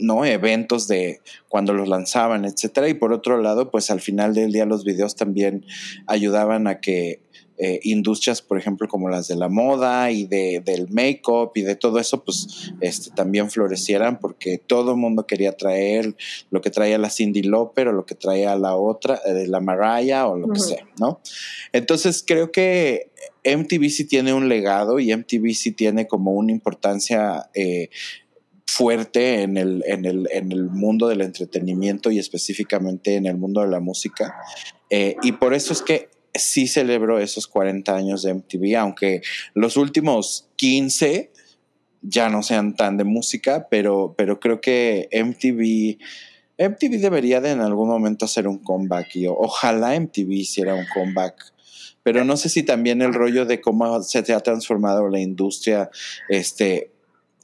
[0.00, 0.24] ¿no?
[0.24, 2.88] eventos de cuando los lanzaban, etcétera.
[2.88, 5.64] Y por otro lado, pues al final del día los videos también
[6.06, 7.20] ayudaban a que
[7.64, 11.76] eh, industrias, por ejemplo, como las de la moda y de, del make-up y de
[11.76, 16.16] todo eso, pues este, también florecieran porque todo el mundo quería traer
[16.50, 20.26] lo que traía la Cindy Lauper o lo que traía la otra, eh, la Mariah
[20.26, 21.20] o lo que sea, ¿no?
[21.72, 23.12] Entonces creo que
[23.44, 27.90] MTV sí tiene un legado y MTV sí tiene como una importancia eh,
[28.66, 33.60] fuerte en el, en, el, en el, mundo del entretenimiento y específicamente en el mundo
[33.60, 34.34] de la música.
[34.90, 39.22] y por eso es que sí celebro esos 40 años de MTV, aunque
[39.54, 41.30] los últimos 15
[42.02, 45.98] ya no sean tan de música, pero, pero creo que MTV,
[46.58, 51.52] MTV debería de en algún momento hacer un comeback y ojalá MTV hiciera un comeback.
[52.02, 55.88] Pero no sé si también el rollo de cómo se ha transformado la industria
[56.28, 56.90] este,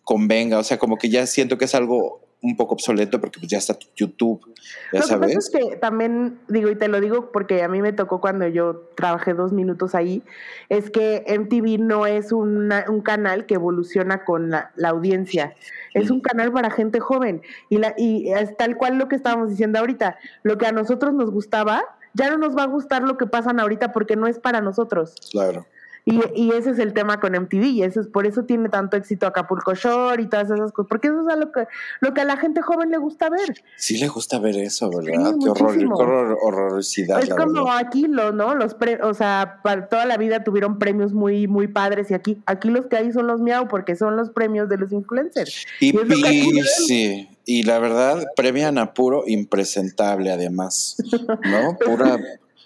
[0.02, 3.50] convenga, o sea, como que ya siento que es algo un poco obsoleto porque pues
[3.50, 4.54] ya está YouTube,
[4.92, 5.30] ya lo sabes.
[5.30, 8.20] que pasa es que también digo, y te lo digo porque a mí me tocó
[8.20, 10.22] cuando yo trabajé dos minutos ahí,
[10.68, 15.56] es que MTV no es una, un canal que evoluciona con la, la audiencia,
[15.94, 19.50] es un canal para gente joven y, la, y es tal cual lo que estábamos
[19.50, 21.82] diciendo ahorita, lo que a nosotros nos gustaba,
[22.14, 25.14] ya no nos va a gustar lo que pasan ahorita porque no es para nosotros.
[25.32, 25.66] Claro.
[26.08, 28.96] Y, y, ese es el tema con MTV, y eso es, por eso tiene tanto
[28.96, 31.66] éxito Acapulco Shore y todas esas cosas, porque eso es a lo que,
[32.00, 33.62] lo que a la gente joven le gusta ver.
[33.76, 35.34] Sí le gusta ver eso, ¿verdad?
[35.34, 37.22] Sí, qué, horror, qué horror, horrorosidad.
[37.22, 37.78] Es como verdad.
[37.78, 38.54] aquí, lo, ¿no?
[38.54, 42.42] Los pre, o sea, para toda la vida tuvieron premios muy, muy padres, y aquí,
[42.46, 45.66] aquí los que hay son los miau, porque son los premios de los influencers.
[45.78, 50.96] Y, y, y sí, y la verdad, premian a puro impresentable, además,
[51.44, 51.76] ¿no?
[51.84, 52.18] Pura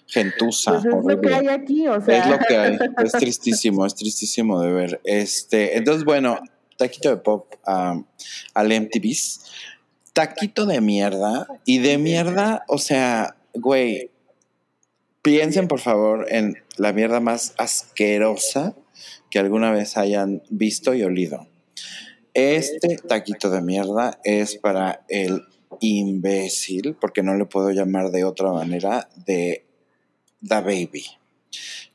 [0.07, 0.71] gentuza.
[0.71, 2.23] Pues es lo que hay aquí, o sea.
[2.23, 2.77] Es lo que hay.
[3.03, 5.01] Es tristísimo, es tristísimo de ver.
[5.03, 6.39] Este, entonces, bueno,
[6.77, 8.05] taquito de pop um,
[8.53, 9.45] al MTV's.
[10.13, 11.47] Taquito de mierda.
[11.65, 14.11] Y de mierda, o sea, güey,
[15.21, 18.75] piensen por favor en la mierda más asquerosa
[19.31, 21.47] que alguna vez hayan visto y olido.
[22.35, 25.43] Este taquito de mierda es para el
[25.79, 29.62] imbécil, porque no le puedo llamar de otra manera, de
[30.43, 31.05] Da Baby.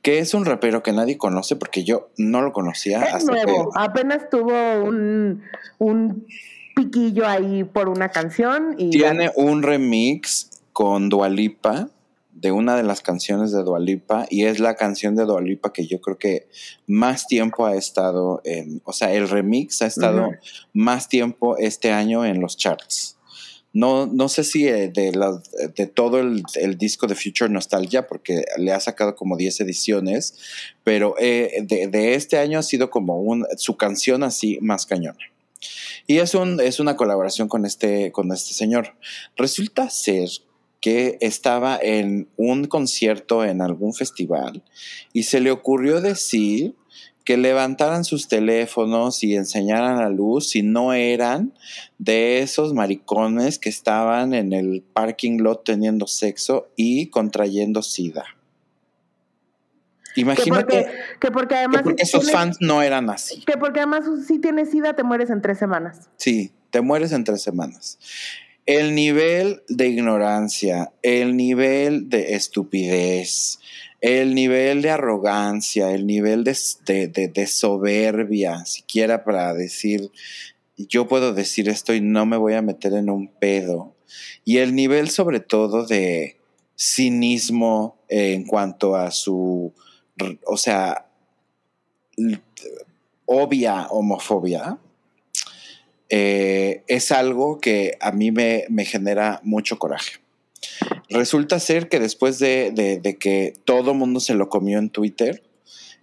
[0.02, 3.02] Que es un rapero que nadie conoce porque yo no lo conocía.
[3.02, 3.80] Es hasta nuevo, que...
[3.80, 5.42] apenas tuvo un,
[5.78, 6.26] un,
[6.74, 8.74] piquillo ahí por una canción.
[8.78, 11.88] y Tiene un remix con Dualipa
[12.32, 16.00] de una de las canciones de Dualipa y es la canción de Dualipa que yo
[16.00, 16.46] creo que
[16.86, 20.68] más tiempo ha estado en, o sea, el remix ha estado uh -huh.
[20.72, 23.17] más tiempo este año en los charts.
[23.72, 25.42] No, no sé si de, la,
[25.76, 26.42] de todo el,
[26.78, 30.38] disco de Future Nostalgia, porque le ha sacado como 10 ediciones,
[30.84, 35.18] pero eh, de, este año ha sido como su canción así más cañona.
[36.06, 38.94] Y es, es una colaboración con este, con este señor.
[39.36, 40.28] Resulta ser
[40.80, 44.62] que estaba en un concierto en algún festival
[45.12, 46.74] y se le ocurrió decir
[47.28, 51.52] que levantaran sus teléfonos y enseñaran la luz si no eran
[51.98, 58.24] de esos maricones que estaban en el parking lot teniendo sexo y contrayendo sida.
[60.16, 63.44] Imagínate que porque, que porque además que porque si esos tienes, fans no eran así.
[63.44, 66.08] Que porque además si tienes sida te mueres en tres semanas.
[66.16, 67.98] Sí, te mueres en tres semanas.
[68.64, 73.58] El nivel de ignorancia, el nivel de estupidez,
[74.00, 80.10] el nivel de arrogancia, el nivel de, de, soberbia, siquiera para decir,
[80.76, 83.94] yo puedo decir esto y no me voy a meter en un pedo.
[84.44, 86.36] Y el nivel sobre todo de
[86.76, 89.74] cinismo en cuanto a su,
[90.46, 91.06] o sea,
[93.26, 94.78] obvia homofobia,
[96.08, 100.12] eh, es algo que a mí me, me genera mucho coraje.
[101.10, 105.42] Resulta ser que después de, de, de que todo mundo se lo comió en Twitter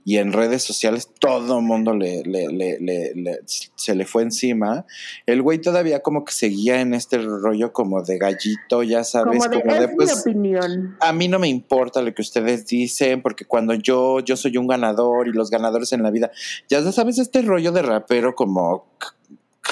[0.08, 4.86] y en redes sociales, todo mundo le, le, le, se le fue encima,
[5.26, 9.56] el güey todavía como que seguía en este rollo como de gallito, ya sabes, como
[9.56, 10.96] de, como de pues, opinión.
[11.00, 14.68] a mí no me importa lo que ustedes dicen, porque cuando yo, yo soy un
[14.68, 16.30] ganador y los ganadores en la vida,
[16.70, 18.86] ya sabes, este rollo de rapero como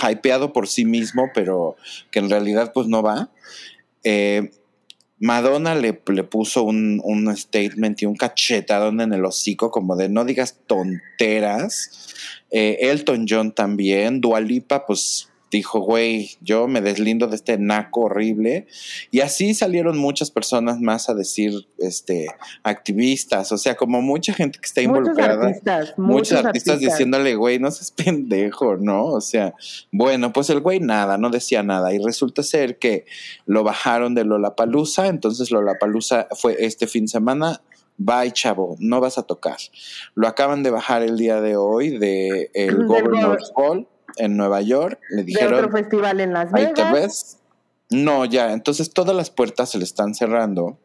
[0.02, 1.76] hypeado por sí mismo, pero
[2.10, 3.30] que en realidad pues no va.
[4.04, 4.50] Eh,
[5.24, 10.10] Madonna le, le puso un, un, statement y un cachetadón en el hocico, como de
[10.10, 12.14] no digas tonteras.
[12.52, 14.20] Eh, Elton John también.
[14.20, 18.68] Dualipa, pues dijo, güey, yo me deslindo de este naco horrible.
[19.12, 22.28] Y así salieron muchas personas más a decir, este,
[22.64, 25.36] activistas, o sea, como mucha gente que está involucrada.
[25.36, 29.06] Muchos artistas, muchos, artistas, diciéndole, güey, no seas pendejo, ¿no?
[29.06, 29.54] O sea,
[29.92, 31.94] bueno, pues el güey nada, no decía nada.
[31.94, 33.06] Y resulta ser que
[33.46, 37.62] lo bajaron de Lollapalooza, entonces Lollapalooza fue este fin de semana
[37.98, 39.58] bye chavo, no vas a tocar.
[40.16, 45.00] Lo acaban de bajar el día de hoy de el Governor's Hall en Nueva York.
[45.10, 45.54] Le dijeron.
[45.56, 46.68] otro festival en Las Vegas.
[46.68, 47.38] Ahí te ves.
[47.90, 50.78] No, ya, entonces todas las puertas se le están cerrando.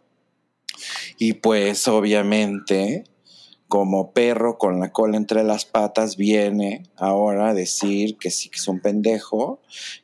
[1.18, 3.05] Y pues obviamente
[3.68, 8.56] como perro con la cola entre las patas viene ahora a decir que sí que
[8.56, 9.60] es un pendejo,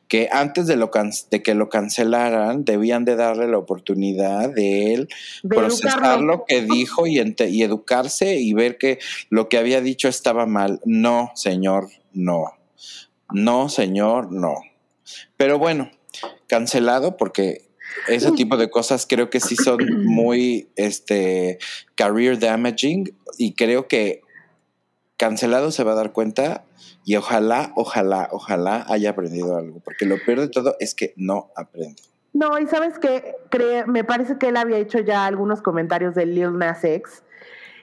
[0.07, 0.91] que antes de, lo
[1.31, 5.09] de que lo cancelaran debían de darle la oportunidad de él
[5.49, 8.99] procesar lo que dijo y, y educarse y ver que
[9.29, 10.79] lo que había dicho estaba mal.
[10.85, 12.53] No, señor, no.
[13.35, 14.55] No, señor, no.
[15.35, 15.91] Pero bueno,
[16.47, 17.67] cancelado porque
[18.07, 21.59] ese tipo de cosas creo que sí son muy este
[21.95, 24.21] career damaging y creo que
[25.17, 26.63] cancelado se va a dar cuenta
[27.03, 31.51] y ojalá, ojalá, ojalá haya aprendido algo, porque lo peor de todo es que no
[31.57, 32.01] aprende.
[32.31, 33.35] No, y sabes que
[33.87, 37.23] me parece que él había hecho ya algunos comentarios de Lil Nas X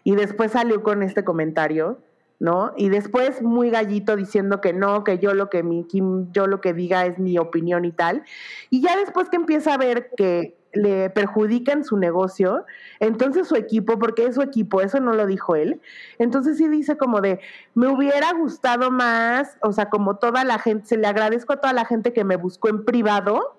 [0.02, 2.00] y después salió con este comentario
[2.42, 2.72] ¿no?
[2.76, 5.86] Y después muy gallito diciendo que no, que yo lo que mi
[6.32, 8.24] yo lo que diga es mi opinión y tal.
[8.68, 12.66] Y ya después que empieza a ver que le perjudican su negocio,
[12.98, 15.80] entonces su equipo, porque es su equipo, eso no lo dijo él,
[16.18, 17.38] entonces sí dice como de,
[17.74, 21.72] me hubiera gustado más, o sea, como toda la gente, se le agradezco a toda
[21.72, 23.54] la gente que me buscó en privado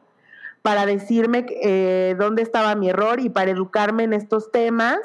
[0.61, 4.99] para decirme eh, dónde estaba mi error y para educarme en estos temas,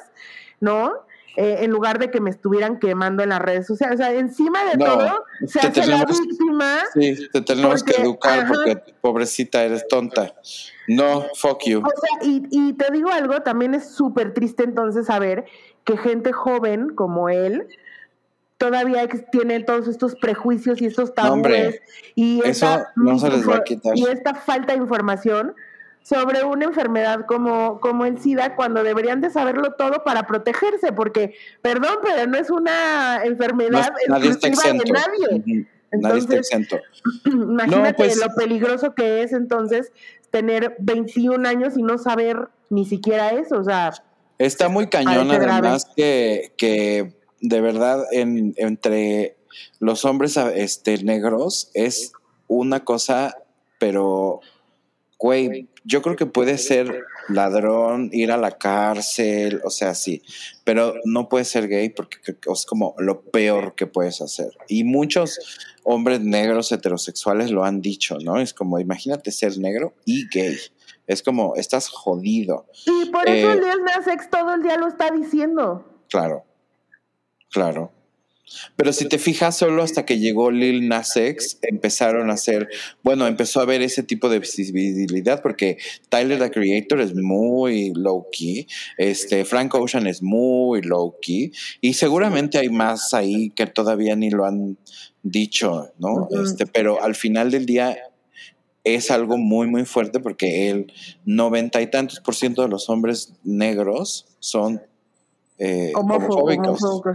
[0.59, 1.07] ¿no?
[1.41, 4.01] Eh, en lugar de que me estuvieran quemando en las redes sociales.
[4.01, 6.81] O sea, encima de todo, se hace la víctima.
[6.93, 10.35] Sí, te tenemos que educar porque pobrecita eres tonta.
[10.89, 11.79] No, fuck you.
[11.79, 15.45] O sea, y, y te digo algo, también es súper triste entonces saber
[15.85, 17.69] que gente joven como él,
[18.57, 21.81] todavía tiene todos estos prejuicios y estos tabúes
[22.17, 23.97] y esta, no se les va a quitar.
[23.97, 25.55] y esta falta de información
[26.09, 31.35] sobre una enfermedad como, como el SIDA cuando deberían de saberlo todo para protegerse, porque,
[31.61, 35.67] perdón, pero no es una enfermedad exclusiva de nadie.
[35.93, 36.79] nadie está exento.
[37.27, 39.93] Imagínate pues lo peligroso que es entonces
[40.31, 43.93] tener 21 años y no saber ni siquiera eso, o sea...
[44.39, 49.37] Está muy cañón además que, que de verdad en, entre
[49.79, 52.13] los hombres este, negros es
[52.47, 53.37] una cosa,
[53.79, 54.41] pero
[55.19, 60.23] güey, yo creo que puede ser ladrón, ir a la cárcel, o sea, sí,
[60.65, 62.19] pero no puede ser gay porque
[62.53, 64.57] es como lo peor que puedes hacer.
[64.69, 65.39] Y muchos
[65.83, 68.39] hombres negros heterosexuales lo han dicho, ¿no?
[68.41, 70.57] Es como, imagínate ser negro y gay.
[71.07, 72.67] Es como, estás jodido.
[72.87, 75.85] Y por eso el Lil Nas todo el día lo está diciendo.
[76.09, 76.45] Claro,
[77.51, 77.93] claro.
[78.77, 82.69] Pero si te fijas, solo hasta que llegó Lil Nas X empezaron a hacer,
[83.03, 88.27] bueno, empezó a haber ese tipo de visibilidad porque Tyler the Creator es muy low
[88.31, 88.67] key,
[88.97, 94.31] este Frank Ocean es muy low key y seguramente hay más ahí que todavía ni
[94.31, 94.79] lo han
[95.23, 96.29] dicho, ¿no?
[96.43, 97.97] Este, pero al final del día
[98.85, 100.93] es algo muy muy fuerte porque el
[101.25, 104.81] noventa y tantos por ciento de los hombres negros son
[105.59, 105.93] eh,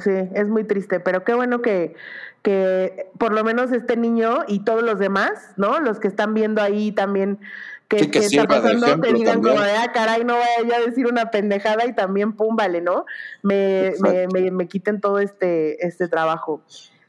[0.04, 1.96] sí, es muy triste, pero qué bueno que,
[2.42, 5.80] que por lo menos este niño y todos los demás, ¿no?
[5.80, 7.40] Los que están viendo ahí también
[7.88, 11.86] que, está pasando, te digan como de, ah, caray, no vaya a decir una pendejada
[11.86, 13.06] y también pum, vale, ¿no?
[13.44, 16.62] Me, me, me, quiten todo este, este trabajo.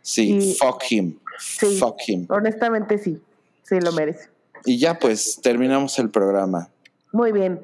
[0.02, 1.18] Sí, fuck him.
[1.80, 2.26] fuck him.
[2.28, 3.20] Honestamente sí,
[3.62, 4.28] sí lo merece.
[4.66, 6.68] Y ya pues terminamos el programa.
[7.12, 7.60] Muy bien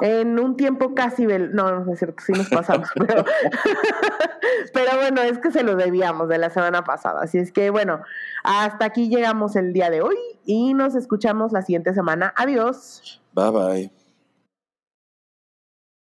[0.00, 3.24] en un tiempo casi, no, no es cierto, sí nos pasamos, pero,
[4.72, 7.22] pero bueno, es que se lo debíamos de la semana pasada.
[7.22, 8.02] Así es que bueno,
[8.42, 12.32] hasta aquí llegamos el día de hoy y nos escuchamos la siguiente semana.
[12.36, 13.22] Adiós.
[13.32, 14.03] Bye bye.